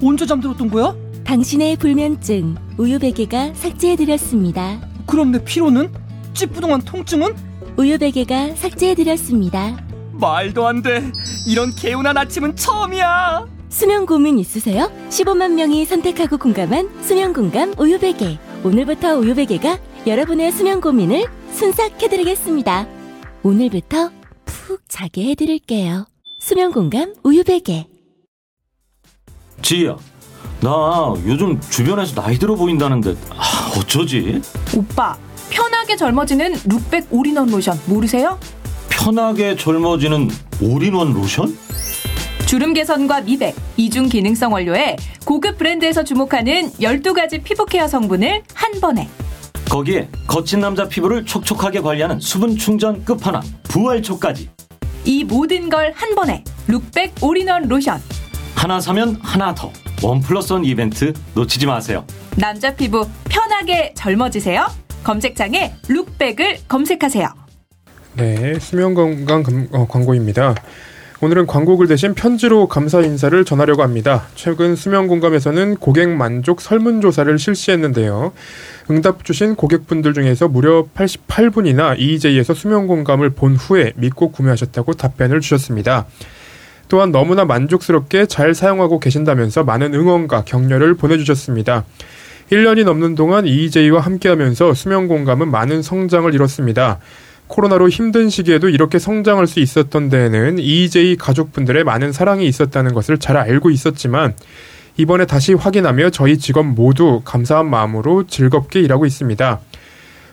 언제 0.02 0.24
잠들었던 0.26 0.70
거야? 0.70 0.94
당신의 1.24 1.76
불면증 1.76 2.54
우유베개가 2.78 3.54
삭제해드렸습니다. 3.54 4.78
그럼 5.06 5.32
내 5.32 5.42
피로는? 5.44 5.92
찌뿌둥한 6.34 6.82
통증은? 6.82 7.34
우유베개가 7.76 8.54
삭제해드렸습니다. 8.56 9.76
말도 10.12 10.66
안 10.66 10.82
돼. 10.82 11.10
이런 11.46 11.74
개운한 11.74 12.16
아침은 12.16 12.54
처음이야. 12.56 13.46
수면 13.74 14.06
고민 14.06 14.38
있으세요? 14.38 14.88
15만 15.10 15.54
명이 15.54 15.84
선택하고 15.84 16.38
공감한 16.38 16.88
수면 17.02 17.32
공감 17.32 17.74
우유베개. 17.76 18.38
오늘부터 18.62 19.16
우유베개가 19.16 19.78
여러분의 20.06 20.52
수면 20.52 20.80
고민을 20.80 21.24
순삭해드리겠습니다. 21.54 22.86
오늘부터 23.42 24.12
푹 24.44 24.80
자게 24.88 25.24
해드릴게요. 25.30 26.06
수면 26.38 26.70
공감 26.70 27.14
우유베개. 27.24 27.86
지희야, 29.60 29.96
나 30.60 31.12
요즘 31.26 31.60
주변에서 31.60 32.14
나이 32.22 32.38
들어 32.38 32.54
보인다는데 32.54 33.16
아, 33.30 33.72
어쩌지? 33.76 34.40
오빠 34.76 35.18
편하게 35.50 35.96
젊어지는 35.96 36.52
룩백 36.64 37.08
올인원 37.10 37.50
로션 37.50 37.76
모르세요? 37.86 38.38
편하게 38.88 39.56
젊어지는 39.56 40.30
올인원 40.62 41.12
로션? 41.12 41.58
주름 42.46 42.74
개선과 42.74 43.22
미백, 43.22 43.54
이중 43.76 44.08
기능성 44.08 44.52
원료에 44.52 44.96
고급 45.24 45.58
브랜드에서 45.58 46.04
주목하는 46.04 46.70
12가지 46.72 47.42
피부 47.42 47.64
케어 47.66 47.88
성분을 47.88 48.42
한 48.54 48.80
번에. 48.80 49.08
거기에 49.68 50.08
거친 50.26 50.60
남자 50.60 50.86
피부를 50.86 51.24
촉촉하게 51.24 51.80
관리하는 51.80 52.20
수분 52.20 52.56
충전 52.56 53.04
끝판왕 53.04 53.42
부활초까지. 53.64 54.50
이 55.06 55.24
모든 55.24 55.68
걸 55.68 55.92
한 55.96 56.14
번에. 56.14 56.44
룩백 56.68 57.14
올인원 57.22 57.66
로션. 57.68 58.00
하나 58.54 58.80
사면 58.80 59.18
하나 59.22 59.54
더. 59.54 59.72
원 60.02 60.20
플러스 60.20 60.52
원 60.52 60.64
이벤트 60.64 61.12
놓치지 61.34 61.66
마세요. 61.66 62.04
남자 62.36 62.74
피부 62.74 63.06
편하게 63.28 63.92
젊어지세요. 63.96 64.66
검색창에 65.02 65.74
룩백을 65.88 66.58
검색하세요. 66.68 67.26
네, 68.16 68.58
수면 68.60 68.94
건강 68.94 69.42
감- 69.42 69.68
어, 69.72 69.86
광고입니다. 69.88 70.54
오늘은 71.20 71.46
광고글 71.46 71.86
대신 71.86 72.14
편지로 72.14 72.66
감사 72.66 73.00
인사를 73.00 73.44
전하려고 73.44 73.82
합니다. 73.82 74.26
최근 74.34 74.74
수면 74.74 75.06
공감에서는 75.06 75.76
고객 75.76 76.10
만족 76.10 76.60
설문조사를 76.60 77.38
실시했는데요. 77.38 78.32
응답 78.90 79.24
주신 79.24 79.54
고객분들 79.54 80.12
중에서 80.12 80.48
무려 80.48 80.86
88분이나 80.94 81.98
EJ에서 81.98 82.52
수면 82.52 82.86
공감을 82.86 83.30
본 83.30 83.54
후에 83.54 83.92
믿고 83.96 84.32
구매하셨다고 84.32 84.94
답변을 84.94 85.40
주셨습니다. 85.40 86.06
또한 86.88 87.12
너무나 87.12 87.44
만족스럽게 87.44 88.26
잘 88.26 88.54
사용하고 88.54 88.98
계신다면서 88.98 89.64
많은 89.64 89.94
응원과 89.94 90.44
격려를 90.44 90.94
보내주셨습니다. 90.94 91.84
1년이 92.50 92.84
넘는 92.84 93.14
동안 93.14 93.46
EJ와 93.46 94.00
함께하면서 94.00 94.74
수면 94.74 95.08
공감은 95.08 95.50
많은 95.50 95.80
성장을 95.80 96.34
이뤘습니다. 96.34 96.98
코로나로 97.46 97.88
힘든 97.88 98.30
시기에도 98.30 98.68
이렇게 98.68 98.98
성장할 98.98 99.46
수 99.46 99.60
있었던 99.60 100.08
데에는 100.08 100.58
EJ 100.58 101.16
가족분들의 101.16 101.84
많은 101.84 102.12
사랑이 102.12 102.46
있었다는 102.46 102.94
것을 102.94 103.18
잘 103.18 103.36
알고 103.36 103.70
있었지만 103.70 104.34
이번에 104.96 105.26
다시 105.26 105.54
확인하며 105.54 106.10
저희 106.10 106.38
직원 106.38 106.74
모두 106.74 107.20
감사한 107.24 107.68
마음으로 107.68 108.26
즐겁게 108.26 108.80
일하고 108.80 109.06
있습니다. 109.06 109.60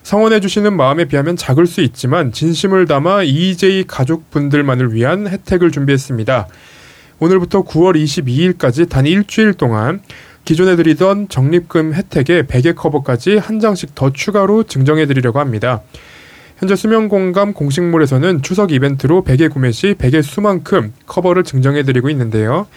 성원해 0.04 0.40
주시는 0.40 0.76
마음에 0.76 1.06
비하면 1.06 1.36
작을 1.36 1.68
수 1.68 1.82
있지만 1.82 2.32
진심을 2.32 2.88
담아 2.88 3.24
EJ 3.24 3.86
가족분들만을 3.88 4.94
위한 4.94 5.28
혜택을 5.28 5.72
준비했습니다. 5.72 6.48
오늘부터 7.20 7.64
9월 7.64 7.96
22일까지 8.02 8.90
단 8.90 9.06
일주일 9.06 9.54
동안 9.54 10.02
기존에 10.44 10.76
드리던 10.76 11.30
적립금 11.30 11.94
혜택에 11.94 12.48
베개 12.48 12.74
커버까지 12.74 13.38
한 13.38 13.60
장씩 13.60 13.94
더 13.94 14.12
추가로 14.12 14.64
증정해 14.64 15.06
드리려고 15.06 15.40
합니다. 15.40 15.82
현재 16.62 16.76
수면공감 16.76 17.54
공식몰에서는 17.54 18.44
추석 18.44 18.72
이벤트로 18.72 19.24
베개 19.24 19.48
구매 19.48 19.72
시 19.72 19.96
베개 19.98 20.22
수만큼 20.22 20.94
커버를 21.08 21.44
증정해 21.44 21.82
드리고 21.82 22.08
있는데요. 22.12 22.68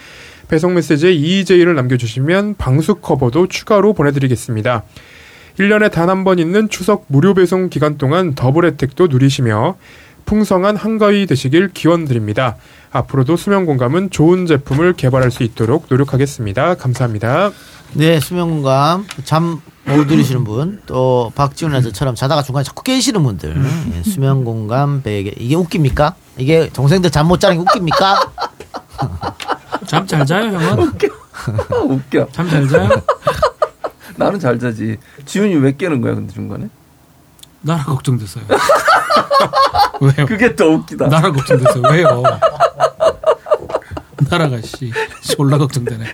배송 0.47 0.73
메시지에 0.73 1.11
EJ를 1.13 1.75
남겨주시면 1.75 2.55
방수 2.57 2.95
커버도 2.95 3.47
추가로 3.47 3.93
보내드리겠습니다. 3.93 4.83
1년에 5.59 5.91
단 5.91 6.09
한 6.09 6.23
번 6.23 6.39
있는 6.39 6.67
추석 6.67 7.05
무료 7.09 7.35
배송 7.35 7.69
기간 7.69 7.99
동안 7.99 8.33
더블 8.33 8.65
혜택도 8.65 9.05
누리시며 9.05 9.77
풍성한 10.25 10.75
한가위 10.77 11.27
되시길 11.27 11.69
기원드립니다. 11.69 12.55
앞으로도 12.91 13.37
수면 13.37 13.67
공감은 13.67 14.09
좋은 14.09 14.47
제품을 14.47 14.93
개발할 14.93 15.29
수 15.29 15.43
있도록 15.43 15.85
노력하겠습니다. 15.89 16.73
감사합니다. 16.75 17.51
네, 17.93 18.19
수면공감 18.19 19.05
잠 19.25 19.61
못 19.85 20.07
들으시는 20.07 20.43
분, 20.43 20.81
또 20.87 21.31
박지훈 21.35 21.73
아저처럼 21.75 22.15
자다가 22.15 22.41
중간에 22.41 22.63
자꾸 22.63 22.81
깨시는 22.83 23.21
분들, 23.23 23.55
예, 23.93 24.03
수면 24.03 24.43
공감 24.43 25.01
베개 25.03 25.33
이게 25.37 25.55
웃깁니까? 25.55 26.15
이게 26.37 26.69
동생들 26.73 27.11
잠 27.11 27.27
못 27.27 27.39
자는 27.39 27.57
게 27.57 27.61
웃깁니까? 27.61 28.31
잠 29.85 30.07
잘 30.07 30.25
자요, 30.25 30.45
형은? 30.45 30.79
웃겨. 31.89 32.27
잠잘 32.31 32.67
자요? 32.67 32.89
나는 34.17 34.39
잘 34.39 34.57
자지. 34.59 34.97
지훈이 35.25 35.55
왜 35.55 35.75
깨는 35.75 36.01
거야, 36.01 36.15
근데 36.15 36.33
중간에? 36.33 36.67
나라 37.61 37.83
걱정됐어요. 37.83 38.43
왜요? 40.01 40.25
그게 40.25 40.55
더 40.55 40.65
웃기다. 40.67 41.07
나라 41.07 41.31
걱정됐어요. 41.31 41.83
왜요? 41.91 42.23
나라가 44.29 44.57
씨 44.61 44.91
졸라 45.21 45.57
걱정되네. 45.57 46.05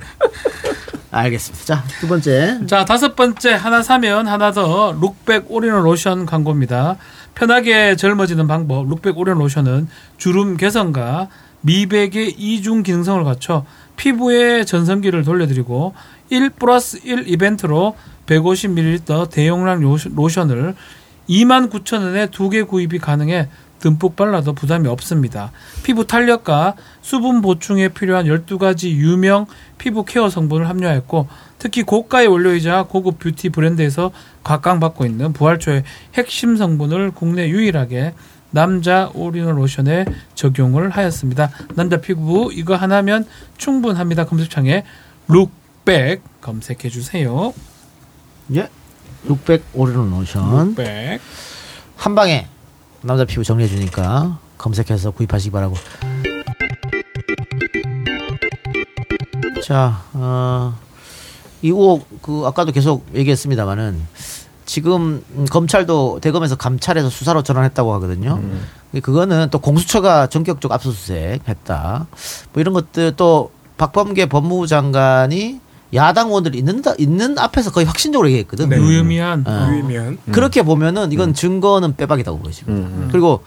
알겠습니다. 1.11 1.65
자, 1.65 1.83
두 1.99 2.07
번째. 2.07 2.59
자, 2.67 2.85
다섯 2.85 3.15
번째 3.15 3.51
하나 3.53 3.83
사면 3.83 4.27
하나 4.27 4.51
더 4.51 4.93
룩백 4.93 5.45
올인원 5.51 5.83
로션 5.83 6.25
광고입니다. 6.25 6.95
편하게 7.35 7.95
젊어지는 7.95 8.47
방법 8.47 8.87
룩백 8.89 9.17
올인원 9.17 9.39
로션은 9.39 9.87
주름 10.17 10.55
개선과 10.57 11.27
미백의 11.61 12.31
이중 12.37 12.81
기능성을 12.83 13.23
갖춰 13.23 13.65
피부에 13.97 14.63
전성기를 14.65 15.23
돌려드리고 15.23 15.93
1 16.29 16.49
플러스 16.51 16.99
1 17.03 17.25
이벤트로 17.27 17.95
150ml 18.25 19.29
대용량 19.29 19.81
로션- 19.81 20.15
로션을 20.15 20.75
29,000원에 21.29 22.31
두 22.31 22.49
개 22.49 22.63
구입이 22.63 22.99
가능해 22.99 23.47
듬뿍 23.81 24.15
발라도 24.15 24.53
부담이 24.53 24.87
없습니다. 24.87 25.51
피부 25.83 26.07
탄력과 26.07 26.75
수분 27.01 27.41
보충에 27.41 27.89
필요한 27.89 28.25
12가지 28.25 28.91
유명 28.91 29.47
피부 29.77 30.05
케어 30.05 30.29
성분을 30.29 30.69
함유하였고 30.69 31.27
특히 31.59 31.83
고가의 31.83 32.27
원료이자 32.27 32.83
고급 32.83 33.19
뷰티 33.19 33.49
브랜드에서 33.49 34.11
각광받고 34.43 35.05
있는 35.05 35.33
부활초의 35.33 35.83
핵심 36.13 36.55
성분을 36.55 37.11
국내 37.11 37.49
유일하게 37.49 38.13
남자 38.51 39.09
올인원 39.13 39.55
로션에 39.55 40.05
적용을 40.35 40.89
하였습니다. 40.89 41.49
남자 41.75 41.97
피부 41.97 42.51
이거 42.53 42.75
하나면 42.75 43.25
충분합니다. 43.57 44.25
검색창에 44.25 44.83
룩백 45.27 46.21
검색해 46.41 46.89
주세요. 46.89 47.53
예. 48.55 48.69
600 49.27 49.63
오리론 49.73 50.11
로션. 50.11 50.75
룩백. 50.75 51.21
한 51.95 52.15
방에 52.15 52.47
남자 53.03 53.25
피부 53.25 53.43
정리해 53.43 53.67
주니까 53.67 54.37
검색해서 54.57 55.11
구입하시기 55.11 55.51
바라고. 55.51 55.75
자, 59.63 60.03
어, 60.13 60.77
이 61.61 61.69
의혹 61.69 62.21
그 62.21 62.43
아까도 62.45 62.71
계속 62.71 63.05
얘기했습니다만은 63.15 64.01
지금 64.65 65.23
음, 65.35 65.45
검찰도 65.45 66.19
대검에서 66.21 66.55
감찰해서 66.55 67.09
수사로 67.09 67.43
전환했다고 67.43 67.93
하거든요. 67.95 68.39
근데 68.91 69.01
그거는 69.01 69.49
또 69.51 69.59
공수처가 69.59 70.27
전격적 70.27 70.71
압수수색 70.71 71.47
했다. 71.47 72.07
뭐 72.53 72.61
이런 72.61 72.73
것들 72.73 73.15
또 73.15 73.51
박범계 73.77 74.27
법무부 74.27 74.67
장관이 74.67 75.59
야당 75.93 76.27
의원들이 76.27 76.57
있는 76.57 76.81
있는 76.97 77.37
앞에서 77.37 77.71
거의 77.71 77.85
확신적으로 77.85 78.29
얘기했거든. 78.29 78.69
네. 78.69 78.77
유의미한 78.77 79.43
어. 79.45 79.67
유의미한. 79.71 80.17
그렇게 80.31 80.61
보면은 80.61 81.11
이건 81.11 81.33
증거는 81.33 81.95
빼박이다고 81.95 82.39
보여집니다. 82.39 82.87
음. 82.87 83.09
그리고 83.11 83.43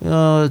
어 0.00 0.48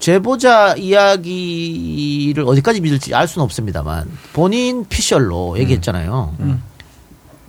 제보자 0.00 0.74
이야기를 0.74 2.44
어디까지 2.44 2.80
믿을지 2.80 3.14
알 3.14 3.28
수는 3.28 3.44
없습니다만 3.44 4.10
본인 4.32 4.84
피셜로 4.88 5.56
얘기했잖아요. 5.58 6.34
음. 6.40 6.62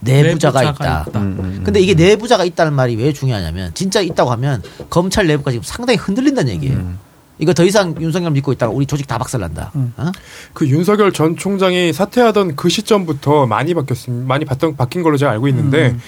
내부자가, 0.01 0.61
내부자가 0.61 1.01
있다. 1.01 1.09
있다. 1.09 1.19
음, 1.19 1.37
음. 1.39 1.61
근데 1.63 1.79
이게 1.79 1.93
내부자가 1.93 2.43
있다는 2.43 2.73
말이 2.73 2.95
왜 2.95 3.13
중요하냐면 3.13 3.71
진짜 3.73 4.01
있다고 4.01 4.31
하면 4.31 4.61
검찰 4.89 5.25
내부가 5.27 5.51
지금 5.51 5.63
상당히 5.63 5.97
흔들린다는 5.97 6.51
얘기예요. 6.53 6.93
음. 7.37 7.39
이거 7.39 7.53
더 7.53 7.63
이상 7.63 7.95
윤석열 7.99 8.31
믿고 8.31 8.51
있다가 8.53 8.71
우리 8.71 8.85
조직 8.85 9.07
다 9.07 9.17
박살난다. 9.17 9.71
음. 9.75 9.93
어? 9.97 10.11
그 10.53 10.67
윤석열 10.67 11.11
전 11.11 11.35
총장이 11.35 11.93
사퇴하던 11.93 12.55
그 12.55 12.69
시점부터 12.69 13.47
많이 13.47 13.73
바뀌었습니다. 13.73 14.27
많이 14.27 14.45
바뀐, 14.45 14.75
바뀐 14.75 15.03
걸로 15.03 15.17
제가 15.17 15.31
알고 15.31 15.47
있는데 15.47 15.91
음. 15.91 16.01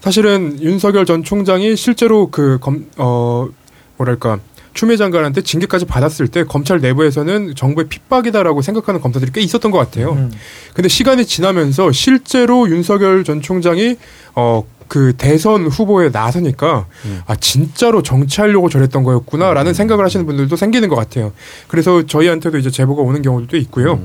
사실은 0.00 0.60
윤석열 0.60 1.06
전 1.06 1.22
총장이 1.22 1.76
실제로 1.76 2.30
그 2.30 2.58
검, 2.60 2.86
어, 2.96 3.48
뭐랄까. 3.96 4.40
추미애 4.74 4.96
장관한테 4.96 5.42
징계까지 5.42 5.84
받았을 5.84 6.28
때 6.28 6.44
검찰 6.44 6.80
내부에서는 6.80 7.54
정부의 7.54 7.88
핍박이다라고 7.88 8.62
생각하는 8.62 9.02
검사들이 9.02 9.30
꽤 9.32 9.42
있었던 9.42 9.70
것 9.70 9.78
같아요. 9.78 10.12
음. 10.12 10.32
근데 10.72 10.88
시간이 10.88 11.26
지나면서 11.26 11.92
실제로 11.92 12.68
윤석열 12.70 13.22
전 13.22 13.42
총장이 13.42 13.96
어 14.34 14.64
그 14.92 15.14
대선 15.16 15.68
후보에 15.68 16.10
나서니까 16.10 16.84
아 17.26 17.34
진짜로 17.36 18.02
정치하려고 18.02 18.68
저랬던 18.68 19.04
거였구나라는 19.04 19.72
생각을 19.72 20.04
하시는 20.04 20.26
분들도 20.26 20.54
생기는 20.56 20.90
것 20.90 20.96
같아요. 20.96 21.32
그래서 21.66 22.04
저희한테도 22.04 22.58
이제 22.58 22.68
제보가 22.68 23.00
오는 23.00 23.22
경우도 23.22 23.56
있고요. 23.56 23.98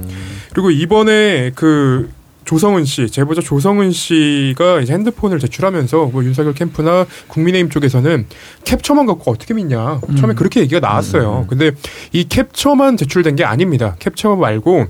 그리고 0.54 0.72
이번에 0.72 1.52
그 1.56 2.10
조성은 2.48 2.86
씨, 2.86 3.10
제보자 3.10 3.42
조성은 3.42 3.92
씨가 3.92 4.80
이제 4.80 4.94
핸드폰을 4.94 5.38
제출하면서 5.38 6.06
뭐 6.06 6.24
윤석열 6.24 6.54
캠프나 6.54 7.06
국민의힘 7.28 7.70
쪽에서는 7.70 8.26
캡처만 8.64 9.06
갖고 9.06 9.32
어떻게 9.32 9.54
믿냐. 9.54 10.00
처음에 10.18 10.34
그렇게 10.34 10.62
얘기가 10.62 10.80
나왔어요. 10.80 11.46
근데 11.50 11.72
이 12.14 12.24
캡처만 12.24 12.96
제출된 12.96 13.36
게 13.36 13.44
아닙니다. 13.44 13.98
캡처 14.00 14.38
말고 14.38 14.86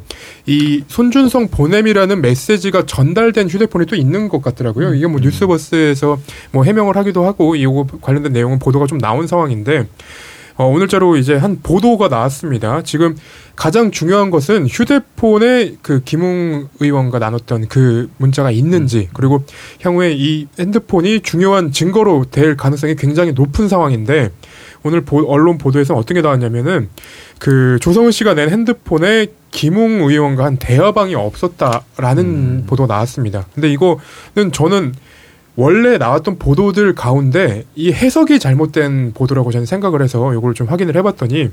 이 0.45 0.83
손준성 0.87 1.47
보냄이라는 1.47 2.21
메시지가 2.21 2.85
전달된 2.85 3.49
휴대폰이 3.49 3.87
또 3.87 3.95
있는 3.95 4.29
것 4.29 4.43
같더라고요. 4.43 4.93
이게 4.93 5.07
뭐 5.07 5.19
뉴스버스에서 5.19 6.19
뭐 6.51 6.63
해명을 6.63 6.95
하기도 6.95 7.25
하고 7.25 7.55
이거 7.55 7.87
관련된 8.01 8.33
내용은 8.33 8.59
보도가 8.59 8.85
좀 8.85 8.99
나온 8.99 9.25
상황인데 9.25 9.87
어, 10.57 10.65
오늘자로 10.65 11.17
이제 11.17 11.35
한 11.35 11.59
보도가 11.61 12.07
나왔습니다. 12.07 12.81
지금 12.81 13.15
가장 13.55 13.91
중요한 13.91 14.31
것은 14.31 14.65
휴대폰에 14.67 15.75
그 15.83 16.01
김웅 16.03 16.69
의원과 16.79 17.19
나눴던 17.19 17.67
그 17.67 18.09
문자가 18.17 18.49
있는지 18.49 19.07
그리고 19.13 19.43
향후에 19.81 20.13
이 20.13 20.47
핸드폰이 20.59 21.19
중요한 21.21 21.71
증거로 21.71 22.25
될 22.31 22.57
가능성이 22.57 22.95
굉장히 22.95 23.33
높은 23.33 23.67
상황인데 23.67 24.31
오늘 24.83 25.01
보- 25.01 25.25
언론 25.31 25.59
보도에서 25.59 25.93
어떤 25.93 26.15
게 26.15 26.21
나왔냐면은 26.21 26.89
그 27.37 27.77
조성은 27.81 28.09
씨가 28.11 28.33
낸 28.33 28.49
핸드폰에 28.49 29.27
김웅 29.51 30.01
의원과 30.09 30.43
한 30.43 30.57
대화방이 30.57 31.13
없었다라는 31.13 32.63
보도가 32.65 32.91
나왔습니다. 32.93 33.45
근데 33.53 33.71
이거는 33.71 34.51
저는 34.51 34.93
원래 35.57 35.97
나왔던 35.97 36.37
보도들 36.37 36.93
가운데 36.93 37.65
이 37.75 37.91
해석이 37.91 38.39
잘못된 38.39 39.13
보도라고 39.13 39.51
저는 39.51 39.65
생각을 39.65 40.03
해서 40.03 40.33
이걸 40.35 40.53
좀 40.53 40.67
확인을 40.67 40.95
해봤더니 40.95 41.49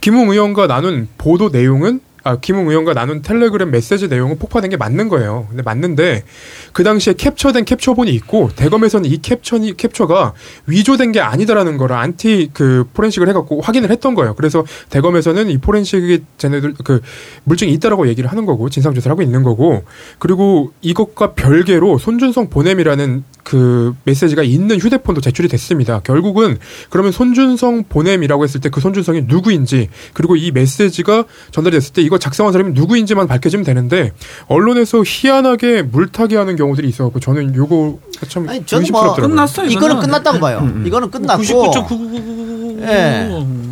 김웅 0.00 0.30
의원과 0.30 0.66
나눈 0.66 1.06
보도 1.18 1.50
내용은 1.50 2.00
아, 2.26 2.36
김웅 2.36 2.68
의원과 2.68 2.94
나눈 2.94 3.22
텔레그램 3.22 3.70
메시지 3.70 4.08
내용은 4.08 4.38
폭파된 4.38 4.70
게 4.70 4.76
맞는 4.76 5.08
거예요. 5.08 5.46
근데 5.48 5.62
맞는데 5.62 6.24
그 6.72 6.84
당시에 6.84 7.14
캡처된 7.14 7.64
캡처본이 7.64 8.10
있고 8.14 8.50
대검에서는 8.54 9.08
이 9.08 9.18
캡처니 9.18 9.76
캡처가 9.76 10.32
위조된 10.66 11.12
게 11.12 11.20
아니다라는 11.20 11.76
거를 11.76 11.96
안티 11.96 12.50
그 12.52 12.84
포렌식을 12.94 13.28
해갖고 13.28 13.60
확인을 13.60 13.90
했던 13.90 14.14
거예요. 14.14 14.34
그래서 14.34 14.64
대검에서는 14.90 15.50
이 15.50 15.58
포렌식이 15.58 16.24
쟤네들 16.38 16.74
그 16.84 17.00
물증이 17.44 17.72
있다라고 17.74 18.08
얘기를 18.08 18.30
하는 18.30 18.44
거고 18.44 18.68
진상 18.70 18.92
조사를 18.94 19.10
하고 19.10 19.22
있는 19.22 19.42
거고 19.42 19.84
그리고 20.18 20.72
이것과 20.82 21.34
별개로 21.34 21.98
손준성 21.98 22.50
보냄이라는 22.50 23.24
그 23.44 23.94
메시지가 24.02 24.42
있는 24.42 24.78
휴대폰도 24.80 25.20
제출이 25.20 25.46
됐습니다. 25.48 26.00
결국은 26.00 26.58
그러면 26.90 27.12
손준성 27.12 27.84
보냄이라고 27.88 28.42
했을 28.44 28.60
때 28.60 28.66
그 28.68 28.80
손준성이 28.80 29.22
누구인지 29.22 29.88
그리고 30.12 30.36
이 30.36 30.50
메시지가 30.50 31.24
전달이 31.52 31.76
됐을 31.76 31.92
때 31.94 32.02
이거 32.02 32.15
작성한 32.18 32.52
사람이 32.52 32.72
누구인지만 32.72 33.26
밝혀지면 33.26 33.64
되는데 33.64 34.12
언론에서 34.48 35.02
희한하게 35.04 35.82
물타기 35.82 36.34
하는 36.36 36.56
경우들이 36.56 36.88
있어갖고 36.88 37.20
저는 37.20 37.54
요거 37.54 37.98
참 38.28 38.48
아니 38.48 38.64
저는 38.64 38.86
뭐 38.90 39.00
의심스럽더라고요. 39.02 39.28
끝났어요, 39.28 39.66
이거는 39.66 39.96
이거는. 39.96 40.00
끝났다고 40.02 40.38
봐요. 40.40 40.58
음, 40.62 40.66
음. 40.76 40.86
이거는 40.86 41.10
끝났고 41.10 41.42
99.999. 41.42 42.82
예. 42.88 43.28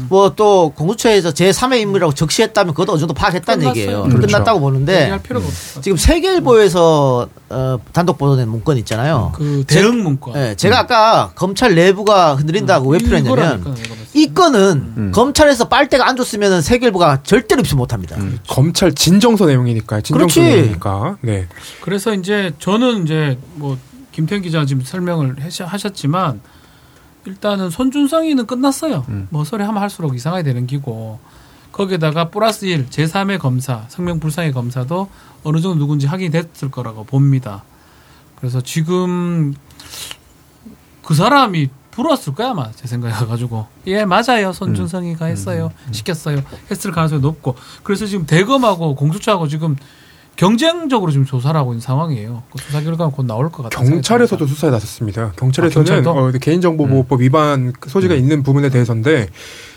뭐또 0.08 0.72
공수처에서 0.74 1.32
제 1.32 1.50
3의 1.50 1.80
인물이라고 1.80 2.14
적시했다면 2.14 2.74
그것도 2.74 2.92
어느 2.92 2.98
정도 3.00 3.14
파악했다는 3.14 3.60
끝났어요. 3.60 3.80
얘기예요. 3.82 4.02
그렇죠. 4.04 4.26
끝났다고 4.26 4.60
보는데. 4.60 5.18
지금 5.82 5.96
세계일보에서 5.96 7.28
어, 7.54 7.78
단독 7.92 8.18
보도된 8.18 8.48
문건 8.48 8.76
있잖아요. 8.78 9.32
그 9.34 9.64
제- 9.66 9.80
대응 9.80 10.02
문건. 10.02 10.34
예, 10.36 10.54
제가 10.56 10.80
아까 10.80 11.32
검찰 11.34 11.74
내부가 11.74 12.34
흔들린다고 12.34 12.90
왜 12.90 12.98
필요했냐면. 12.98 13.76
이 14.14 14.32
건은 14.32 15.12
검찰에서 15.12 15.68
빨대가 15.68 16.06
안 16.08 16.16
줬으면 16.16 16.62
세계일보가 16.62 17.22
절대로 17.22 17.60
입수 17.60 17.76
못합니다. 17.76 18.16
검찰 18.48 18.92
진정서 18.92 19.46
내용이니까 19.46 20.00
진정서 20.00 20.34
그렇지. 20.34 20.40
내용이니까 20.40 21.16
네. 21.20 21.48
그래서 21.80 22.14
이제 22.14 22.52
저는 22.58 23.04
이제 23.04 23.38
뭐 23.54 23.76
김태현 24.12 24.42
기자 24.42 24.64
지금 24.66 24.82
설명을 24.84 25.36
하셨지만 25.60 26.40
일단은 27.26 27.70
손준성이는 27.70 28.46
끝났어요. 28.46 29.04
뭐 29.30 29.44
소리 29.44 29.62
하면 29.64 29.82
할수록 29.82 30.14
이상하게 30.14 30.42
되는 30.44 30.66
기고 30.66 31.18
거기에다가 31.74 32.30
플러스 32.30 32.66
1 32.66 32.86
제3의 32.86 33.38
검사 33.40 33.84
성명불상의 33.88 34.52
검사도 34.52 35.08
어느 35.42 35.60
정도 35.60 35.80
누군지 35.80 36.06
확인이 36.06 36.30
됐을 36.30 36.70
거라고 36.70 37.04
봅니다. 37.04 37.64
그래서 38.36 38.60
지금 38.60 39.54
그 41.02 41.14
사람이 41.14 41.70
불었을 41.90 42.34
거야 42.34 42.50
아마 42.50 42.70
제 42.72 42.86
생각에 42.86 43.12
가지고 43.26 43.66
예 43.86 44.04
맞아요 44.04 44.52
손준성이가 44.52 45.26
했어요 45.26 45.70
시켰어요 45.92 46.42
했을 46.70 46.90
가능성이 46.90 47.20
높고 47.22 47.54
그래서 47.84 48.06
지금 48.06 48.26
대검하고 48.26 48.96
공수처하고 48.96 49.46
지금 49.46 49.76
경쟁적으로 50.36 51.12
지금 51.12 51.24
조사를 51.24 51.58
하고 51.58 51.72
있는 51.72 51.80
상황이에요. 51.80 52.42
그 52.50 52.58
수사 52.58 52.80
결과는 52.80 53.12
곧 53.12 53.24
나올 53.24 53.52
것 53.52 53.62
같아요. 53.64 53.88
경찰에서도 53.88 54.44
수사에 54.46 54.70
나섰습니다. 54.70 55.32
경찰에서는 55.36 56.08
아? 56.08 56.10
어, 56.10 56.32
개인정보보호법 56.32 57.20
위반 57.20 57.72
소지가 57.86 58.16
있는 58.16 58.42
부분에 58.42 58.68
대해서인데 58.68 59.28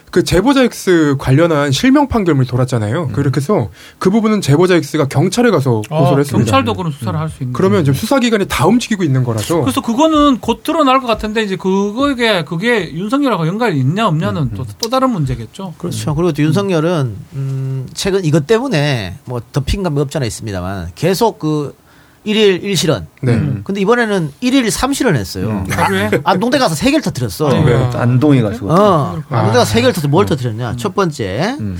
그 0.10 0.24
제보자 0.24 0.64
X 0.64 1.16
관련한 1.20 1.72
실명 1.72 2.08
판결문이 2.08 2.48
돌았잖아요. 2.48 3.10
그렇게 3.10 3.42
해서 3.42 3.70
그 4.00 4.10
부분은 4.10 4.40
제보자 4.42 4.76
X가 4.76 5.08
경찰에 5.08 5.52
가서 5.52 5.82
아, 5.90 6.00
고소를 6.00 6.22
했습니다. 6.22 6.50
경찰도 6.52 6.74
그런 6.76 6.92
수사를 6.92 7.20
할 7.20 7.30
수 7.30 7.44
있는. 7.44 7.54
그러면 7.54 7.84
지금 7.84 7.94
수사기관이 7.94 8.46
다 8.48 8.66
움직이고 8.68 9.04
있는 9.04 9.24
거라서 9.26 9.62
그래서 9.62 9.82
그거는 9.82 10.40
곧 10.40 10.64
드러날 10.64 11.02
것 11.02 11.08
같은데 11.08 11.44
이제 11.44 11.56
그거에 11.58 12.44
그게 12.46 12.94
윤석열하고 12.94 13.48
연관이 13.48 13.80
있냐 13.80 14.08
없냐는 14.08 14.52
또, 14.56 14.66
또 14.80 14.90
다른 14.90 15.10
문제겠죠. 15.12 15.74
그렇죠. 15.78 16.16
그리고 16.16 16.32
또 16.32 16.42
윤석열은 16.42 17.16
음, 17.34 17.88
최근 17.94 18.24
이것 18.24 18.48
때문에 18.48 19.18
뭐 19.26 19.42
덮인 19.52 19.84
감이 19.84 20.00
없잖아 20.00 20.26
있습니다만 20.26 20.92
계속 20.96 21.38
그 21.40 21.76
일일 22.28 22.62
일실현. 22.62 23.08
네. 23.22 23.32
음. 23.32 23.62
근데 23.64 23.80
이번에는 23.80 24.34
일일 24.42 24.70
삼실현 24.70 25.16
했어요. 25.16 25.66
하루에 25.70 26.12
안동대 26.26 26.58
가서 26.58 26.76
세 26.76 26.92
개를 26.92 27.02
터뜨렸어. 27.02 27.48
네. 27.50 27.74
안동에 27.96 28.42
가지고. 28.42 28.70
어, 28.70 29.24
아. 29.30 29.38
안동대 29.38 29.60
가서 29.60 29.72
세 29.72 29.80
개를 29.80 29.94
터뜨려 29.94 30.12
뭘 30.12 30.26
터뜨렸냐? 30.26 30.76
첫 30.76 30.94
번째, 30.94 31.56
음. 31.62 31.80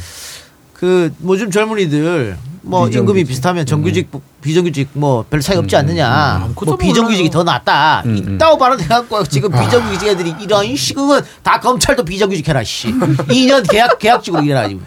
그 0.74 1.12
요즘 1.26 1.52
젊은이들 1.52 2.38
뭐. 2.62 2.88
임금이 2.88 3.26
비슷하면 3.26 3.66
정규직, 3.66 4.10
비정규직 4.42 4.90
뭐 4.94 5.26
별 5.30 5.42
차이 5.42 5.58
없지 5.58 5.76
않느냐. 5.76 6.08
아무것도 6.44 6.72
뭐 6.72 6.78
비정규직이 6.78 7.30
몰라요. 7.30 7.44
더 7.46 7.52
낫다. 7.52 8.04
음, 8.06 8.24
음. 8.28 8.36
있다고 8.36 8.58
발언해갖고 8.58 9.24
지금 9.26 9.52
비정규직 9.52 10.08
애들이 10.08 10.34
이런 10.42 10.76
시국은 10.76 11.22
다 11.44 11.60
검찰도 11.60 12.06
비정규직 12.06 12.48
해라 12.48 12.64
씨. 12.64 12.88
2년 12.94 13.68
계약 13.70 13.98
계약직으로 14.00 14.44
일해라 14.44 14.68
지금. 14.68 14.84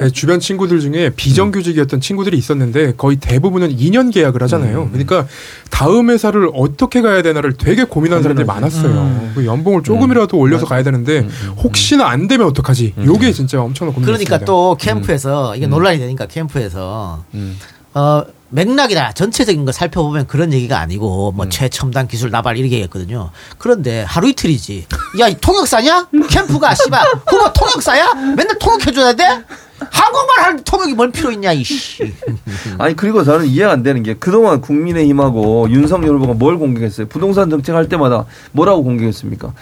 네, 0.00 0.10
주변 0.10 0.40
친구들 0.40 0.80
중에 0.80 1.10
비정규직이었던 1.10 2.00
친구들이 2.00 2.36
있었는데 2.38 2.94
거의 2.96 3.16
대부분은 3.16 3.76
2년 3.76 4.12
계약을 4.12 4.42
하잖아요. 4.44 4.88
그러니까 4.90 5.26
다음 5.70 6.10
회사를 6.10 6.48
어떻게 6.54 7.02
가야 7.02 7.22
되나를 7.22 7.52
되게 7.54 7.84
고민하는 7.84 8.22
사람들이 8.22 8.46
많았어요. 8.46 9.30
그 9.34 9.44
연봉을 9.46 9.82
조금이라도 9.82 10.36
올려서 10.38 10.66
가야 10.66 10.82
되는데 10.82 11.26
혹시나 11.58 12.08
안 12.08 12.26
되면 12.26 12.46
어떡하지? 12.48 12.94
요게 13.04 13.32
진짜 13.32 13.60
엄청난 13.60 13.94
고민이었습니다. 13.94 14.28
그러니까 14.28 14.44
또 14.46 14.76
캠프에서 14.80 15.54
이게 15.56 15.66
논란이 15.66 15.98
되니까 15.98 16.26
캠프에서 16.26 17.24
어 17.94 18.22
맥락이다 18.50 19.12
전체적인 19.12 19.64
걸 19.64 19.74
살펴보면 19.74 20.26
그런 20.26 20.52
얘기가 20.52 20.78
아니고 20.78 21.32
뭐 21.32 21.48
최첨단 21.48 22.08
기술 22.08 22.30
나발 22.30 22.56
이렇게 22.56 22.82
했거든요. 22.84 23.30
그런데 23.58 24.02
하루 24.02 24.28
이틀이지. 24.28 24.86
야이 25.20 25.36
통역사냐? 25.40 26.08
캠프가 26.30 26.74
씨발 26.74 27.04
후보 27.26 27.52
통역사야? 27.52 28.14
맨날 28.14 28.58
통역해 28.58 28.92
줘야 28.92 29.12
돼? 29.12 29.24
한국말 29.90 30.38
할 30.44 30.56
통역이 30.64 30.94
뭔 30.94 31.12
필요 31.12 31.30
있냐 31.30 31.52
이씨. 31.52 32.12
아니 32.78 32.96
그리고 32.96 33.22
저는 33.22 33.46
이해가 33.46 33.72
안 33.72 33.82
되는 33.82 34.02
게 34.02 34.14
그동안 34.14 34.60
국민의힘하고 34.60 35.68
윤석열 35.70 36.16
후보가 36.16 36.34
뭘 36.34 36.58
공격했어요? 36.58 37.06
부동산 37.06 37.50
정책 37.50 37.74
할 37.74 37.88
때마다 37.88 38.24
뭐라고 38.52 38.82
공격했습니까? 38.82 39.52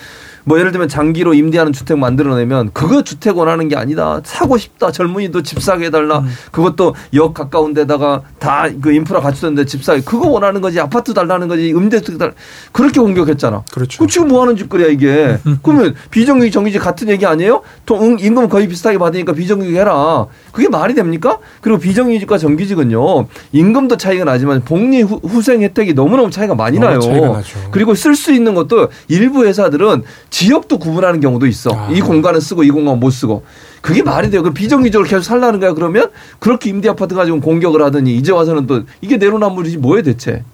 뭐 0.49 0.61
예를 0.61 0.70
들면 0.70 0.88
장기로 0.88 1.34
임대하는 1.34 1.72
주택 1.72 1.99
만들어내면 1.99 2.70
그거 2.72 3.03
주택 3.03 3.36
원하는 3.36 3.68
게 3.68 3.74
아니다. 3.74 4.20
사고 4.24 4.57
싶다. 4.57 4.92
젊은이도 4.92 5.42
집 5.42 5.61
사게 5.61 5.86
해달라. 5.86 6.22
그것도 6.53 6.94
역 7.14 7.34
가까운 7.34 7.74
데다가 7.74 8.22
다 8.38 8.68
그 8.80 8.92
인프라 8.92 9.20
갖추던데 9.20 9.64
집 9.64 9.82
사게. 9.82 10.03
그거 10.03 10.28
원하는 10.28 10.61
거지. 10.61 10.78
아파트 10.78 11.12
달라는 11.12 11.49
거지. 11.49 11.68
임대주택 11.70 12.18
달 12.18 12.34
그렇게 12.72 13.01
공격했잖아. 13.01 13.64
그렇죠. 13.72 14.05
그 14.05 14.11
지금 14.11 14.28
뭐 14.28 14.42
하는 14.42 14.57
짓거리야 14.57 14.86
이게. 14.88 15.38
그러면 15.62 15.94
비정규직 16.11 16.53
정규직 16.53 16.80
같은 16.80 17.09
얘기 17.09 17.26
아니에요? 17.26 17.62
또 17.84 18.01
응, 18.01 18.16
임금 18.20 18.49
거의 18.49 18.68
비슷하게 18.68 18.99
받으니까 18.99 19.32
비정규직 19.32 19.74
해라. 19.74 20.26
그게 20.53 20.68
말이 20.68 20.94
됩니까? 20.94 21.38
그리고 21.61 21.78
비정규직과 21.80 22.38
정규직은요. 22.38 23.26
임금도 23.53 23.97
차이가 23.97 24.24
나지만 24.24 24.62
복리 24.64 25.03
후, 25.03 25.20
후생 25.24 25.62
혜택이 25.62 25.94
너무너무 25.94 26.30
차이가 26.30 26.55
많이 26.55 26.78
나요. 26.78 27.01
차이가. 27.01 27.42
그리고 27.72 27.94
쓸 27.94 28.14
수 28.14 28.32
있는 28.32 28.55
것도 28.55 28.88
일부 29.09 29.44
회사들은 29.44 30.03
지역도 30.37 30.78
구분하는 30.78 31.20
경우도 31.20 31.47
있어. 31.47 31.70
아. 31.72 31.89
이 31.91 32.03
공간은 32.03 32.41
쓰고 32.41 32.62
이 32.62 32.68
공간은 32.68 33.01
못 33.01 33.09
쓰고. 33.09 33.47
그게 33.80 34.03
말이 34.03 34.28
돼요. 34.28 34.43
그 34.43 34.51
비정규직으로 34.51 35.09
계속 35.09 35.22
살라는 35.22 35.61
거야. 35.61 35.72
그러면 35.72 36.11
그렇게 36.41 36.68
임대 36.68 36.91
아파트 36.91 37.14
가지고 37.14 37.41
공격을 37.41 37.80
하더니 37.82 38.14
이제 38.16 38.32
와서는 38.32 38.66
또 38.66 38.82
이게 39.01 39.16
내로남불이지 39.16 39.78
뭐예요 39.78 40.03
대체. 40.03 40.45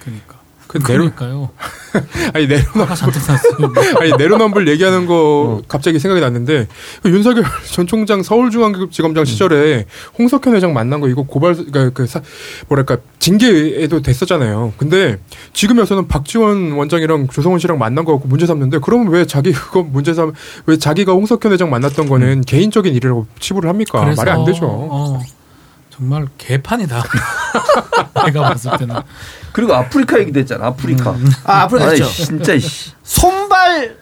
그러니까. 0.00 0.36
그 0.68 0.78
내로 0.78 1.10
그러니까요. 1.10 1.50
아니 2.34 2.46
내로남 2.46 2.82
아까 2.82 2.94
잔뜩 2.94 3.20
샀어요. 3.20 3.72
아니 4.00 4.12
내로남불 4.16 4.68
얘기하는 4.68 5.06
거 5.06 5.62
갑자기 5.68 5.98
생각이 5.98 6.20
났는데 6.20 6.68
그 7.02 7.10
윤석열 7.10 7.44
전 7.70 7.86
총장 7.86 8.22
서울중앙지검장 8.22 9.24
시절에 9.24 9.86
홍석현 10.18 10.54
회장 10.54 10.72
만난 10.72 11.00
거 11.00 11.08
이거 11.08 11.22
고발 11.22 11.54
그러니까 11.54 11.90
그 11.90 12.06
사, 12.06 12.20
뭐랄까 12.68 12.98
징계에도 13.18 14.02
됐었잖아요. 14.02 14.72
근데 14.78 15.18
지금에서는 15.52 16.08
박지원 16.08 16.72
원장이랑 16.72 17.28
조성원 17.28 17.58
씨랑 17.60 17.78
만난 17.78 18.04
거 18.04 18.12
갖고 18.12 18.28
문제 18.28 18.46
삼는데 18.46 18.78
그러면 18.82 19.08
왜 19.08 19.26
자기 19.26 19.52
그거 19.52 19.82
문제 19.82 20.14
삼 20.14 20.32
왜 20.66 20.76
자기가 20.78 21.12
홍석현 21.12 21.52
회장 21.52 21.70
만났던 21.70 22.08
거는 22.08 22.42
개인적인 22.42 22.94
일이라고 22.94 23.26
치부를 23.38 23.68
합니까? 23.68 24.04
말이 24.16 24.30
안 24.30 24.44
되죠. 24.44 24.66
어, 24.66 25.20
정말 26.00 26.26
개판이다. 26.38 27.02
내가 28.24 28.40
봤을 28.48 28.70
때는. 28.78 28.96
그리고 29.52 29.74
아프리카 29.74 30.18
얘기도 30.18 30.40
했잖아. 30.40 30.68
아프리카. 30.68 31.14
아 31.44 31.62
아프리카 31.62 31.90
아이, 31.90 31.96
있죠. 31.98 32.08
진짜 32.08 32.54
이씨. 32.54 32.92
손발 33.02 33.96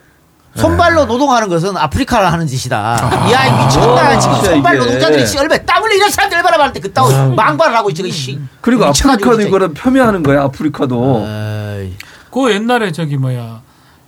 손발로 0.54 1.06
노동하는 1.06 1.48
것은 1.48 1.76
아프리카가 1.76 2.32
하는 2.32 2.46
짓이다. 2.46 3.26
이야 3.28 3.46
이 3.46 3.64
미쳤다 3.64 4.00
아, 4.08 4.18
지금 4.18 4.34
손발 4.44 4.76
이게. 4.76 4.84
노동자들이 4.84 5.26
씨 5.26 5.38
얼마 5.38 5.56
땀 5.58 5.82
흘리 5.82 5.96
이런 5.96 6.08
사람들 6.10 6.36
얼마나 6.38 6.56
많은데 6.58 6.80
그따위 6.80 7.12
망발을 7.34 7.76
하고 7.76 7.90
있지 7.90 8.02
그 8.02 8.10
씨. 8.12 8.38
그리고 8.60 8.84
아프리카도. 8.84 9.40
이거를 9.42 9.74
폄훼하는 9.74 10.22
거야. 10.22 10.42
아프리카도. 10.44 11.24
에이. 11.26 11.96
그 12.30 12.52
옛날에 12.52 12.92
저기 12.92 13.16
뭐야 13.16 13.60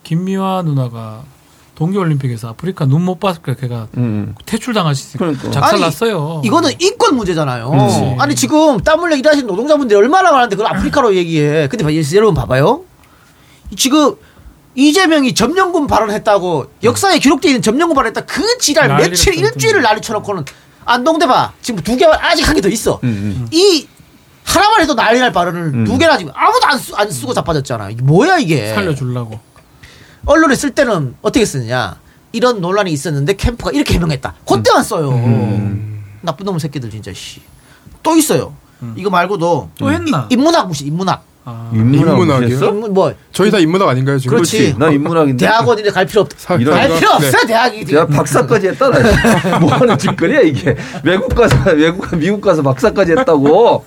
김미화 0.05 0.63
누나가 0.65 1.23
동계올림픽에서 1.81 2.51
아프리카 2.51 2.85
눈 2.85 3.01
못 3.01 3.19
봤을 3.19 3.41
까 3.41 3.55
걔가 3.55 3.89
음. 3.97 4.35
퇴출당하시 4.45 5.17
그러니까. 5.17 5.51
작살 5.51 5.75
아니, 5.77 5.81
났어요. 5.81 6.43
이거는 6.45 6.71
인권 6.79 7.17
문제잖아요. 7.17 7.71
그렇지. 7.71 8.17
아니 8.19 8.35
지금 8.35 8.79
땀 8.83 9.01
흘려 9.01 9.17
일하시는 9.17 9.47
노동자분들이 9.47 9.97
얼마나 9.99 10.31
많은데 10.31 10.55
그걸 10.57 10.71
아프리카로 10.77 11.15
얘기해. 11.17 11.69
근데 11.69 11.83
봐, 11.83 11.91
여러분 12.15 12.35
봐봐요. 12.35 12.83
지금 13.77 14.15
이재명이 14.75 15.35
점령군 15.35 15.87
발언했다고 15.87 16.67
역사에 16.85 17.19
기록되어 17.19 17.51
있는 17.51 17.63
점령군 17.63 17.95
발언했다 17.95 18.21
그 18.27 18.59
지랄 18.59 18.89
며칠. 18.99 19.35
일주일을 19.35 19.81
난리 19.83 20.01
쳐놓고는 20.03 20.45
안동대 20.85 21.27
봐 21.27 21.53
지금 21.63 21.83
두개 21.83 22.05
아직 22.05 22.47
한 22.47 22.55
개 22.55 22.61
더 22.61 22.69
있어 22.69 23.01
음, 23.03 23.49
이 23.51 23.87
하나만 24.45 24.83
해도 24.83 24.95
난리 24.95 25.19
날 25.19 25.33
발언을 25.33 25.61
음. 25.75 25.85
두 25.85 25.97
개나 25.99 26.19
지금 26.19 26.33
아무도 26.37 26.67
안, 26.67 26.79
쓰, 26.79 26.93
안 26.95 27.11
쓰고 27.11 27.33
자빠졌잖아 27.33 27.91
이게 27.91 28.03
뭐야 28.03 28.39
이게 28.39 28.75
살려주려고. 28.75 29.41
언론에 30.27 30.55
쓸 30.55 30.71
때는 30.71 31.15
어떻게 31.23 31.45
쓰느냐. 31.45 31.97
이런 32.33 32.61
논란이 32.61 32.93
있었는데 32.93 33.35
캠프가 33.35 33.71
이렇게 33.73 33.95
해명했다. 33.95 34.35
그때만 34.49 34.83
써요. 34.85 35.11
나쁜 36.23 36.47
놈 36.47 36.59
새끼들 36.59 36.91
진짜 36.91 37.13
씨 37.13 37.41
또 38.03 38.17
있어요. 38.17 38.55
이거 38.97 39.11
말고도 39.11 39.71
또 39.79 39.93
했나? 39.93 40.27
이- 40.31 40.35
인문학 40.35 40.69
무시 40.69 40.87
인문학. 40.87 41.23
아, 41.45 41.71
인문학 41.75 42.15
인문학이요? 42.19 42.65
인문 42.69 42.95
뭐. 42.95 43.13
저희 43.33 43.51
다 43.51 43.59
인문학 43.59 43.89
아닌가요 43.89 44.19
지금? 44.19 44.37
그렇지. 44.37 44.75
나 44.79 44.89
인문학인데. 44.91 45.45
대학원인데 45.45 45.91
갈 45.91 46.07
필요 46.07 46.23
없다. 46.23 46.37
사- 46.39 46.55
이런 46.55 46.75
갈 46.75 46.89
사회가- 46.89 46.99
필요 46.99 47.11
없어 47.11 47.31
네. 47.41 47.47
대학이 47.47 47.95
야 47.97 48.07
박사까지 48.07 48.69
했다 48.69 48.89
나. 48.89 49.59
뭐 49.61 49.71
하는 49.75 49.99
짓거리야 49.99 50.41
이게? 50.41 50.77
외국 51.05 51.35
가서 51.35 51.57
외국 51.73 52.17
미국 52.17 52.41
가서 52.41 52.63
박사까지 52.63 53.13
했다고? 53.13 53.85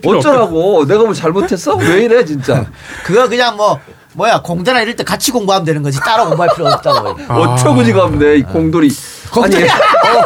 필요 0.00 0.18
어쩌라고? 0.18 0.86
내가 0.86 1.02
뭐 1.04 1.12
잘못했어? 1.12 1.76
왜 1.76 2.04
이래 2.04 2.24
진짜? 2.24 2.64
그거 3.04 3.28
그냥 3.28 3.56
뭐 3.56 3.78
뭐야 4.14 4.42
공대나 4.42 4.80
이럴 4.82 4.96
때 4.96 5.04
같이 5.04 5.30
공부하면 5.32 5.64
되는 5.64 5.82
거지 5.82 5.98
따로 6.00 6.26
공부할 6.26 6.50
필요 6.54 6.66
없다고 6.68 7.16
아. 7.28 7.34
어처구니 7.38 7.92
가 7.92 8.04
없네 8.04 8.36
이 8.36 8.42
공돌이 8.42 8.90
공돌이 9.32 9.56
아니 9.56 9.64
어. 9.70 10.24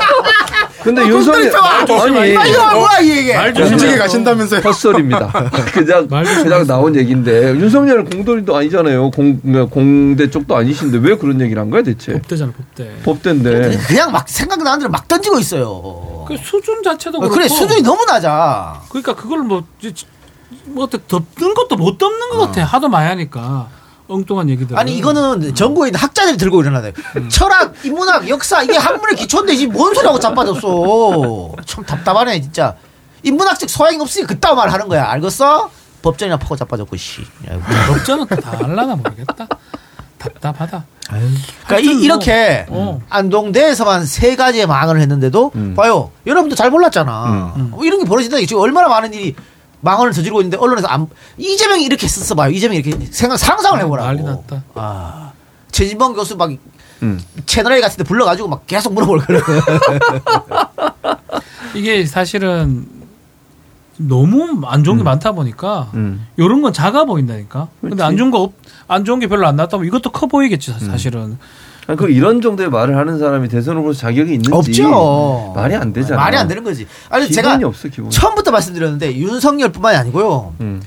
근데 0.83 1.05
윤석열 1.09 1.53
아니 1.57 2.37
아 2.37 2.47
이거 2.47 2.75
뭐야 2.75 3.01
이 3.01 3.11
얘기 3.11 3.35
말 3.35 3.53
조심해. 3.53 3.71
공직에 3.71 3.99
가신다면서요? 3.99 4.61
헛소리입니다. 4.61 5.33
그냥. 5.73 6.07
그냥 6.07 6.67
나온 6.67 6.95
얘기인데 6.95 7.51
윤석열 7.57 8.05
공돌이도 8.05 8.55
아니잖아요. 8.57 9.11
공 9.11 9.41
공대 9.69 10.31
쪽도 10.31 10.55
아니신데 10.55 10.99
왜 10.99 11.17
그런 11.17 11.41
얘기를 11.41 11.61
한 11.61 11.71
거야 11.71 11.83
대체? 11.83 12.13
법대잖아 12.13 12.53
법대. 12.53 12.89
법대인데. 13.05 13.79
그냥 13.89 14.13
막 14.13 14.29
생각나는 14.29 14.79
대로 14.79 14.91
막 14.91 15.09
던지고 15.09 15.41
있어요 15.41 16.25
그 16.29 16.37
수준 16.37 16.83
자체도 16.85 17.19
어, 17.19 17.21
그렇고. 17.21 17.35
그래 17.35 17.49
수준이 17.49 17.83
너무 17.83 18.05
낮아 18.05 18.83
그러니까 18.89 19.15
그걸 19.17 19.41
뭐, 19.41 19.65
이제 19.81 19.93
뭐 20.67 20.85
어떻게 20.85 21.03
덮는 21.09 21.55
것도 21.55 21.75
못 21.77 21.99
덮는 21.99 22.29
것 22.31 22.39
같아. 22.47 22.63
하도 22.65 22.89
많이 22.89 23.09
하니까 23.09 23.67
엉뚱한 24.09 24.49
얘기들. 24.51 24.79
아니 24.79 24.97
이거는 24.97 25.55
전국에 25.55 25.89
있는 25.89 25.99
학자들이 26.01 26.37
들고 26.37 26.61
일어나요 26.63 26.93
철학 27.29 27.75
인문학 27.85 28.29
역사 28.29 28.63
이게 28.63 28.77
학문의 28.77 29.17
기초인데 29.17 29.55
이뭔 29.55 29.95
소리하고 29.95 30.19
자빠졌어 30.21 31.53
참 31.65 31.85
답답하네 31.85 32.41
진짜 32.41 32.77
인문학적 33.23 33.69
소양이 33.69 34.01
없으니 34.01 34.27
그따위 34.27 34.55
말 34.55 34.71
하는 34.71 34.89
거야 34.89 35.09
알겠어? 35.11 35.71
법전이나 36.03 36.37
파고 36.39 36.55
자빠졌고 36.57 36.97
씨 36.97 37.23
야, 37.51 37.59
법전은 37.89 38.27
또다 38.27 38.59
알라나 38.65 38.95
모르겠다. 38.97 39.49
답답하다. 40.19 40.85
그러니까 41.67 41.79
이, 41.79 42.03
이렇게 42.03 42.67
뭐, 42.69 42.95
어. 42.95 43.01
안동대에서만 43.09 44.07
세 44.07 44.35
가지의 44.35 44.67
망언을 44.67 45.01
했는데도 45.01 45.53
음. 45.55 45.75
봐요 45.77 46.11
여러분도 46.27 46.57
잘 46.57 46.71
몰랐잖아 46.71 47.55
음. 47.57 47.71
뭐 47.71 47.85
이런 47.85 48.01
게 48.01 48.07
벌어진다 48.07 48.39
지금 48.39 48.59
얼마나 48.59 48.89
많은 48.89 49.15
일이 49.15 49.37
망언을 49.81 50.13
저지르고 50.13 50.41
있는데 50.41 50.57
언론에서 50.57 50.89
안, 50.89 51.07
이재명이 51.39 51.85
이렇게 51.85 52.09
썼어 52.09 52.35
봐요 52.35 52.51
이재명이 52.51 52.81
이렇게 52.81 53.07
생각 53.11 53.37
상상을 53.37 53.79
해보라고 53.81 54.07
난리 54.09 54.23
났다. 54.23 54.63
아 54.75 55.33
최진범 55.71 56.15
교수 56.15 56.37
막 56.37 56.51
음. 57.03 57.21
채널A 57.45 57.81
같은 57.81 57.99
데 57.99 58.05
불러가지고 58.05 58.49
막 58.49 58.67
계속 58.67 58.95
물어볼 58.95 59.19
거예요 59.27 59.43
이게 61.75 62.07
사실은 62.07 62.87
너무 63.99 64.61
안 64.67 64.85
좋은 64.85 64.99
게 64.99 65.03
많다 65.03 65.33
보니까 65.33 65.91
음. 65.95 66.27
이런 66.37 66.63
건 66.63 66.73
작아 66.73 67.05
보인다니까. 67.05 67.69
근데 67.81 67.97
그렇지. 67.97 68.03
안 68.09 68.17
좋은 68.17 68.31
거 68.31 68.43
없, 68.43 68.53
안 68.89 69.05
좋은 69.05 69.21
게 69.21 69.27
별로 69.27 69.47
안 69.47 69.57
나왔다면 69.57 69.87
이것도 69.87 70.11
커 70.11 70.27
보이겠지 70.27 70.73
사- 70.73 70.79
사실은. 70.79 71.23
아니, 71.23 71.37
그 71.97 72.11
이런 72.11 72.41
정도의 72.41 72.69
말을 72.69 72.97
하는 72.97 73.19
사람이 73.19 73.49
대선 73.49 73.77
후보로 73.77 73.95
자격이 73.95 74.33
있는지 74.35 74.51
없죠 74.53 75.53
말이 75.55 75.77
안 75.77 75.93
되잖아. 75.93 76.21
말이 76.21 76.37
안 76.37 76.49
되는 76.49 76.65
거지 76.65 76.87
아니 77.11 77.31
제가 77.31 77.59
없어. 77.63 77.89
처음부터 78.11 78.51
말씀드렸는데 78.51 79.15
윤석열뿐만이 79.17 79.97
아니고요 79.97 80.55
음. 80.61 80.83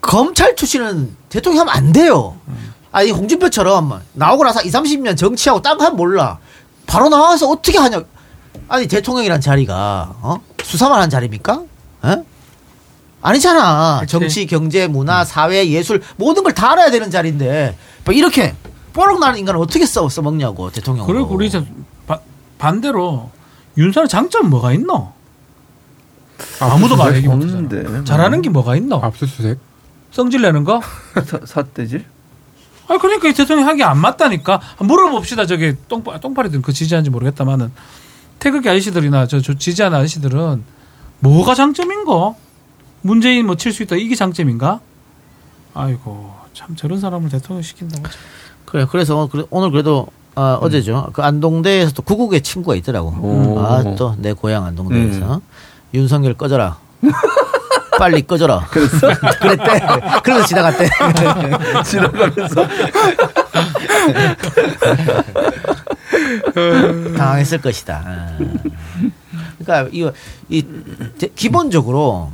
검찰 0.00 0.56
출신은 0.56 1.14
대통령 1.28 1.60
하면 1.68 1.74
안 1.74 1.92
돼요. 1.92 2.36
아니 2.90 3.10
홍준표처럼 3.12 4.00
나오고 4.14 4.42
나서 4.44 4.62
2, 4.62 4.68
30년 4.68 5.16
정치하고 5.16 5.62
딴거 5.62 5.84
하면 5.84 5.96
몰라. 5.96 6.38
바로 6.86 7.08
나와서 7.08 7.48
어떻게 7.48 7.78
하냐. 7.78 8.02
아니 8.68 8.88
대통령이란 8.88 9.40
자리가 9.40 10.14
어? 10.22 10.40
수사만 10.64 11.00
한 11.00 11.08
자리입니까? 11.10 11.62
어? 12.02 12.24
아니잖아. 13.22 13.98
그치. 14.00 14.10
정치, 14.10 14.46
경제, 14.46 14.86
문화, 14.88 15.24
사회, 15.24 15.68
예술 15.68 16.02
모든 16.16 16.42
걸 16.42 16.52
다 16.52 16.72
알아야 16.72 16.90
되는 16.90 17.10
자리인데 17.10 17.76
뭐 18.04 18.12
이렇게 18.14 18.54
뽀록 18.92 19.20
나는 19.20 19.38
인간을 19.38 19.60
어떻게 19.60 19.86
써, 19.86 20.08
써먹냐고 20.08 20.70
대통령. 20.70 21.06
그리고 21.06 21.34
우리 21.34 21.46
이제 21.46 21.64
바- 22.06 22.20
반대로 22.58 23.30
윤석열 23.76 24.08
장점 24.08 24.50
뭐가 24.50 24.72
있노? 24.72 25.12
아무도 26.60 26.96
말 26.96 27.14
얘기 27.16 27.26
못 27.28 27.34
하잖아. 27.42 27.52
없는데. 27.58 28.04
잘하는 28.04 28.42
게 28.42 28.48
뭐가 28.50 28.76
있노? 28.76 28.96
압수수색. 28.96 29.58
성질 30.10 30.42
내는 30.42 30.64
거? 30.64 30.80
사, 31.24 31.40
사태질? 31.44 32.04
아 32.88 32.98
그러니까 32.98 33.28
이 33.28 33.32
대통령 33.34 33.68
하기 33.68 33.84
안 33.84 33.98
맞다니까 33.98 34.60
물어봅시다 34.80 35.46
저기 35.46 35.74
똥파 35.86 36.18
똥파리들 36.18 36.60
그 36.60 36.72
지지하는지 36.72 37.08
모르겠다만은 37.10 37.70
태극기 38.40 38.68
아저씨들이나 38.68 39.28
저, 39.28 39.40
저 39.40 39.54
지지하는 39.54 39.96
아저씨들은 39.98 40.64
뭐가 41.20 41.54
장점인가? 41.54 42.34
문재인 43.02 43.46
뭐 43.46 43.54
칠 43.54 43.72
수 43.72 43.84
있다 43.84 43.94
이게 43.94 44.16
장점인가? 44.16 44.80
아이고 45.74 46.34
참 46.52 46.74
저런 46.74 46.98
사람을 46.98 47.28
대통령 47.30 47.62
시킨다고 47.62 48.02
참. 48.02 48.12
그래 48.70 48.86
그래서 48.90 49.28
그래- 49.30 49.44
오늘 49.50 49.70
그래도 49.70 50.06
어, 50.36 50.58
어제죠. 50.60 51.10
그 51.12 51.22
안동대에서 51.22 51.92
또 51.92 52.02
구국의 52.02 52.40
친구가 52.42 52.76
있더라고. 52.76 53.08
오. 53.10 53.58
아또 53.60 54.14
내 54.18 54.32
고향 54.32 54.64
안동대에서 54.64 55.40
윤석열 55.92 56.34
꺼져라. 56.34 56.78
빨리 57.98 58.22
꺼져라. 58.22 58.60
그랬어? 58.70 59.08
그랬대. 59.40 59.80
그래서 60.22 60.46
지나갔대. 60.46 60.88
지나가면서 61.84 62.66
당황했을 67.16 67.60
것이다. 67.60 68.02
아. 68.06 68.38
그러니까 69.58 69.90
이거 69.92 70.12
이 70.48 70.64
대- 71.18 71.28
기본적으로 71.34 72.30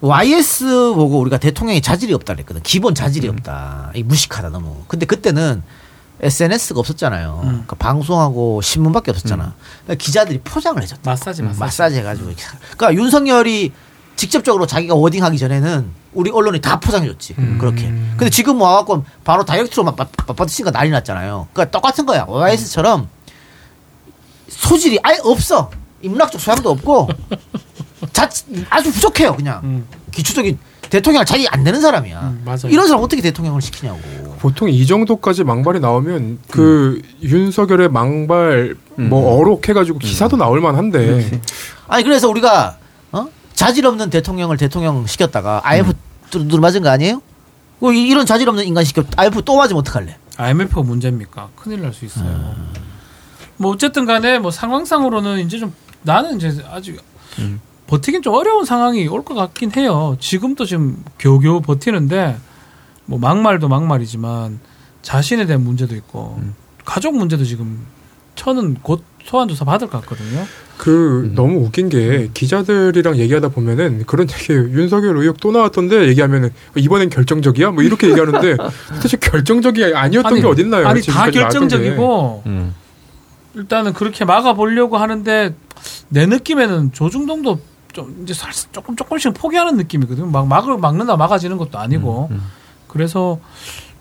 YS 0.00 0.94
보고 0.94 1.18
우리가 1.20 1.38
대통령이 1.38 1.80
자질이 1.80 2.12
없다 2.14 2.34
그랬거든. 2.34 2.62
기본 2.62 2.94
자질이 2.94 3.28
없다. 3.28 3.92
이 3.94 4.02
무식하다 4.02 4.50
너무. 4.50 4.84
근데 4.88 5.06
그때는 5.06 5.62
SNS가 6.20 6.80
없었잖아요. 6.80 7.40
음. 7.42 7.48
그러니까 7.48 7.76
방송하고 7.76 8.60
신문밖에 8.62 9.10
없었잖아. 9.10 9.54
그러니까 9.84 10.02
기자들이 10.04 10.40
포장을 10.40 10.80
해줬다. 10.82 11.10
마사지 11.10 11.42
마사지. 11.42 11.60
마사지 11.60 11.96
해가지고. 11.98 12.32
그러니까 12.76 12.94
윤석열이 12.94 13.72
직접적으로 14.16 14.66
자기가 14.66 14.94
워딩하기 14.94 15.38
전에는 15.38 15.90
우리 16.14 16.30
언론이 16.30 16.60
다 16.60 16.80
포장해줬지. 16.80 17.34
그렇게. 17.58 17.88
근데 18.16 18.30
지금 18.30 18.60
와갖고 18.60 19.04
바로 19.24 19.44
다이렉트로 19.44 19.84
막 19.84 19.96
맞받으니까 19.96 20.70
난리 20.70 20.90
났잖아요. 20.90 21.48
그러니까 21.52 21.70
똑같은 21.70 22.06
거야. 22.06 22.24
OIS처럼 22.24 23.08
소질이 24.48 24.98
아예 25.02 25.18
없어. 25.22 25.70
인문학적 26.00 26.40
소양도 26.40 26.70
없고 26.70 27.08
자, 28.12 28.28
아주 28.70 28.92
부족해요. 28.92 29.34
그냥 29.36 29.60
음. 29.64 29.86
기초적인 30.12 30.58
대통령을 30.90 31.26
자기 31.26 31.48
안 31.48 31.64
되는 31.64 31.80
사람이야. 31.80 32.20
음, 32.20 32.42
맞아요. 32.44 32.68
이런 32.68 32.86
사람 32.86 33.02
어떻게 33.02 33.20
대통령을 33.22 33.60
시키냐고. 33.60 33.98
보통 34.38 34.68
이 34.68 34.86
정도까지 34.86 35.42
망발이 35.44 35.80
나오면 35.80 36.38
그 36.50 37.00
윤석열의 37.22 37.88
망발 37.88 38.76
음. 38.98 39.08
뭐 39.08 39.36
어록해가지고 39.40 39.98
기사도 39.98 40.36
나올 40.36 40.60
만한데 40.60 41.40
아니 41.88 42.04
그래서 42.04 42.28
우리가 42.28 42.78
어? 43.12 43.26
자질 43.54 43.86
없는 43.86 44.10
대통령을 44.10 44.56
대통령 44.58 45.06
시켰다가 45.06 45.60
IMF 45.64 45.92
두루 46.30 46.58
맞은 46.60 46.82
거 46.82 46.90
아니에요? 46.90 47.20
뭐 47.78 47.92
이- 47.92 48.06
이런 48.08 48.24
자질 48.26 48.48
없는 48.48 48.64
인간 48.64 48.84
시켜 48.84 49.02
IMF 49.16 49.42
또 49.44 49.56
맞으면 49.56 49.80
어떡할래? 49.80 50.16
IMF가 50.36 50.82
문제입니까? 50.82 51.48
큰일 51.56 51.80
날 51.82 51.92
수 51.92 52.04
있어요. 52.04 52.54
뭐 53.56 53.72
어쨌든 53.72 54.04
간에 54.06 54.38
뭐 54.38 54.50
상황상으로는 54.50 55.40
이제 55.40 55.58
좀 55.58 55.74
나는 56.02 56.36
이제 56.36 56.62
아직 56.70 57.00
버티긴 57.86 58.22
좀 58.22 58.34
어려운 58.34 58.64
상황이 58.64 59.06
올 59.08 59.22
것 59.22 59.34
같긴 59.34 59.72
해요. 59.76 60.16
지금도 60.20 60.64
지금 60.64 61.02
겨우겨우 61.18 61.60
버티는데 61.60 62.36
뭐 63.04 63.18
막말도 63.18 63.68
막말이지만 63.68 64.58
자신에 65.02 65.46
대한 65.46 65.62
문제도 65.62 65.94
있고 65.94 66.40
가족 66.84 67.16
문제도 67.16 67.44
지금 67.44 67.78
저는 68.34 68.76
곧 68.82 69.02
소환 69.24 69.48
조사 69.48 69.64
받을 69.64 69.88
것 69.88 70.00
같거든요. 70.02 70.44
그 70.78 71.32
너무 71.34 71.60
웃긴 71.64 71.88
게 71.88 72.28
기자들이랑 72.34 73.16
얘기하다 73.16 73.48
보면은 73.48 74.04
그런 74.06 74.28
얘기 74.30 74.52
윤석열 74.52 75.16
의혹 75.16 75.40
또 75.40 75.50
나왔던데 75.52 76.06
얘기하면은 76.08 76.50
이번엔 76.76 77.08
결정적이야 77.10 77.70
뭐 77.70 77.82
이렇게 77.82 78.08
얘기하는데 78.10 78.56
사실 79.00 79.18
결정적이 79.20 79.94
아니었던 79.94 80.40
게 80.40 80.46
어딨나요? 80.46 80.86
아니 80.86 81.00
다 81.00 81.04
지금까지 81.04 81.38
나왔던 81.38 81.68
게. 81.68 81.68
결정적이고 81.68 82.42
음. 82.46 82.74
일단은 83.54 83.92
그렇게 83.94 84.24
막아 84.24 84.52
보려고 84.52 84.98
하는데 84.98 85.54
내 86.08 86.26
느낌에는 86.26 86.92
조중동도 86.92 87.58
좀 87.96 88.14
이제 88.22 88.34
살 88.34 88.52
조금 88.72 88.94
조금씩 88.94 89.32
포기하는 89.32 89.78
느낌이거든요. 89.78 90.26
막 90.26 90.46
막을 90.46 90.76
막는다 90.76 91.16
막아지는 91.16 91.56
것도 91.56 91.78
아니고 91.78 92.28
음, 92.30 92.42
그래서 92.88 93.40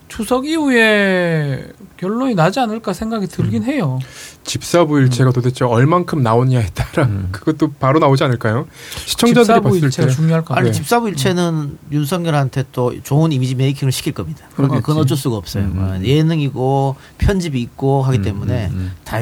추석 0.10 0.46
이후에 0.46 1.72
결론이 1.96 2.36
나지 2.36 2.60
않을까 2.60 2.92
생각이 2.92 3.28
들긴 3.28 3.64
음. 3.64 3.70
해요. 3.70 4.00
집사부 4.44 5.00
일체가 5.00 5.32
도대체 5.32 5.64
얼만큼 5.64 6.22
나오냐에 6.22 6.68
따라 6.74 7.10
그것도 7.32 7.72
바로 7.80 8.00
나오지 8.00 8.26
않을까요? 8.26 8.68
시청자들이 9.06 9.62
봤을 9.62 9.90
때 9.90 10.10
중요할 10.10 10.44
것 10.44 10.58
아니 10.58 10.68
네. 10.68 10.72
집사부 10.74 11.08
일체는 11.08 11.78
윤석열한테 11.94 12.66
또 12.74 13.02
좋은 13.02 13.32
이미지 13.32 13.56
메이킹을 13.56 13.94
시킬 13.94 14.12
겁니다. 14.12 14.46
그러겠지. 14.58 14.82
그건 14.82 14.98
어쩔 14.98 15.16
수가 15.16 15.38
없어요. 15.38 15.64
음, 15.64 15.78
음. 15.78 16.02
어, 16.02 16.06
예능이고 16.06 16.98
편집이 17.18 17.62
있고 17.62 18.04
하기 18.04 18.18
음, 18.18 18.24
때문에 18.24 18.68
음, 18.68 18.74
음. 18.74 18.92
다 19.06 19.22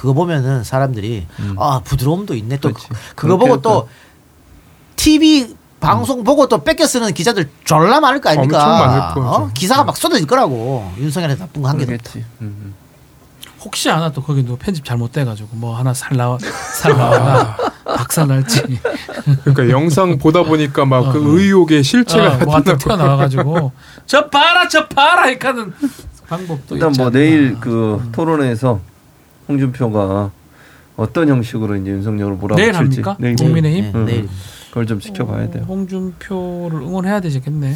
그거 0.00 0.14
보면은 0.14 0.64
사람들이 0.64 1.26
음. 1.40 1.56
아 1.58 1.82
부드러움도 1.84 2.34
있네. 2.34 2.56
또 2.56 2.70
그렇지. 2.70 2.88
그거 3.14 3.36
보고 3.36 3.60
또 3.60 3.86
TV 4.96 5.54
방송 5.78 6.24
보고 6.24 6.48
또 6.48 6.64
뺏겨 6.64 6.86
쓰는 6.86 7.12
기자들 7.12 7.50
졸라 7.64 8.00
많을 8.00 8.18
거 8.22 8.30
아닙니까? 8.30 8.64
엄청 8.64 8.78
많을 8.86 9.14
거죠. 9.14 9.28
어? 9.44 9.50
기사가 9.52 9.84
막 9.84 9.98
쏟아질 9.98 10.26
거라고 10.26 10.90
윤석열한테 10.96 11.42
나쁜 11.42 11.60
거 11.60 11.68
한 11.68 11.76
개도 11.76 11.92
없다. 11.92 12.12
음. 12.40 12.74
혹시 13.60 13.90
하나 13.90 14.10
또 14.10 14.22
거기 14.22 14.42
누 14.42 14.56
편집 14.56 14.86
잘못돼가지고 14.86 15.48
뭐 15.52 15.76
하나 15.76 15.92
살 15.92 16.16
나와 16.16 16.38
살 16.72 16.96
나와 16.96 17.54
박살 17.84 18.26
날지 18.26 18.80
그러니까 19.44 19.68
영상 19.68 20.16
보다 20.16 20.42
보니까 20.44 20.86
막그 20.86 21.18
어. 21.18 21.36
의혹의 21.38 21.82
실체가 21.82 22.36
어, 22.36 22.38
뭐 22.38 22.62
튀어나와가지고 22.78 23.72
저 24.06 24.30
봐라 24.30 24.66
저 24.66 24.86
봐라 24.88 25.28
이카는 25.28 25.74
방법도 26.26 26.76
일단 26.76 26.88
있지 26.90 27.00
뭐 27.00 27.08
않나. 27.08 27.18
내일 27.18 27.60
그 27.60 28.08
토론회에서 28.12 28.80
홍준표가 29.50 30.30
어떤 30.96 31.28
형식으로 31.28 31.76
이제 31.76 31.90
윤석열을 31.90 32.34
몰아붙일지 32.36 32.70
내일 32.72 32.76
합니까? 32.76 33.16
내일 33.18 33.36
국민의힘? 33.36 33.84
네, 33.84 33.98
음. 33.98 34.04
내일. 34.06 34.28
그걸 34.68 34.86
좀 34.86 35.00
지켜봐야 35.00 35.50
돼요. 35.50 35.64
어, 35.64 35.66
홍준표를 35.66 36.80
응원해야 36.82 37.20
되겠네. 37.20 37.74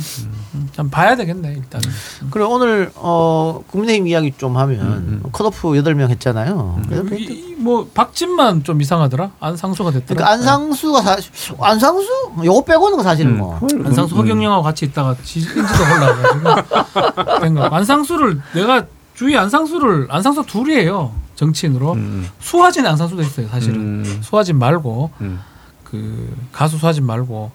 음, 0.54 0.68
좀 0.70 0.90
봐야 0.90 1.16
되겠네 1.16 1.54
일단. 1.56 1.80
은 1.84 2.28
그리고 2.30 2.50
오늘 2.54 2.92
어 2.94 3.64
국민의힘 3.68 4.06
이야기 4.06 4.32
좀 4.38 4.56
하면 4.56 5.20
컷오프 5.32 5.70
8명 5.70 6.08
했잖아요. 6.10 6.80
여덟 6.92 7.04
명 7.06 7.18
이- 7.18 7.56
뭐 7.58 7.88
박진만 7.92 8.62
좀 8.62 8.80
이상하더라. 8.80 9.32
안상수가 9.40 9.90
됐더라. 9.90 10.06
그러니까 10.24 10.30
안상수가 10.34 11.02
사실 11.02 11.32
안상수 11.58 12.06
요거 12.44 12.64
빼고는 12.64 13.02
사실은 13.02 13.38
뭐 13.38 13.58
음. 13.60 13.86
안상수 13.86 14.14
허경영하고 14.14 14.62
같이 14.62 14.84
있다가 14.84 15.16
지- 15.24 15.40
인지도 15.40 15.82
올라가가지고 15.82 17.40
된 17.42 17.54
거. 17.54 17.62
안상수를 17.64 18.40
내가 18.54 18.86
주위 19.16 19.36
안상수를 19.36 20.06
안상수 20.10 20.44
둘이에요 20.46 21.10
정치인으로 21.34 21.92
음. 21.94 22.28
수화진 22.40 22.86
안상수도 22.86 23.22
있어요 23.22 23.48
사실은 23.48 24.04
음. 24.04 24.20
수화진 24.22 24.58
말고 24.58 25.10
음. 25.20 25.40
그 25.82 26.34
가수 26.52 26.78
수화진 26.78 27.04
말고 27.04 27.50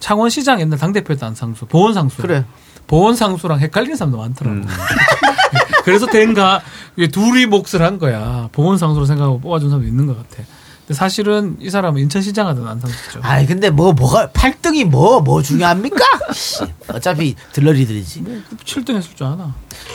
창원시장 0.00 0.60
옛날 0.60 0.78
당 0.78 0.92
대표였던 0.92 1.28
안상수 1.28 1.66
보원상수 1.66 2.22
그래. 2.22 2.44
보원상수랑 2.86 3.60
헷갈리는 3.60 3.96
사람도 3.96 4.18
많더라고. 4.18 4.56
음. 4.56 4.66
그래서 5.84 6.06
된가 6.06 6.60
둘이 7.12 7.46
몫을 7.46 7.80
한 7.80 7.98
거야. 7.98 8.48
보원상수로 8.52 9.06
생각하고 9.06 9.40
뽑아준 9.40 9.70
사람도 9.70 9.88
있는 9.88 10.06
것 10.06 10.16
같아. 10.16 10.42
근데 10.86 10.98
사실은 10.98 11.56
이 11.60 11.70
사람은 11.70 11.98
인천시장 12.02 12.46
하던 12.48 12.68
안상수죠. 12.68 13.20
아이 13.22 13.46
근데 13.46 13.70
뭐 13.70 13.94
뭐가 13.94 14.28
8등이 14.28 14.84
뭐뭐 14.84 15.40
중요합니까? 15.40 16.04
씨, 16.34 16.62
어차피 16.88 17.34
들러리들이지. 17.52 18.22
7등 18.66 18.96
했을 18.96 19.16
줄 19.16 19.26
아나. 19.26 19.54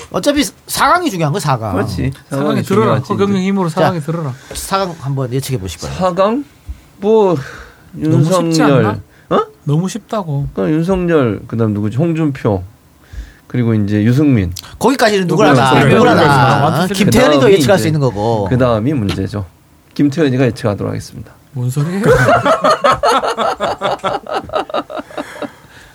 어차피 0.10 0.42
4강이 0.42 1.12
중요한 1.12 1.32
거 1.32 1.38
4강. 1.38 1.74
그렇지. 1.74 2.12
사강에 2.32 2.64
들어라. 2.64 3.02
중요하지, 3.04 3.14
허경영 3.14 3.42
힘으로 3.44 3.70
자. 3.70 3.82
사강에 3.82 4.00
들어라. 4.00 4.34
4강 4.52 4.96
한번 5.00 5.32
예측해 5.32 5.60
보시고요. 5.60 5.92
사강 5.92 6.44
뭐 6.98 7.38
너무 7.92 8.24
쉽지 8.24 8.64
않나? 8.64 8.74
윤석열 8.74 9.02
어? 9.30 9.40
너무 9.66 9.88
쉽다고. 9.88 10.48
그러니까 10.54 10.76
윤석열 10.76 11.42
그다음 11.48 11.74
누구지 11.76 11.98
홍준표 11.98 12.64
그리고 13.46 13.76
이제 13.76 14.04
유승민 14.04 14.52
거기까지는 14.80 15.28
누구나 15.28 15.54
다 15.54 15.86
누구나 15.86 16.88
김태현이도 16.88 17.52
예측할 17.52 17.78
수 17.78 17.86
있는 17.86 18.00
거고. 18.00 18.48
그 18.50 18.58
다음이 18.58 18.92
문제죠. 18.94 19.46
김태현이가 20.04 20.46
예측하도록 20.46 20.90
하겠습니다. 20.90 21.34
뭔 21.52 21.70
소리예요? 21.70 22.02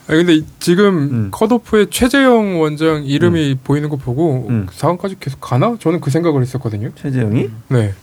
아니, 0.06 0.22
근데 0.22 0.42
지금 0.60 0.94
음. 0.94 1.30
컷오프의 1.30 1.86
최재형 1.88 2.60
원장 2.60 3.04
이름이 3.06 3.60
보이는 3.64 3.88
거 3.88 3.96
보고 3.96 4.46
음. 4.50 4.66
4강까지 4.70 5.16
계속 5.18 5.40
가나? 5.40 5.76
저는 5.80 6.02
그 6.02 6.10
생각을 6.10 6.42
했었거든요. 6.42 6.90
최재형이? 6.94 7.48
네. 7.68 7.94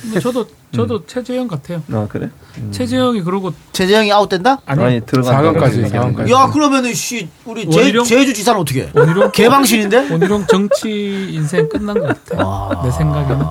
근데 0.00 0.18
저도 0.18 0.46
저도 0.74 1.04
최재형 1.06 1.46
같아요. 1.46 1.82
아 1.92 2.06
그래? 2.08 2.30
음. 2.56 2.72
최재형이 2.72 3.20
그러고 3.22 3.52
최재형이 3.72 4.10
아웃된다? 4.10 4.62
아니, 4.64 4.82
아니 4.82 5.00
들어간다. 5.02 5.52
4강까지, 5.52 5.92
4강까지. 5.92 6.30
야 6.30 6.46
그러면은 6.50 6.94
씨 6.94 7.28
우리 7.44 7.68
제, 7.68 7.80
원희룡? 7.80 8.04
제주 8.04 8.32
지사는 8.32 8.58
어떻게? 8.58 8.84
해? 8.84 8.90
원희룡 8.94 9.30
개방신인데? 9.32 10.10
원희룡 10.10 10.46
정치 10.46 11.28
인생 11.32 11.68
끝난 11.68 11.98
것 12.00 12.24
같아. 12.24 12.42
와. 12.48 12.82
내 12.82 12.90
생각에는. 12.90 13.44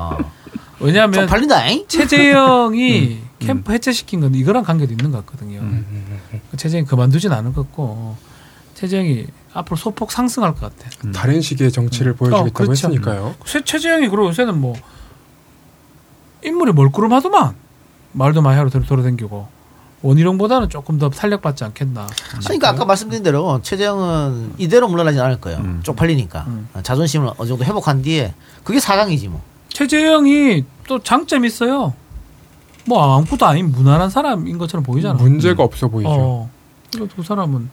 좀 0.81 0.87
왜냐하면? 0.87 1.27
최재형이 1.87 3.19
캠프 3.39 3.71
해체시킨 3.73 4.21
건 4.21 4.35
이거랑 4.35 4.63
관계도 4.63 4.91
있는 4.91 5.11
것 5.11 5.25
같거든요. 5.25 5.61
최재형이 6.57 6.87
그만두진 6.87 7.31
않을 7.31 7.53
것 7.53 7.63
같고 7.63 8.15
최재형이 8.75 9.25
앞으로 9.53 9.75
소폭 9.77 10.11
상승할 10.11 10.53
것 10.55 10.61
같아. 10.75 10.89
다른 11.13 11.41
식의 11.41 11.71
정치를 11.71 12.13
보여주겠다고 12.13 12.49
어, 12.49 12.53
그렇죠. 12.53 12.71
했으니까요. 12.71 13.35
최, 13.45 13.63
최재형이 13.63 14.09
그러고 14.09 14.29
요새는 14.29 14.59
뭐 14.59 14.75
인물이 16.43 16.73
멀끄름하더만 16.73 17.55
말도 18.13 18.41
많이 18.41 18.57
하러 18.57 18.69
돌- 18.69 18.85
돌아다니고 18.85 19.47
원희룡보다는 20.01 20.69
조금 20.69 20.97
더 20.97 21.09
탄력받지 21.11 21.63
않겠나. 21.63 22.07
그러니까 22.43 22.69
아까 22.69 22.85
말씀드린 22.85 23.21
대로 23.23 23.59
최재형은 23.61 24.55
이대로 24.57 24.87
물러나진 24.87 25.21
않을 25.21 25.39
거예요. 25.39 25.59
음. 25.59 25.81
쪽팔리니까 25.83 26.45
음. 26.47 26.67
자존심을 26.81 27.29
어느 27.37 27.47
정도 27.47 27.63
회복한 27.63 28.01
뒤에 28.01 28.33
그게 28.63 28.79
4강이지 28.79 29.27
뭐. 29.29 29.41
최재형이 29.73 30.63
또 30.87 30.99
장점이 30.99 31.47
있어요. 31.47 31.93
뭐 32.85 33.17
아무것도 33.17 33.45
아닌 33.45 33.71
무난한 33.71 34.09
사람인 34.09 34.57
것처럼 34.57 34.83
보이잖아. 34.83 35.13
문제가 35.15 35.63
없어 35.63 35.87
보이죠. 35.87 36.09
어. 36.11 36.49
이거 36.95 37.07
두 37.07 37.23
사람은 37.23 37.69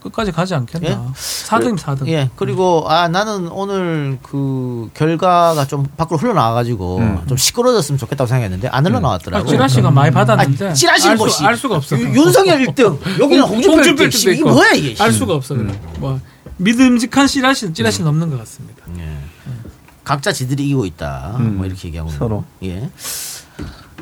끝까지 0.00 0.30
가지 0.30 0.54
않겠나. 0.54 0.88
예? 0.88 0.94
4등, 0.94 1.76
4등. 1.76 2.06
예. 2.08 2.30
그리고 2.36 2.84
아 2.88 3.08
나는 3.08 3.48
오늘 3.48 4.18
그 4.22 4.88
결과가 4.94 5.66
좀 5.66 5.86
밖으로 5.96 6.18
흘러나와 6.18 6.52
가지고 6.54 6.98
음. 6.98 7.22
좀 7.26 7.36
시끄러졌으면 7.36 7.98
좋겠다고 7.98 8.28
생각했는데 8.28 8.68
안 8.68 8.86
아, 8.86 8.88
흘러나왔더라고. 8.88 9.48
찌라시가 9.48 9.90
많이 9.90 10.12
받았는데. 10.12 10.68
아, 10.68 10.72
찌라시는 10.72 11.12
알, 11.12 11.18
수, 11.18 11.24
것이. 11.24 11.44
알 11.44 11.56
수가 11.56 11.76
없어. 11.76 11.98
유- 11.98 12.14
윤석열 12.14 12.60
1등, 12.66 13.20
여기는 13.20 13.42
홍준표 13.42 13.78
1등. 13.82 13.86
일등도 13.88 14.10
씨, 14.10 14.30
이게. 14.32 14.42
뭐야 14.44 14.72
이게? 14.74 14.94
씨. 14.94 15.02
알 15.02 15.12
수가 15.12 15.34
없어. 15.34 15.54
그래. 15.56 15.72
뭐 15.98 16.20
믿음직한 16.58 17.26
찌라시는 17.26 17.74
찌라시는 17.74 18.08
없는 18.08 18.30
것 18.30 18.38
같습니다. 18.40 18.84
예. 18.98 19.16
각자 20.06 20.30
지들이 20.30 20.62
이기고 20.66 20.86
있다. 20.86 21.34
음. 21.40 21.56
뭐 21.56 21.66
이렇게 21.66 21.88
얘기하고 21.88 22.08
서로. 22.10 22.44
예. 22.62 22.88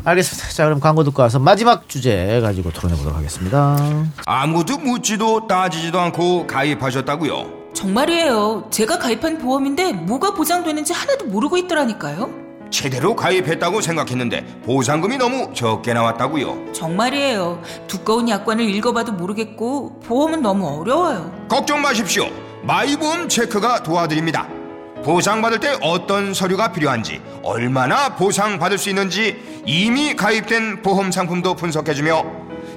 알겠습니다. 0.04 0.50
자 0.50 0.64
그럼 0.66 0.78
광고 0.78 1.02
듣고 1.02 1.22
와서 1.22 1.38
마지막 1.38 1.88
주제 1.88 2.40
가지고 2.42 2.70
토론해 2.70 2.94
보도록 2.98 3.16
하겠습니다. 3.16 3.78
아무도 4.26 4.76
묻지도 4.76 5.46
따지지도 5.46 5.98
않고 5.98 6.46
가입하셨다고요? 6.46 7.72
정말이에요. 7.72 8.66
제가 8.70 8.98
가입한 8.98 9.38
보험인데 9.38 9.94
뭐가 9.94 10.34
보장되는지 10.34 10.92
하나도 10.92 11.24
모르고 11.24 11.56
있더라니까요. 11.56 12.28
제대로 12.70 13.16
가입했다고 13.16 13.80
생각했는데 13.80 14.60
보상금이 14.66 15.16
너무 15.16 15.52
적게 15.54 15.94
나왔다고요? 15.94 16.72
정말이에요. 16.74 17.62
두꺼운 17.86 18.28
약관을 18.28 18.68
읽어봐도 18.68 19.12
모르겠고 19.12 20.00
보험은 20.00 20.42
너무 20.42 20.68
어려워요. 20.80 21.32
걱정 21.48 21.80
마십시오. 21.80 22.28
마이보험 22.62 23.30
체크가 23.30 23.82
도와드립니다. 23.82 24.46
보상받을 25.04 25.60
때 25.60 25.76
어떤 25.82 26.32
서류가 26.32 26.72
필요한지, 26.72 27.20
얼마나 27.42 28.16
보상받을 28.16 28.78
수 28.78 28.88
있는지 28.88 29.62
이미 29.66 30.16
가입된 30.16 30.80
보험 30.82 31.12
상품도 31.12 31.52
분석해주며 31.54 32.24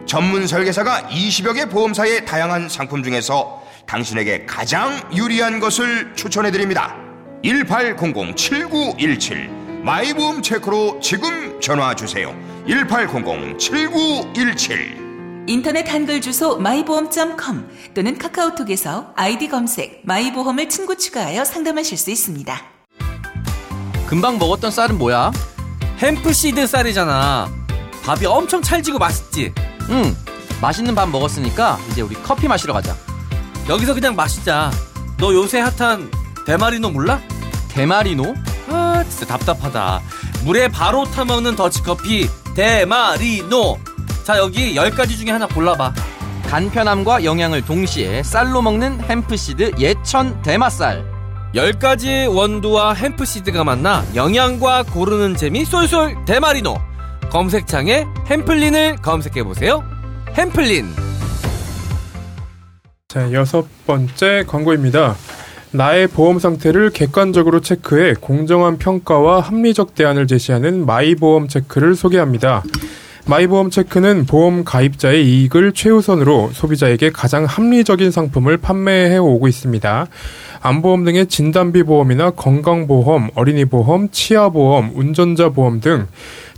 전문 0.05 0.45
설계사가 0.45 1.03
20여 1.03 1.55
개 1.55 1.67
보험사의 1.67 2.25
다양한 2.25 2.67
상품 2.67 3.01
중에서 3.01 3.63
당신에게 3.85 4.45
가장 4.45 4.99
유리한 5.15 5.61
것을 5.61 6.13
추천해드립니다. 6.15 6.97
1800-7917 7.43 9.83
마이보험 9.83 10.41
체크로 10.41 10.99
지금 11.01 11.61
전화주세요. 11.61 12.35
1800-7917 12.67 15.06
인터넷 15.47 15.87
한글 15.89 16.19
주소 16.19 16.57
마이보험.com 16.57 17.69
또는 17.93 18.17
카카오톡에서 18.17 19.13
아이디 19.15 19.47
검색 19.47 20.01
마이보험을 20.03 20.67
친구 20.67 20.97
추가하여 20.97 21.45
상담하실 21.45 21.97
수 21.97 22.11
있습니다. 22.11 22.61
금방 24.07 24.37
먹었던 24.37 24.69
쌀은 24.71 24.97
뭐야? 24.97 25.31
햄프시드 25.99 26.67
쌀이잖아. 26.67 27.49
밥이 28.03 28.25
엄청 28.25 28.61
찰지고 28.61 28.99
맛있지? 28.99 29.53
응. 29.89 30.15
맛있는 30.61 30.93
밥 30.93 31.07
먹었으니까 31.09 31.79
이제 31.91 32.01
우리 32.01 32.15
커피 32.15 32.49
마시러 32.49 32.73
가자. 32.73 32.93
여기서 33.69 33.93
그냥 33.93 34.17
마시자. 34.17 34.69
너 35.17 35.33
요새 35.33 35.59
핫한 35.59 36.11
대마리노 36.45 36.89
몰라? 36.89 37.21
대마리노? 37.69 38.35
아, 38.69 39.03
진짜 39.09 39.25
답답하다. 39.25 40.01
물에 40.43 40.67
바로 40.67 41.05
타먹는 41.05 41.55
더치커피 41.55 42.29
대마리노. 42.53 43.86
자, 44.27 44.37
여기 44.39 44.75
10가지 44.75 45.17
중에 45.17 45.31
하나 45.31 45.47
골라봐. 45.47 45.93
간편함과 46.47 47.23
영양을 47.23 47.63
동시에 47.63 48.23
쌀로 48.23 48.61
먹는 48.61 48.99
햄프시드 48.99 49.75
예천 49.79 50.41
대맛살 50.41 51.05
10가지 51.55 52.29
원두와 52.35 52.93
햄프시드가 52.93 53.63
만나 53.63 54.03
영양과 54.15 54.83
고르는 54.83 55.37
재미 55.37 55.63
쏠쏠 55.63 56.25
대마리노 56.25 56.75
검색창에 57.29 58.05
햄플린을 58.29 58.97
검색해보세요 58.97 59.81
햄플린 60.33 60.87
자, 63.07 63.31
여섯 63.31 63.65
번째 63.85 64.43
광고입니다. 64.45 65.15
나의 65.71 66.07
보험 66.07 66.39
상태를 66.39 66.89
객관적으로 66.89 67.61
체크해 67.61 68.15
공정한 68.19 68.77
평가와 68.77 69.39
합리적 69.39 69.95
대안을 69.95 70.27
제시하는 70.27 70.85
마이보험 70.85 71.47
체크를 71.47 71.95
소개합니다. 71.95 72.63
마이보험 73.27 73.71
체크는 73.71 74.25
보험 74.25 74.63
가입자의 74.63 75.27
이익을 75.27 75.73
최우선으로 75.73 76.51
소비자에게 76.53 77.11
가장 77.11 77.43
합리적인 77.43 78.09
상품을 78.09 78.55
판매해 78.55 79.17
오고 79.17 79.49
있습니다. 79.49 80.07
암보험 80.61 81.03
등의 81.03 81.27
진단비 81.27 81.83
보험이나 81.83 82.29
건강보험, 82.31 83.31
어린이보험, 83.35 84.09
치아보험, 84.11 84.93
운전자 84.95 85.49
보험 85.49 85.81
등 85.81 86.07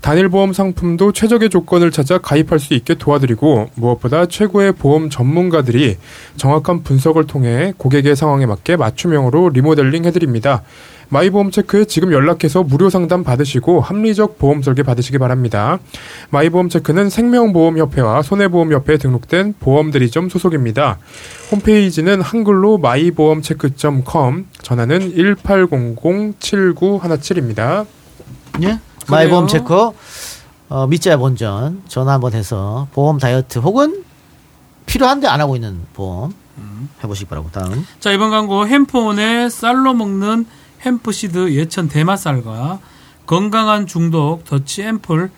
단일보험 0.01 0.53
상품도 0.53 1.11
최적의 1.11 1.49
조건을 1.49 1.91
찾아 1.91 2.19
가입할 2.19 2.59
수 2.59 2.73
있게 2.75 2.93
도와드리고 2.93 3.71
무엇보다 3.75 4.27
최고의 4.27 4.73
보험 4.73 5.09
전문가들이 5.09 5.97
정확한 6.37 6.83
분석을 6.83 7.25
통해 7.25 7.73
고객의 7.77 8.15
상황에 8.15 8.45
맞게 8.45 8.77
맞춤형으로 8.77 9.49
리모델링 9.49 10.05
해드립니다. 10.05 10.61
마이보험 11.09 11.51
체크에 11.51 11.83
지금 11.85 12.11
연락해서 12.13 12.63
무료 12.63 12.89
상담 12.89 13.23
받으시고 13.23 13.81
합리적 13.81 14.37
보험 14.37 14.61
설계 14.61 14.83
받으시기 14.83 15.17
바랍니다. 15.17 15.79
마이보험 16.29 16.69
체크는 16.69 17.09
생명보험협회와 17.09 18.21
손해보험협회에 18.21 18.97
등록된 18.97 19.55
보험대리점 19.59 20.29
소속입니다. 20.29 20.99
홈페이지는 21.51 22.21
한글로 22.21 22.77
마이보험체크.com 22.77 24.45
전화는 24.61 25.15
1800-7917입니다. 25.15 27.85
예? 28.63 28.79
마이보험 29.09 29.47
체크 29.47 29.89
어, 30.69 30.87
밑져야 30.87 31.17
본전 31.17 31.83
전화 31.87 32.13
한번 32.13 32.33
해서 32.33 32.87
보험 32.93 33.17
다이어트 33.17 33.59
혹은 33.59 34.03
필요한데 34.85 35.27
안 35.27 35.41
하고 35.41 35.55
있는 35.55 35.81
보험 35.93 36.33
해보시기 37.03 37.29
바라고 37.29 37.49
다음 37.51 37.85
자 37.99 38.11
이번 38.11 38.31
광고 38.31 38.67
햄프온의 38.67 39.49
쌀로 39.49 39.93
먹는 39.93 40.45
햄프시드 40.85 41.53
예천 41.53 41.89
대마쌀과 41.89 42.79
건강한 43.25 43.85
중독 43.85 44.43
더치 44.45 44.83
앰플 44.83 45.29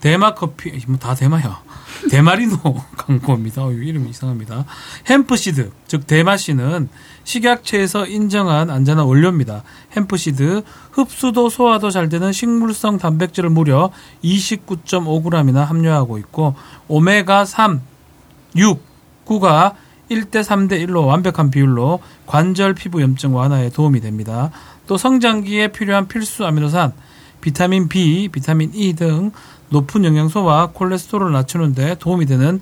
대마 0.00 0.34
커피 0.34 0.70
뭐 0.86 0.98
다 0.98 1.14
대마야 1.14 1.62
대마리노 2.10 2.56
광고입니다. 2.96 3.64
어, 3.64 3.72
이름이 3.72 4.10
이상합니다. 4.10 4.64
햄프시드 5.08 5.72
즉 5.88 6.06
대마씨는 6.06 6.88
식약처에서 7.24 8.06
인정한 8.06 8.70
안전한 8.70 9.06
원료입니다. 9.06 9.62
햄프시드 9.96 10.62
흡수도 10.92 11.48
소화도 11.48 11.90
잘 11.90 12.08
되는 12.08 12.32
식물성 12.32 12.98
단백질을 12.98 13.50
무려 13.50 13.90
29.5g이나 14.22 15.64
함유하고 15.64 16.18
있고 16.18 16.54
오메가 16.86 17.44
3, 17.44 17.80
6, 18.56 18.80
9가 19.26 19.74
1대 20.10 20.42
3대 20.42 20.86
1로 20.86 21.06
완벽한 21.06 21.50
비율로 21.50 22.00
관절 22.26 22.74
피부 22.74 23.02
염증 23.02 23.34
완화에 23.34 23.70
도움이 23.70 24.00
됩니다. 24.00 24.50
또 24.88 24.96
성장기에 24.96 25.68
필요한 25.68 26.08
필수 26.08 26.44
아미노산, 26.44 26.92
비타민 27.40 27.88
B, 27.88 28.28
비타민 28.32 28.72
E 28.74 28.94
등 28.94 29.30
높은 29.68 30.04
영양소와 30.04 30.70
콜레스테롤을 30.72 31.30
낮추는데 31.30 31.94
도움이 32.00 32.26
되는 32.26 32.60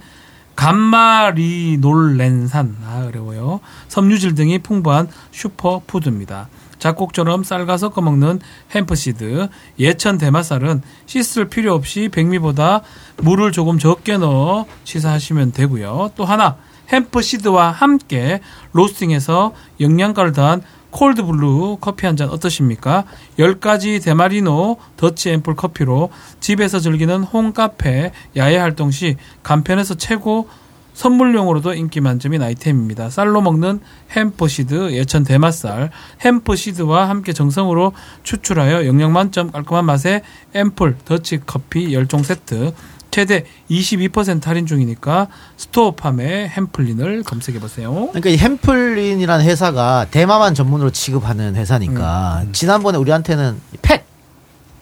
감마리놀렌산, 0.56 2.76
아, 2.84 3.06
어려워요. 3.06 3.60
섬유질 3.88 4.34
등이 4.34 4.58
풍부한 4.58 5.08
슈퍼푸드입니다. 5.30 6.50
작곡처럼 6.78 7.42
쌀과 7.44 7.78
섞어 7.78 8.02
먹는 8.02 8.40
햄프시드, 8.74 9.48
예천 9.78 10.18
대마쌀은 10.18 10.82
씻을 11.06 11.48
필요 11.48 11.72
없이 11.74 12.10
백미보다 12.10 12.82
물을 13.18 13.52
조금 13.52 13.78
적게 13.78 14.18
넣어 14.18 14.66
취사하시면 14.84 15.52
되고요. 15.52 16.10
또 16.16 16.24
하나, 16.24 16.56
햄프시드와 16.92 17.70
함께 17.70 18.40
로스팅해서 18.72 19.54
영양가를 19.80 20.32
더한 20.32 20.62
cold 20.96 21.24
brew 21.24 21.76
커피 21.80 22.06
한 22.06 22.16
잔 22.16 22.30
어떠십니까? 22.30 23.04
10가지 23.38 24.02
대마리노 24.02 24.78
더치 24.96 25.28
앰플 25.30 25.54
커피로 25.54 26.08
집에서 26.40 26.80
즐기는 26.80 27.22
홈카페 27.22 28.12
야외 28.36 28.56
활동 28.56 28.90
시 28.90 29.16
간편해서 29.42 29.96
최고 29.96 30.48
선물용으로도 30.94 31.74
인기 31.74 32.00
만점인 32.00 32.42
아이템입니다. 32.42 33.10
쌀로 33.10 33.42
먹는 33.42 33.80
hemp 34.12 34.52
seed 34.52 34.92
예천 34.92 35.24
대마쌀 35.24 35.90
hemp 36.24 36.59
seed와 36.59 37.10
함께 37.10 37.34
정성으로 37.34 37.92
추출하여 38.22 38.86
영양 38.86 39.12
만점 39.12 39.50
깔끔한 39.50 39.84
맛의 39.84 40.22
앰플 40.54 40.96
더치 41.04 41.40
커피 41.44 41.88
10종 41.88 42.24
세트 42.24 42.72
최대 43.16 43.46
22% 43.70 44.44
할인 44.44 44.66
중이니까 44.66 45.28
스토어팜의 45.56 46.50
햄플린을 46.50 47.22
검색해 47.22 47.60
보세요. 47.60 48.08
그러니까 48.12 48.28
이 48.28 48.36
햄플린이라는 48.36 49.42
회사가 49.42 50.08
대마만 50.10 50.52
전문으로 50.52 50.90
취급하는 50.90 51.56
회사니까 51.56 52.44
지난번에 52.52 52.98
우리한테는 52.98 53.58
팩, 53.80 54.04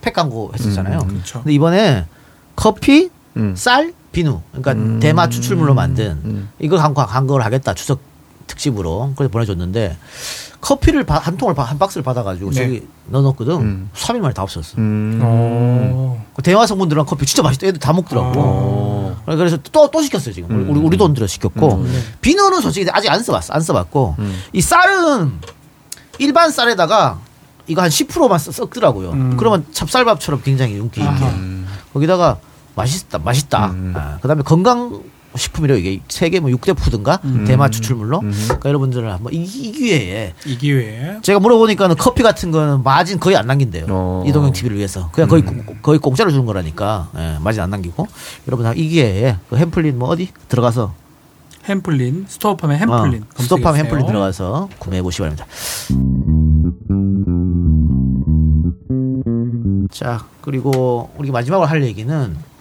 팩 0.01 0.12
광고 0.12 0.51
했었잖아요. 0.53 0.99
음, 1.03 1.09
그렇죠. 1.11 1.43
근데 1.43 1.53
이번에 1.53 2.07
커피, 2.57 3.09
쌀, 3.55 3.93
비누, 4.11 4.41
그러니까 4.53 4.99
대마 4.99 5.28
추출물로 5.28 5.74
만든 5.74 6.49
이거 6.59 6.76
광고 6.76 7.07
광고를 7.07 7.45
하겠다 7.45 7.72
추석 7.74 8.01
특집으로 8.47 9.12
그래서 9.16 9.30
보내줬는데 9.30 9.97
커피를 10.61 11.05
바- 11.05 11.18
한 11.18 11.36
통을 11.36 11.55
바- 11.55 11.64
한 11.64 11.78
박스를 11.78 12.03
받아가지고 12.03 12.51
네. 12.51 12.57
저기 12.57 12.88
넣어놓거든. 13.07 13.90
3일 13.95 14.20
만에 14.20 14.32
다 14.32 14.42
없었어. 14.42 14.76
어. 14.78 16.24
그 16.34 16.42
대마 16.42 16.66
성분들은 16.66 17.05
커피 17.05 17.26
진짜 17.26 17.42
맛있다. 17.42 17.66
애들 17.66 17.78
다 17.80 17.92
먹더라고. 17.92 19.14
그래서 19.26 19.59
또, 19.72 19.90
또 19.90 20.03
시켰어요, 20.03 20.32
지금. 20.34 20.51
우리- 20.57 20.70
우리, 20.70 20.80
우리 20.86 20.97
돈 20.97 21.12
들여 21.14 21.26
시켰고. 21.26 21.86
비누는 22.22 22.61
솔직히 22.61 22.88
아직 22.90 23.11
안 23.11 23.22
써봤어. 23.22 23.53
안 23.53 23.61
써봤고. 23.61 24.16
이 24.53 24.61
쌀은 24.61 25.32
일반 26.18 26.51
쌀에다가 26.51 27.18
이거 27.66 27.82
한 27.82 27.90
10%만 27.90 28.38
써- 28.38 28.53
섞더라고요. 28.53 29.36
그러면 29.36 29.66
찹쌀밥처럼 29.72 30.42
굉장히 30.42 30.74
윤기 30.74 31.01
있게. 31.01 31.24
거기다가 31.92 32.38
맛있다, 32.74 33.18
맛있다. 33.18 33.72
아, 33.95 34.18
그 34.20 34.28
다음에 34.28 34.42
건강 34.42 35.03
식품이래요. 35.37 35.78
이게 35.78 36.01
세계 36.09 36.41
뭐 36.41 36.51
6대 36.51 36.76
푸드인가? 36.76 37.20
대마 37.47 37.68
추출물로. 37.70 38.20
그러니까 38.20 38.68
여러분들은 38.68 39.11
한번 39.11 39.32
이, 39.32 39.45
이 39.45 39.72
기회에 39.72 40.35
이 40.47 40.57
기회에 40.59 41.18
제가 41.22 41.41
물어보니까는 41.41 41.97
커피 41.97 42.22
같은 42.22 42.51
거는 42.51 42.82
마진 42.82 43.18
거의 43.18 43.37
안 43.37 43.47
남긴대요. 43.47 44.24
이동형 44.26 44.53
TV를 44.53 44.76
위해서. 44.76 45.11
그냥 45.12 45.28
거의 45.28 45.43
고- 45.43 45.74
거의 45.82 45.99
공짜로 45.99 46.30
주는 46.30 46.47
거라니까. 46.47 47.09
예, 47.18 47.37
마진 47.43 47.62
안 47.62 47.70
남기고. 47.70 48.07
여러분 48.49 48.76
이 48.76 48.89
기회에 48.89 49.37
그 49.51 49.57
햄플린 49.57 49.99
뭐 49.99 50.09
어디 50.09 50.28
들어가서 50.49 50.95
햄플린 51.66 52.26
스토어팜의 52.28 52.78
햄플린 52.78 53.22
어, 53.22 53.43
스토팜 53.43 53.62
검색해주세요. 53.64 53.74
햄플린 53.85 54.07
들어가서 54.07 54.68
구매해 54.78 55.03
보시기 55.03 55.22
바랍니다. 55.22 55.47
자 59.91 60.24
그리고 60.41 61.11
우리 61.16 61.30
마지막으로 61.30 61.66
할 61.68 61.82
얘기는 61.85 62.14
아, 62.14 62.53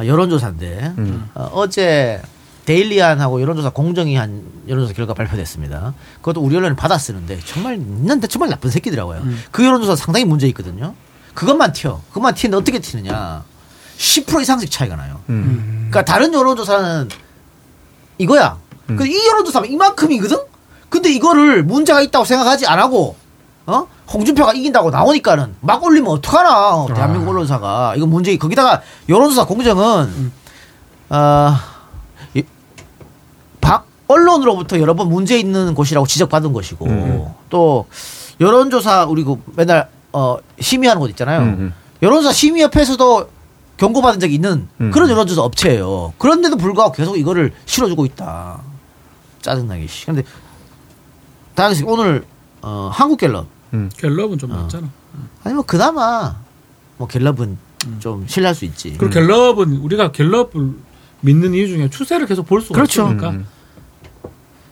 여론조사인데 0.00 0.94
어, 1.34 1.66
제 1.68 2.20
데일리안하고 2.64 3.40
여론조사 3.40 3.70
공정위 3.70 4.14
한 4.16 4.44
여론조사 4.68 4.94
결과 4.94 5.14
발표됐습니다. 5.14 5.94
그것도 6.16 6.40
우리 6.40 6.56
언론이 6.56 6.76
받아 6.76 6.96
쓰는데 6.98 7.40
정말 7.44 7.74
있는데 7.76 8.26
정말 8.28 8.50
나쁜 8.50 8.70
새끼더라고요. 8.70 9.22
그 9.50 9.64
여론조사 9.64 9.96
상당히 9.96 10.24
문제 10.24 10.46
있거든요. 10.48 10.94
그것만 11.34 11.72
튀어. 11.72 12.00
그것만 12.08 12.34
튀는데 12.34 12.56
어떻게 12.56 12.78
튀느냐? 12.78 13.44
10% 13.98 14.42
이상씩 14.42 14.70
차이가 14.70 14.96
나요. 14.96 15.20
그러니까 15.26 16.04
다른 16.04 16.32
여론조사는 16.34 17.08
이거야. 18.18 18.58
근데 18.86 19.08
이 19.08 19.26
여론조사는 19.28 19.70
이만큼이거든? 19.70 20.38
근데 20.88 21.10
이거를 21.12 21.62
문제가 21.64 22.00
있다고 22.02 22.24
생각하지 22.24 22.66
안 22.66 22.78
하고, 22.78 23.16
어? 23.66 23.86
홍준표가 24.12 24.52
이긴다고 24.54 24.90
나오니까는 24.90 25.54
막 25.60 25.82
올리면 25.82 26.10
어떡하나, 26.10 26.86
대한민국 26.94 27.30
언론사가. 27.30 27.94
이거 27.96 28.06
문제, 28.06 28.36
거기다가 28.36 28.82
여론조사 29.08 29.46
공정은, 29.46 30.32
어, 31.10 31.52
이- 32.34 32.42
박, 33.60 33.86
언론으로부터 34.08 34.78
여러 34.80 34.94
번 34.94 35.08
문제 35.08 35.38
있는 35.38 35.74
곳이라고 35.74 36.06
지적받은 36.06 36.52
것이고, 36.52 36.86
또, 37.50 37.86
여론조사, 38.40 39.04
우리 39.06 39.22
그 39.24 39.36
맨날, 39.56 39.88
어, 40.12 40.36
심의하는 40.60 41.00
곳 41.00 41.08
있잖아요. 41.10 41.42
여론조사 42.02 42.32
심의협회에서도 42.32 43.28
경고받은 43.76 44.20
적이 44.20 44.34
있는 44.34 44.68
그런 44.90 45.08
여론조사 45.08 45.40
업체예요. 45.42 46.12
그런데도 46.18 46.56
불구하고 46.56 46.92
계속 46.92 47.16
이거를 47.16 47.52
실어주고 47.64 48.04
있다. 48.06 48.58
짜증나게. 49.40 49.86
씨. 49.86 50.06
근데 50.06 50.22
다시 51.54 51.82
오늘 51.84 52.24
어, 52.62 52.90
한국 52.92 53.18
갤럽 53.18 53.46
갤럽은 53.96 54.38
좀 54.38 54.50
낮잖아. 54.50 54.88
아니면 55.44 55.64
그나마 55.64 56.36
뭐 56.96 57.08
갤럽은 57.08 57.58
좀 57.98 58.26
신뢰할 58.26 58.54
수 58.54 58.64
있지. 58.64 58.96
그리고 58.98 59.12
갤럽은 59.12 59.78
우리가 59.78 60.12
갤럽을 60.12 60.74
믿는 61.20 61.54
이유 61.54 61.68
중에 61.68 61.90
추세를 61.90 62.26
계속 62.26 62.46
볼 62.46 62.60
수가 62.60 62.74
그렇죠. 62.74 63.04
없으니까. 63.04 63.34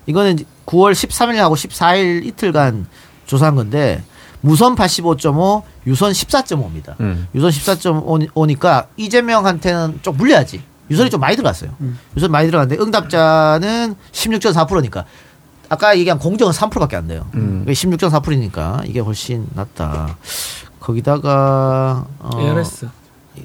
이거는 0.05 0.37
9월 0.65 0.93
13일하고 0.93 1.53
14일 1.53 2.25
이틀간 2.25 2.87
조사한 3.25 3.55
건데 3.55 4.03
무선 4.41 4.75
85.5, 4.75 5.63
유선 5.87 6.11
14.5입니다. 6.11 6.99
음. 6.99 7.27
유선 7.35 7.51
14.5니까 7.51 8.87
이재명한테는 8.97 9.99
좀 10.01 10.17
물려야지. 10.17 10.63
유선이 10.89 11.09
좀 11.09 11.21
많이 11.21 11.35
들어갔어요. 11.37 11.71
유선 12.17 12.31
많이 12.31 12.47
들어갔는데 12.47 12.81
응답자는 12.83 13.95
16.4%니까 14.11 15.05
아까 15.71 15.97
얘기한 15.97 16.19
공정은 16.19 16.51
3%밖에 16.51 16.97
안 16.97 17.07
돼요. 17.07 17.25
음. 17.33 17.63
16.4%니까 17.65 18.81
이게 18.85 18.99
훨씬 18.99 19.47
낫다. 19.55 20.17
거기다가 20.81 22.05
어, 22.19 22.29
ARS. 22.41 22.89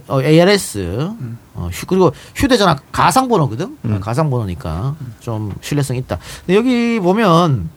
어, 0.09 0.20
ARS 0.20 1.09
어, 1.55 1.68
휴, 1.72 1.87
그리고 1.87 2.12
휴대전화 2.35 2.79
가상 2.91 3.29
번호거든. 3.29 3.79
어, 3.85 4.01
가상 4.01 4.29
번호니까 4.29 4.97
좀 5.20 5.55
신뢰성 5.61 5.97
있다. 5.99 6.18
근데 6.45 6.57
여기 6.59 6.99
보면 6.99 7.70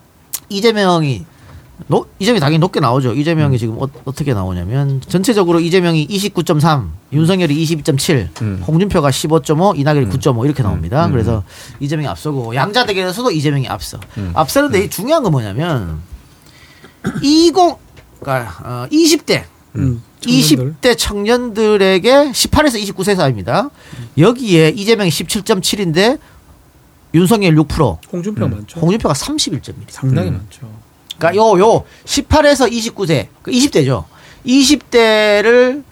이재명이 0.50 1.28
노, 1.88 2.06
이재명이 2.20 2.40
당연히 2.40 2.60
높게 2.60 2.80
나오죠. 2.80 3.14
이재명이 3.14 3.58
지금 3.58 3.78
어, 3.80 3.88
떻게 4.14 4.34
나오냐면 4.34 5.02
전체적으로 5.08 5.60
이재명이 5.60 6.08
29.3, 6.08 6.90
윤석열이 7.14 7.66
22.7, 7.66 8.64
홍준표가 8.68 9.10
15.5, 9.10 9.80
이낙연이 9.80 10.08
9.5 10.10 10.46
이렇게 10.46 10.62
나옵니다. 10.62 11.06
음. 11.06 11.12
그래서 11.12 11.44
이재명이 11.80 12.08
앞서고 12.08 12.54
양자 12.56 12.86
대결에서도 12.86 13.32
이재명이 13.32 13.68
앞서. 13.68 14.00
음. 14.18 14.32
앞서는데 14.36 14.86
이 14.86 14.90
중요한 14.90 15.24
건 15.24 15.32
뭐냐면 15.32 16.02
20 17.22 17.56
그러니까 18.20 18.58
어, 18.64 18.88
20대 18.92 19.44
음, 19.76 20.04
20대 20.22 20.98
청년들에게 20.98 22.10
18에서 22.32 22.82
29세 22.84 23.16
사이입니다. 23.16 23.70
여기에 24.18 24.70
이재명이 24.70 25.10
17.7인데 25.10 26.20
윤석열 27.14 27.56
6%. 27.56 27.98
홍준표가 28.12 28.48
많죠. 28.48 28.80
홍준표가 28.80 29.14
31점입니다. 29.14 29.90
상당히 29.90 30.32
많죠. 30.32 30.68
그러니까 31.20 31.36
요, 31.36 31.60
요 31.60 31.84
18에서 32.06 32.72
29세, 32.72 33.28
그 33.44 33.52
20대죠. 33.52 34.06
20대를 34.46 35.84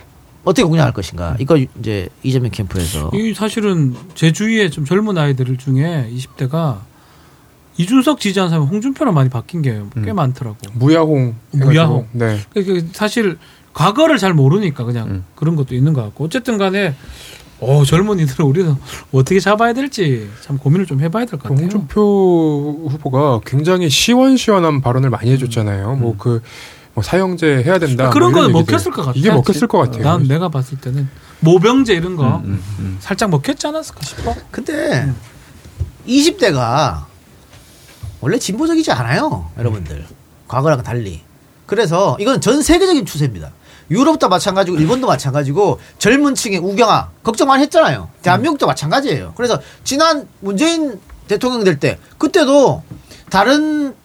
어떻게 0.44 0.64
공략할 0.64 0.94
것인가. 0.94 1.36
이거 1.40 1.58
이제 1.58 2.08
이재명 2.24 2.50
캠프에서 2.52 3.12
이 3.14 3.34
사실은 3.34 3.94
제 4.16 4.32
주위에 4.32 4.70
좀 4.70 4.86
젊은 4.86 5.18
아이들 5.18 5.58
중에 5.58 6.10
20대가 6.16 6.80
이준석 7.76 8.20
지지하는 8.20 8.50
사람이 8.50 8.68
홍준표랑 8.70 9.14
많이 9.14 9.30
바뀐 9.30 9.62
게 9.62 9.82
꽤 10.04 10.14
많더라고. 10.14 10.58
무야홍. 10.74 11.36
무야홍. 11.52 12.08
해가지고, 12.08 12.08
네. 12.14 12.40
그 12.54 12.88
사실 12.94 13.38
과거를 13.74 14.18
잘 14.18 14.34
모르니까 14.34 14.84
그냥 14.86 15.24
그런 15.36 15.56
것도 15.56 15.76
있는 15.76 15.94
것 15.94 16.02
같고 16.02 16.24
어쨌든 16.26 16.58
간에 16.58 16.96
어 17.60 17.84
젊은이들은 17.84 18.46
우리는 18.46 18.76
어떻게 19.12 19.40
잡아야 19.40 19.74
될지 19.74 20.30
참 20.42 20.58
고민을 20.58 20.86
좀 20.86 21.00
해봐야 21.02 21.26
될 21.26 21.40
것 21.40 21.50
같아요. 21.50 21.60
홍준표 21.60 22.88
후보가 22.90 23.42
굉장히 23.46 23.90
시원시원한 23.90 24.82
발언을 24.82 25.10
많이 25.10 25.32
해줬잖아요. 25.32 25.96
뭐그 25.96 26.42
뭐 26.94 27.04
사형제 27.04 27.64
해야 27.64 27.80
된다. 27.80 28.10
음. 28.10 28.12
그런 28.12 28.32
뭐 28.32 28.44
얘기들. 28.44 28.60
먹혔을 28.62 28.92
것 28.92 29.02
같아. 29.04 29.14
이게 29.18 29.32
먹혔을 29.32 29.68
것 29.68 29.78
같아요. 29.80 30.04
난 30.04 30.28
내가 30.28 30.50
봤을 30.50 30.78
때는 30.80 31.08
모병제 31.40 31.94
이런 31.94 32.16
거 32.16 32.38
음, 32.46 32.98
살짝 33.00 33.30
먹혔지 33.30 33.68
않았을까 33.68 34.02
싶어. 34.04 34.36
근데 34.52 35.12
20대가 36.08 37.06
원래 38.22 38.40
진보적이지 38.40 38.92
않아요, 38.92 39.50
여러분들. 39.58 40.06
과거랑 40.48 40.82
달리. 40.84 41.22
그래서 41.66 42.18
이건 42.20 42.40
전 42.42 42.62
세계적인 42.62 43.06
추세입니다. 43.06 43.52
유럽도 43.90 44.28
마찬가지고 44.30 44.78
일본도 44.78 45.08
마찬가지고 45.08 45.80
젊은 45.98 46.36
층의 46.36 46.60
우경화 46.60 47.10
걱정 47.24 47.48
많이 47.48 47.64
했잖아요. 47.64 48.10
대한민국도 48.22 48.68
마찬가지예요. 48.68 49.34
그래서 49.36 49.60
지난 49.84 50.28
문재인 50.42 51.00
대통령 51.28 51.64
될 51.64 51.80
때 51.80 52.00
그때도 52.18 52.84
다른 53.30 53.96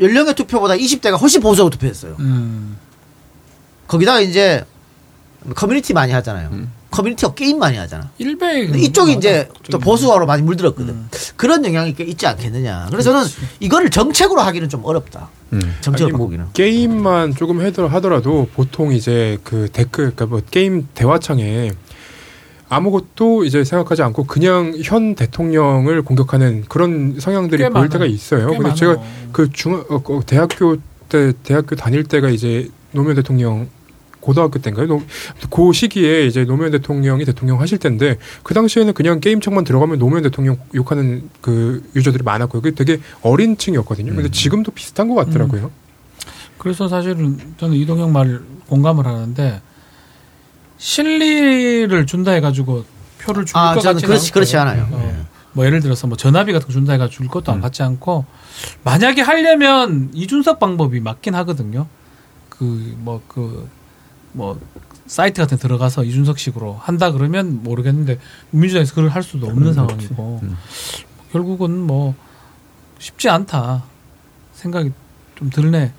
연령의 0.00 0.34
투표보다 0.34 0.74
20대가 0.74 1.20
훨씬 1.20 1.40
보수하고 1.40 1.70
투표했어요. 1.70 2.16
음. 2.20 2.78
거기다가 3.86 4.20
이제 4.20 4.64
커뮤니티 5.54 5.92
많이 5.92 6.12
하잖아요. 6.12 6.50
커뮤니티가 6.90 7.34
게임 7.34 7.58
많이 7.58 7.76
하잖아. 7.76 8.10
일베 8.18 8.70
이쪽이 8.78 9.12
이제 9.12 9.48
또 9.70 9.78
보수화로 9.78 10.26
많이 10.26 10.42
물들었거든. 10.42 11.08
그런 11.36 11.64
영향이 11.64 11.94
꽤 11.94 12.04
있지 12.04 12.26
않겠느냐. 12.26 12.86
그래서 12.90 13.12
저는 13.12 13.26
이거를 13.60 13.90
정책으로 13.90 14.40
하기는 14.40 14.68
좀 14.68 14.84
어렵다. 14.84 15.28
정책으로 15.80 16.06
아니, 16.06 16.12
뭐 16.12 16.18
바꾸기는. 16.26 16.46
게임만 16.54 17.34
조금 17.34 17.60
하더라도 17.60 18.48
보통 18.54 18.92
이제 18.92 19.38
그 19.44 19.68
댓글, 19.72 20.14
그러니까 20.14 20.26
뭐 20.26 20.40
게임 20.50 20.88
대화창에 20.94 21.72
아무것도 22.70 23.44
이제 23.44 23.64
생각하지 23.64 24.02
않고 24.02 24.24
그냥 24.24 24.74
현 24.82 25.14
대통령을 25.14 26.02
공격하는 26.02 26.64
그런 26.68 27.16
성향들이 27.18 27.62
꽤 27.62 27.68
보일 27.70 27.72
많아요. 27.74 27.88
때가 27.88 28.06
있어요. 28.06 28.50
꽤 28.50 28.58
근데 28.58 28.62
많아요. 28.62 28.74
제가 28.74 28.96
그 29.32 29.50
중, 29.50 29.74
어, 29.88 30.02
어, 30.04 30.20
대학교 30.26 30.76
때, 31.08 31.32
대학교 31.42 31.76
다닐 31.76 32.04
때가 32.04 32.28
이제 32.28 32.68
노무현 32.92 33.16
대통령 33.16 33.68
고등학교 34.20 34.58
때인가요? 34.58 34.86
노- 34.86 35.02
그 35.50 35.72
시기에 35.72 36.26
이제 36.26 36.44
노무현 36.44 36.70
대통령이 36.72 37.24
대통령 37.24 37.60
하실 37.60 37.78
텐데 37.78 38.16
그 38.42 38.54
당시에는 38.54 38.92
그냥 38.94 39.20
게임창만 39.20 39.64
들어가면 39.64 39.98
노무현 39.98 40.22
대통령 40.22 40.58
욕하는 40.74 41.28
그 41.40 41.82
유저들이 41.96 42.22
많았고요. 42.24 42.60
그게 42.62 42.74
되게 42.74 43.00
어린 43.22 43.56
층이었거든요. 43.56 44.14
근데 44.14 44.30
지금도 44.30 44.72
비슷한 44.72 45.08
것 45.08 45.14
같더라고요. 45.14 45.70
그래서 46.58 46.88
사실은 46.88 47.38
저는 47.58 47.76
이동형 47.76 48.12
말 48.12 48.40
공감을 48.66 49.06
하는데 49.06 49.62
실리를 50.76 52.06
준다 52.06 52.32
해가지고 52.32 52.84
표를 53.20 53.44
줄 53.44 53.56
아, 53.56 53.74
것 53.74 53.82
같지 53.82 54.06
그렇지- 54.06 54.32
그렇지 54.32 54.56
않아요. 54.56 54.88
네. 54.90 55.24
뭐 55.52 55.64
예를 55.64 55.80
들어서 55.80 56.06
뭐 56.06 56.16
전화비 56.16 56.52
같은 56.52 56.66
거 56.66 56.72
준다 56.72 56.92
해가지고 56.92 57.22
줄 57.24 57.28
것도 57.28 57.50
음. 57.52 57.54
안 57.54 57.60
받지 57.60 57.82
않고 57.82 58.24
만약에 58.84 59.22
하려면 59.22 60.10
이준석 60.12 60.60
방법이 60.60 61.00
맞긴 61.00 61.34
하거든요. 61.36 61.86
그 62.48 62.64
뭐그 62.98 63.40
뭐 63.40 63.68
사이트 65.06 65.40
같은 65.40 65.56
데 65.56 65.62
들어가서 65.62 66.04
이준석식으로 66.04 66.74
한다 66.80 67.12
그러면 67.12 67.62
모르겠는데 67.62 68.18
민주당에서 68.50 68.94
그걸 68.94 69.08
할 69.08 69.22
수도 69.22 69.46
없는 69.46 69.72
상황이고 69.72 70.42
결국은 71.32 71.80
뭐 71.80 72.14
쉽지 72.98 73.28
않다 73.28 73.84
생각이 74.54 74.92
좀 75.36 75.50
들네 75.50 75.92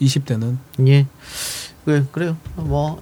20대는 0.00 0.56
예. 0.86 1.06
그래, 1.84 2.04
그래요. 2.12 2.36
뭐. 2.56 3.00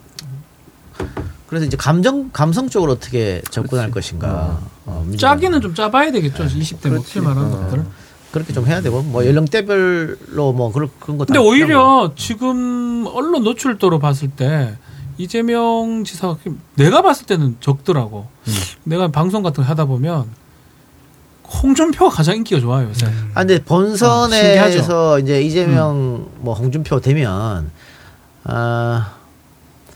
그래서 1.47 1.65
이제 1.65 1.75
감정, 1.77 2.29
감성적으로 2.31 2.93
어떻게 2.93 3.41
접근할 3.49 3.91
것인가. 3.91 4.59
어, 4.85 5.03
민주당. 5.05 5.35
짜기는 5.35 5.61
좀 5.61 5.73
짜봐야 5.73 6.11
되겠죠 6.11 6.45
20대 6.45 6.89
먹힐 6.89 7.21
만한 7.21 7.49
것들 7.49 7.85
그렇게 8.31 8.53
좀 8.53 8.67
해야 8.67 8.81
되고, 8.81 9.01
뭐, 9.01 9.25
연령대별로 9.25 10.51
뭐, 10.51 10.71
그런, 10.73 10.89
거 10.99 11.25
근데 11.25 11.33
다 11.33 11.41
오히려 11.41 12.11
지금 12.17 13.05
언론 13.07 13.43
노출도로 13.43 13.99
봤을 13.99 14.29
때 14.29 14.77
이재명 15.17 16.03
지사가 16.03 16.37
내가 16.75 17.01
봤을 17.01 17.25
때는 17.25 17.57
적더라고. 17.59 18.27
내가 18.83 19.07
방송 19.09 19.43
같은 19.43 19.63
거 19.63 19.69
하다 19.69 19.85
보면 19.85 20.25
홍준표가 21.63 22.09
가장 22.09 22.37
인기가 22.37 22.59
좋아요 22.59 22.89
요새. 22.89 23.05
아, 23.33 23.41
근데 23.41 23.55
어, 23.55 23.59
본선에서 23.65 24.35
신기하죠. 24.35 25.19
이제 25.19 25.41
이재명 25.41 26.27
뭐 26.39 26.53
홍준표 26.53 26.99
되면 27.01 27.71
아 28.43 29.13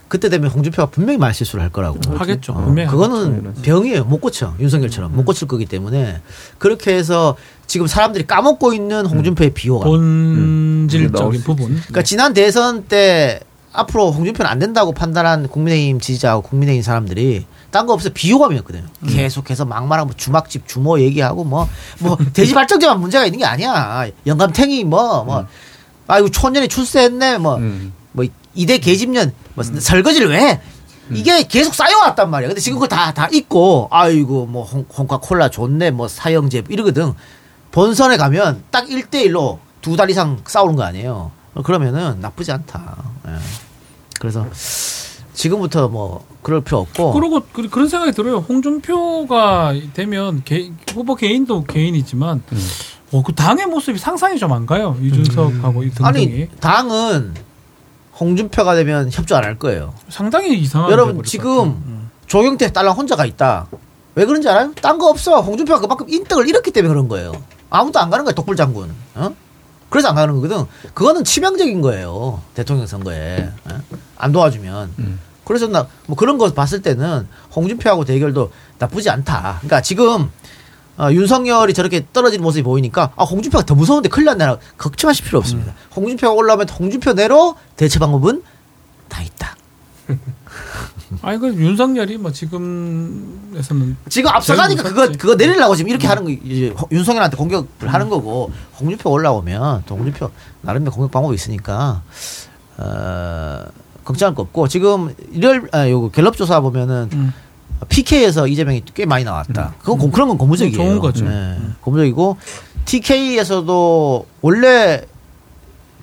그때 0.08 0.28
되면 0.28 0.50
홍준표가 0.50 0.90
분명히 0.90 1.18
말 1.18 1.34
실수를 1.34 1.62
할 1.62 1.70
거라고. 1.70 1.98
하겠죠. 2.16 2.52
어, 2.52 2.64
분명히 2.64 2.88
그거는 2.90 3.54
병이에요. 3.62 4.04
못 4.04 4.20
고쳐 4.20 4.54
윤석열처럼. 4.58 5.14
못 5.14 5.24
고칠 5.24 5.46
거기 5.46 5.66
때문에. 5.66 6.20
그렇게 6.58 6.94
해서 6.94 7.36
지금 7.66 7.86
사람들이 7.86 8.26
까먹고 8.26 8.72
있는 8.72 9.06
홍준표의 9.06 9.50
비호가 9.50 9.84
본질적인 9.86 11.42
부분. 11.42 11.66
그러니까 11.68 12.02
지난 12.02 12.32
대선 12.32 12.84
때 12.84 13.40
앞으로 13.72 14.10
홍준표는 14.10 14.50
안 14.50 14.58
된다고 14.58 14.92
판단한 14.92 15.48
국민의힘 15.48 16.00
지지자하고 16.00 16.42
국민의힘 16.42 16.82
사람들이 16.82 17.46
딴 17.70 17.86
거 17.86 17.92
없어 17.92 18.10
비호감이었거든요. 18.12 18.84
계속해서 19.08 19.64
막말하고 19.64 20.08
뭐 20.08 20.16
주막집 20.16 20.66
주모 20.66 20.98
얘기하고 21.00 21.44
뭐뭐 21.44 22.18
대지 22.32 22.52
발전제만 22.52 22.98
문제가 23.00 23.24
있는 23.26 23.38
게 23.38 23.44
아니야. 23.44 24.06
영감탱이 24.26 24.84
뭐뭐 24.84 25.46
아이고 26.08 26.30
촌년이 26.30 26.66
출세했네 26.68 27.38
뭐뭐 27.38 27.60
이대 28.54 28.78
계집년 28.78 29.32
뭐 29.54 29.62
설거지를 29.64 30.30
왜 30.30 30.40
해? 30.40 30.60
이게 31.12 31.42
계속 31.44 31.74
쌓여왔단 31.74 32.28
말이야. 32.30 32.48
근데 32.48 32.60
지금 32.60 32.78
그거 32.78 32.86
다, 32.86 33.12
다 33.12 33.28
있고, 33.32 33.88
아이고, 33.90 34.46
뭐, 34.46 34.62
홍, 34.62 34.84
홍카콜라 34.96 35.48
좋네, 35.48 35.90
뭐, 35.90 36.06
사형제, 36.06 36.62
이러거든. 36.68 37.14
본선에 37.72 38.16
가면 38.16 38.62
딱 38.70 38.86
1대1로 38.86 39.58
두 39.82 39.96
달 39.96 40.08
이상 40.08 40.38
싸우는 40.46 40.76
거 40.76 40.84
아니에요. 40.84 41.32
그러면은 41.64 42.20
나쁘지 42.20 42.52
않다. 42.52 42.96
예. 43.28 43.30
그래서 44.20 44.46
지금부터 45.34 45.88
뭐, 45.88 46.24
그럴 46.42 46.60
필요 46.60 46.78
없고. 46.78 47.12
그리고 47.12 47.40
그, 47.52 47.68
그런 47.68 47.88
생각이 47.88 48.12
들어요. 48.12 48.38
홍준표가 48.38 49.74
되면 49.94 50.42
개, 50.44 50.70
후보 50.92 51.14
개인도 51.14 51.64
개인이지만 51.64 52.42
어, 53.12 53.22
그 53.22 53.34
당의 53.34 53.66
모습이 53.66 53.98
상상이 53.98 54.38
좀 54.38 54.52
안 54.52 54.66
가요. 54.66 54.96
이준석하고 55.02 55.82
이 55.84 55.90
등등이 55.90 56.06
아니, 56.06 56.48
당은 56.60 57.34
홍준표가 58.18 58.74
되면 58.74 59.10
협조 59.10 59.34
안 59.36 59.44
할 59.44 59.58
거예요. 59.58 59.94
상당히 60.08 60.58
이상한 60.58 60.90
여러분, 60.90 61.22
지금 61.24 62.08
조경태 62.26 62.72
딸랑 62.72 62.94
혼자가 62.96 63.24
있다. 63.24 63.66
왜 64.14 64.24
그런지 64.26 64.48
알아요? 64.48 64.72
딴 64.82 64.98
거 64.98 65.08
없어. 65.08 65.40
홍준표가 65.40 65.80
그만큼 65.80 66.06
인덕을 66.08 66.48
잃었기 66.48 66.70
때문에 66.70 66.88
그런 66.92 67.08
거예요. 67.08 67.32
아무도 67.70 67.98
안 67.98 68.10
가는 68.10 68.24
거야, 68.24 68.34
독불 68.34 68.56
장군. 68.56 68.92
어? 69.14 69.30
그래서 69.90 70.08
안 70.08 70.14
가는 70.14 70.34
거거든. 70.36 70.64
그거는 70.94 71.24
치명적인 71.24 71.80
거예요. 71.82 72.40
대통령 72.54 72.86
선거에. 72.86 73.48
어? 73.64 73.80
안 74.16 74.32
도와주면. 74.32 75.18
그래서 75.44 75.66
나 75.66 75.86
뭐 76.06 76.16
그런 76.16 76.38
거 76.38 76.52
봤을 76.52 76.80
때는 76.80 77.26
홍준표하고 77.54 78.04
대결도 78.04 78.52
나쁘지 78.78 79.10
않다. 79.10 79.56
그러니까 79.60 79.80
지금 79.82 80.30
어, 80.96 81.10
윤석열이 81.10 81.72
저렇게 81.74 82.06
떨어지는 82.12 82.42
모습이 82.42 82.62
보이니까 82.62 83.12
아 83.16 83.24
홍준표가 83.24 83.64
더 83.64 83.74
무서운데 83.74 84.08
큰일 84.08 84.26
났네. 84.26 84.56
걱정하실 84.78 85.24
필요 85.24 85.38
없습니다. 85.38 85.74
홍준표가 85.96 86.32
올라오면 86.34 86.68
홍준표 86.68 87.14
내로 87.14 87.56
대처 87.76 87.98
방법은 87.98 88.42
다 89.08 89.22
있다. 89.22 89.56
아니 91.22 91.38
그 91.38 91.52
윤석열이 91.54 92.18
뭐 92.18 92.30
지금에서는 92.32 93.96
지금 94.08 94.30
앞서가니까 94.30 94.82
그거. 94.84 95.08
그거 95.18 95.34
내리려고 95.34 95.74
지금 95.74 95.88
이렇게 95.90 96.06
하는 96.06 96.24
거 96.24 96.30
이제 96.30 96.68
홍- 96.70 96.88
윤석열한테 96.92 97.36
공격을 97.36 97.92
하는 97.92 98.08
거고 98.08 98.50
홍준표 98.78 99.10
올라오면 99.10 99.84
또 99.86 99.96
홍준표 99.96 100.30
나름의 100.62 100.90
공격 100.92 101.10
방법이 101.10 101.34
있으니까 101.34 102.02
어 102.78 103.64
걱정할 104.04 104.34
거 104.34 104.42
없고 104.42 104.68
지금 104.68 105.14
일월 105.32 105.68
아 105.72 105.88
요거 105.88 106.10
갤럽 106.10 106.36
조사 106.36 106.60
보면은 106.60 107.08
음. 107.12 107.32
PK에서 107.88 108.46
이재명이 108.46 108.82
꽤 108.94 109.06
많이 109.06 109.24
나왔다. 109.24 109.74
그건 109.80 109.98
고- 109.98 110.10
그런 110.10 110.28
건 110.28 110.36
고무적이에요. 110.38 110.76
좋은 110.76 110.98
거죠. 110.98 111.24
네, 111.24 111.56
고무적이고 111.80 112.36
TK에서도 112.84 114.26
원래 114.42 115.02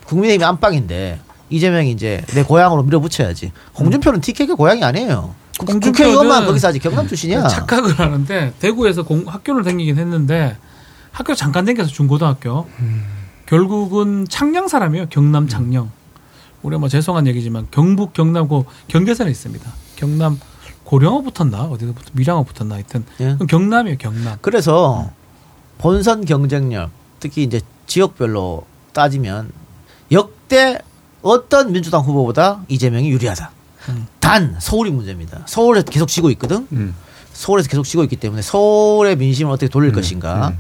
국민의힘이 0.06 0.44
안방인데 0.44 1.20
이재명이 1.50 1.92
이제 1.92 2.24
내 2.34 2.44
고향으로 2.44 2.84
밀어붙여야지. 2.84 3.52
홍준표는 3.80 4.22
TK가 4.22 4.56
고향이 4.56 4.84
아니에요. 4.84 5.34
국- 5.60 5.70
홍준표는 5.70 5.92
국회의원만 5.94 6.46
거기서 6.46 6.68
하지 6.68 6.80
경남 6.80 7.08
출신이야. 7.08 7.48
착각을 7.48 8.00
하는데 8.00 8.54
대구에서 8.60 9.04
공, 9.04 9.24
학교를 9.28 9.64
다니긴 9.64 9.98
했는데 9.98 10.58
학교 11.12 11.34
잠깐 11.34 11.66
다녀서 11.66 11.90
중고등학교 11.90 12.68
결국은 13.48 14.28
창녕 14.30 14.68
사람이에요 14.68 15.08
경남 15.10 15.48
창녕 15.48 15.90
우리 16.62 16.78
뭐 16.78 16.90
죄송한 16.90 17.26
얘기지만 17.28 17.68
경북 17.72 18.14
경남고 18.14 18.66
경계선에 18.88 19.32
있습니다 19.32 19.72
경남 19.96 20.40
고령어 20.84 21.22
붙었나 21.22 21.64
어디서 21.64 21.94
붙 21.94 22.06
밀양어 22.14 22.44
붙었나 22.44 22.76
하여튼 22.76 23.04
예. 23.20 23.36
경남이에요 23.48 23.98
경남 23.98 24.38
그래서 24.42 25.10
본선 25.80 26.24
경쟁력 26.26 26.92
특히 27.20 27.42
이제 27.44 27.62
지역별로 27.88 28.66
따지면 28.94 29.52
역대 30.12 30.78
어떤 31.22 31.72
민주당 31.72 32.02
후보보다 32.02 32.62
이재명이 32.68 33.10
유리하다. 33.10 33.52
음. 33.90 34.08
단 34.20 34.56
서울이 34.60 34.92
문제입니다. 34.92 35.42
서울에서 35.46 35.86
계속 35.88 36.08
지고 36.08 36.30
있거든. 36.32 36.68
서울에서 37.34 37.70
계속 37.70 37.84
지고 37.84 38.04
있기 38.04 38.16
때문에 38.18 38.42
서울의 38.42 39.16
민심을 39.18 39.52
어떻게 39.52 39.68
돌릴 39.70 39.92
것인가. 39.92 40.54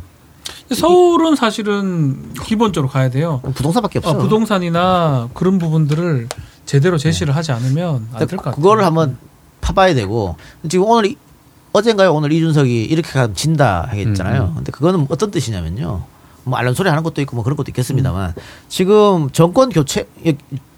서울은 0.73 1.35
사실은 1.35 2.33
기본적으로 2.43 2.89
가야 2.89 3.09
돼요 3.09 3.41
부동산밖에 3.55 3.99
없어요. 3.99 4.15
어, 4.15 4.17
부동산이나 4.21 5.29
그런 5.33 5.57
부분들을 5.59 6.27
제대로 6.65 6.97
제시를 6.97 7.35
하지 7.35 7.51
않으면 7.51 8.07
안 8.13 8.19
될 8.27 8.37
것 8.37 8.43
같아요 8.43 8.55
그거를 8.55 8.85
한번 8.85 9.17
파봐야 9.61 9.93
되고 9.93 10.35
지금 10.69 10.85
오늘 10.85 11.11
이- 11.11 11.17
어젠가요 11.73 12.13
오늘 12.13 12.31
이준석이 12.31 12.85
이렇게 12.85 13.09
가면 13.11 13.35
진다 13.35 13.87
하겠잖아요. 13.89 14.41
음, 14.43 14.47
음. 14.49 14.55
근데 14.55 14.71
그거는 14.71 15.07
어떤 15.09 15.31
뜻이냐면요. 15.31 16.03
뭐 16.47 16.57
알람 16.57 16.73
소리 16.73 16.89
하는 16.89 17.03
것도 17.03 17.21
있고 17.21 17.35
뭐 17.35 17.43
그런 17.43 17.55
것도 17.57 17.69
있겠습니다만 17.69 18.33
지금 18.69 19.29
정권 19.31 19.69
교체 19.69 20.07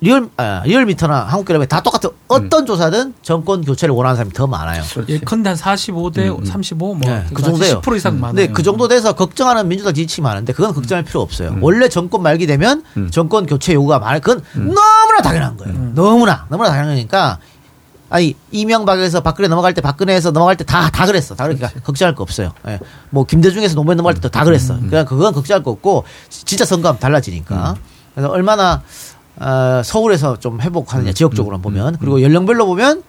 리얼 0.02 0.30
아, 0.38 0.62
리얼미터나 0.66 1.26
한국갤럽에 1.26 1.66
다 1.66 1.82
똑같은 1.82 2.10
어떤 2.28 2.66
조사든 2.66 3.14
정권 3.22 3.64
교체를 3.64 3.94
원하는 3.94 4.16
사람이 4.16 4.34
더 4.34 4.48
많아요. 4.48 4.82
예컨대 5.08 5.50
한 5.50 5.58
45대 5.58 6.46
35, 6.46 6.96
뭐 6.96 7.10
네, 7.10 7.26
그 7.34 7.42
정도예요. 7.42 7.82
10% 7.82 7.98
이상 7.98 8.20
많아요. 8.20 8.36
근데 8.36 8.52
그 8.52 8.64
정도 8.64 8.88
돼서 8.88 9.14
걱정하는 9.14 9.68
민주당 9.68 9.94
지지층이 9.94 10.24
많은데 10.24 10.54
그건 10.54 10.74
걱정할 10.74 11.04
필요 11.04 11.22
없어요. 11.22 11.50
음. 11.50 11.64
원래 11.64 11.90
정권 11.90 12.22
말기 12.22 12.48
되면 12.48 12.84
정권 13.12 13.46
교체 13.46 13.74
요구가 13.74 14.00
많아요. 14.00 14.22
그건 14.22 14.42
음. 14.56 14.74
너무나 14.74 15.22
당연한 15.22 15.58
거예요. 15.58 15.92
너무나 15.96 16.46
너무나 16.50 16.70
당연한 16.70 16.96
거니까 16.96 17.40
아니 18.10 18.36
이명박에서 18.52 19.22
박근혜 19.22 19.48
넘어갈 19.48 19.74
때 19.74 19.82
박근혜에서 19.82 20.32
넘어갈 20.32 20.56
때 20.58 20.64
다 20.64 20.90
다 20.90 21.06
그랬어. 21.06 21.36
다 21.36 21.44
그러니까 21.46 21.70
걱정할 21.84 22.16
거 22.16 22.24
없어요. 22.24 22.54
예. 22.68 22.80
뭐 23.12 23.24
김대중에서 23.26 23.76
노무현 23.76 23.98
넘어갈 23.98 24.16
때도 24.16 24.30
다 24.30 24.44
그랬어. 24.44 24.74
음. 24.76 24.88
그냥 24.90 25.06
그건 25.06 25.34
걱정할 25.34 25.64
거 25.64 25.72
없고 25.72 26.04
지- 26.30 26.46
진짜 26.46 26.66
선거하면 26.66 27.00
달라지니까. 27.00 27.76
그래서 28.16 28.30
얼마나 28.32 28.82
어, 29.38 29.82
서울에서 29.86 30.38
좀 30.40 30.56
음. 30.56 30.62
회복하느냐 30.62 31.14
지역적으로 31.14 31.60
보면 31.60 31.98
그리고 32.00 32.22
연령별로 32.22 32.66
보면 32.66 33.04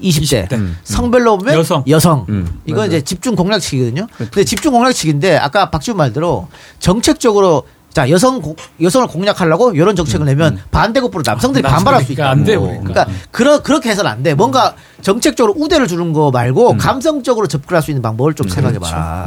20대, 0.00 0.48
성별로 0.84 1.38
보면 1.38 1.54
여성. 1.56 1.82
여성. 1.88 2.24
음, 2.28 2.60
이건 2.66 2.76
맞아요. 2.78 2.86
이제 2.88 3.00
집중 3.00 3.34
공략칙이거든요. 3.34 4.06
근데 4.16 4.44
집중 4.44 4.72
공략칙인데 4.72 5.36
아까 5.36 5.70
박지훈 5.70 5.96
말대로 5.98 6.46
정책적으로 6.78 7.64
자 7.98 8.08
여성 8.10 8.40
고- 8.40 8.54
여성을 8.80 9.08
공략하려고 9.08 9.72
이런 9.72 9.96
정책을 9.96 10.24
내면 10.24 10.60
반대급부로 10.70 11.24
남성들이 11.26 11.62
음, 11.62 11.64
남성들이 11.64 11.84
반발할 11.84 12.04
수 12.04 12.12
있다. 12.12 12.30
안 12.30 12.44
돼, 12.44 12.56
그러니까. 12.56 12.82
그러니까 12.84 13.06
그러, 13.32 13.60
그렇게 13.60 13.90
해서는 13.90 14.08
안 14.08 14.22
돼. 14.22 14.34
뭔가 14.34 14.74
정책적으로 15.02 15.54
우대를 15.58 15.88
주는 15.88 16.12
거 16.12 16.30
말고 16.30 16.76
감성적으로 16.76 17.48
접근할 17.48 17.82
수 17.82 17.90
있는 17.90 18.00
방법을 18.02 18.34
좀 18.34 18.48
생각해 18.48 18.78
봐라. 18.78 19.24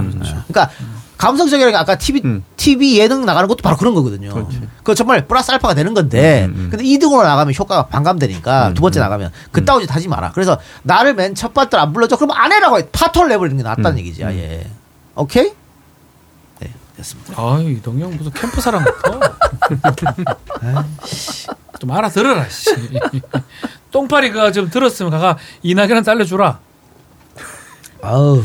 그러니까 0.48 0.70
감성적이라는 1.18 1.74
게 1.74 1.78
아까 1.78 1.98
TV 1.98 2.22
TV 2.56 2.98
예능 2.98 3.26
나가는 3.26 3.46
것도 3.50 3.60
바로 3.62 3.76
그런 3.76 3.94
거거든요. 3.94 4.30
그거 4.78 4.96
정말 4.96 5.28
플러스 5.28 5.52
알파가 5.52 5.74
되는 5.74 5.94
건데, 5.94 6.50
근데 6.70 6.78
2등으로 6.86 7.24
나가면 7.24 7.54
효과가 7.54 7.88
반감되니까 7.88 8.74
두 8.74 8.82
번째 8.82 9.02
나가면 9.02 9.32
그따위 9.52 9.82
짓 9.86 9.94
하지 9.94 10.08
마라. 10.08 10.32
그래서 10.32 10.58
나를 10.84 11.14
맨 11.14 11.36
첫 11.36 11.54
발들 11.54 11.78
안 11.78 11.92
불러줘. 11.92 12.16
그럼 12.16 12.32
안 12.32 12.54
해라고 12.54 12.80
해. 12.80 12.88
파토를 12.90 13.28
내버리는 13.28 13.58
게 13.58 13.64
낫다는 13.64 14.00
얘기지. 14.00 14.24
아예. 14.24 14.66
오케이? 15.16 15.52
네, 17.02 17.04
됐습니다. 17.04 17.34
아 17.38 17.60
이동영 17.60 18.16
무슨 18.18 18.32
캠프 18.32 18.62
사람 18.62 18.84
같아. 18.86 19.36
좀 21.80 21.92
알아들어라. 21.92 22.48
씨. 22.50 22.70
똥파리가 23.92 24.52
좀 24.52 24.70
들었으면 24.70 25.12
가가 25.12 25.38
이낙연한테 25.64 26.12
알려주라. 26.12 26.60
아우. 28.04 28.44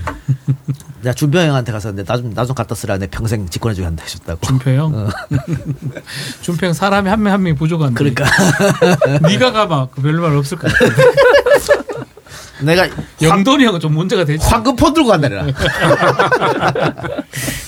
내가 1.03 1.15
준표 1.15 1.39
형한테 1.39 1.73
가서 1.73 1.93
나좀 1.93 2.35
나 2.35 2.45
좀 2.47 2.55
갖다 2.55 2.75
쓰라. 2.75 2.97
내 2.99 3.07
평생 3.07 3.49
직권해 3.49 3.75
주게 3.75 3.85
한다 3.85 4.05
하셨다고. 4.05 4.41
준표 4.47 4.71
형. 4.71 5.09
준표 6.43 6.67
형 6.67 6.73
사람이 6.73 7.09
한 7.09 7.21
명 7.21 7.33
한 7.35 7.43
명이 7.43 7.57
부족한데. 7.57 7.95
그러니까. 7.95 8.25
네가 9.29 9.53
가봐. 9.53 9.89
그 9.93 10.01
별로 10.03 10.23
말 10.23 10.37
없을 10.37 10.57
것 10.59 10.73
같은데. 10.73 11.03
내가 12.63 12.89
영돈이 13.21 13.65
형은 13.65 13.81
좀 13.81 13.95
문제가 13.95 14.25
되지. 14.25 14.45
황금폰 14.47 14.95
들고 14.95 15.09
간다니라. 15.11 15.47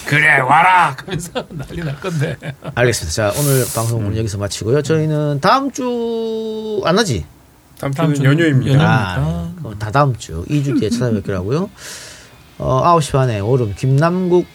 그래 0.07 0.39
와라. 0.41 0.97
하면서 1.05 1.31
난리 1.51 1.85
날 1.85 1.99
건데. 2.01 2.37
알겠습니다. 2.75 3.13
자, 3.15 3.33
오늘 3.41 3.65
방송은 3.75 4.17
여기서 4.17 4.39
마치고요. 4.39 4.83
저희는 4.83 5.41
다음 5.41 5.71
주 5.71 6.81
안 6.85 6.99
하지? 6.99 7.25
다음 7.81 7.93
주는 7.93 8.15
주는 8.15 8.31
연휴입니다. 8.31 8.73
연휴입니다. 8.73 9.15
아, 9.19 9.53
그럼 9.59 9.79
다 9.79 9.91
다음 9.91 10.17
주 10.17 10.45
2주 10.49 10.79
뒤에 10.81 10.91
찾아뵙기로 10.91 11.37
하고요. 11.37 11.71
어, 12.59 12.83
9시 12.99 13.13
반에 13.13 13.41
오름 13.41 13.75
김남국 13.77 14.47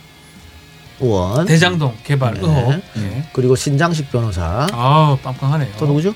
의원 1.00 1.46
대장동 1.46 1.96
개발 2.04 2.34
네. 2.36 2.40
의혹. 2.42 2.82
예. 2.98 3.30
그리고 3.34 3.56
신장식 3.56 4.12
변호사 4.12 4.68
아 4.72 5.18
빵빵하네요. 5.24 5.74
또 5.78 5.86
누구죠? 5.86 6.14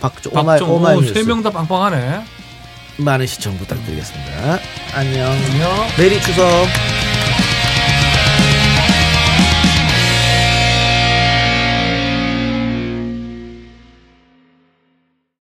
박종 0.00 0.32
오마이 0.38 0.60
오마이 0.60 1.02
세명 1.08 1.42
다 1.42 1.50
빵빵하네. 1.50 2.24
많은 2.98 3.26
시청 3.26 3.56
부탁드리겠습니다. 3.58 4.58
안녕. 4.94 5.30
안녕. 5.30 5.88
메리 5.98 6.20
추석. 6.20 6.44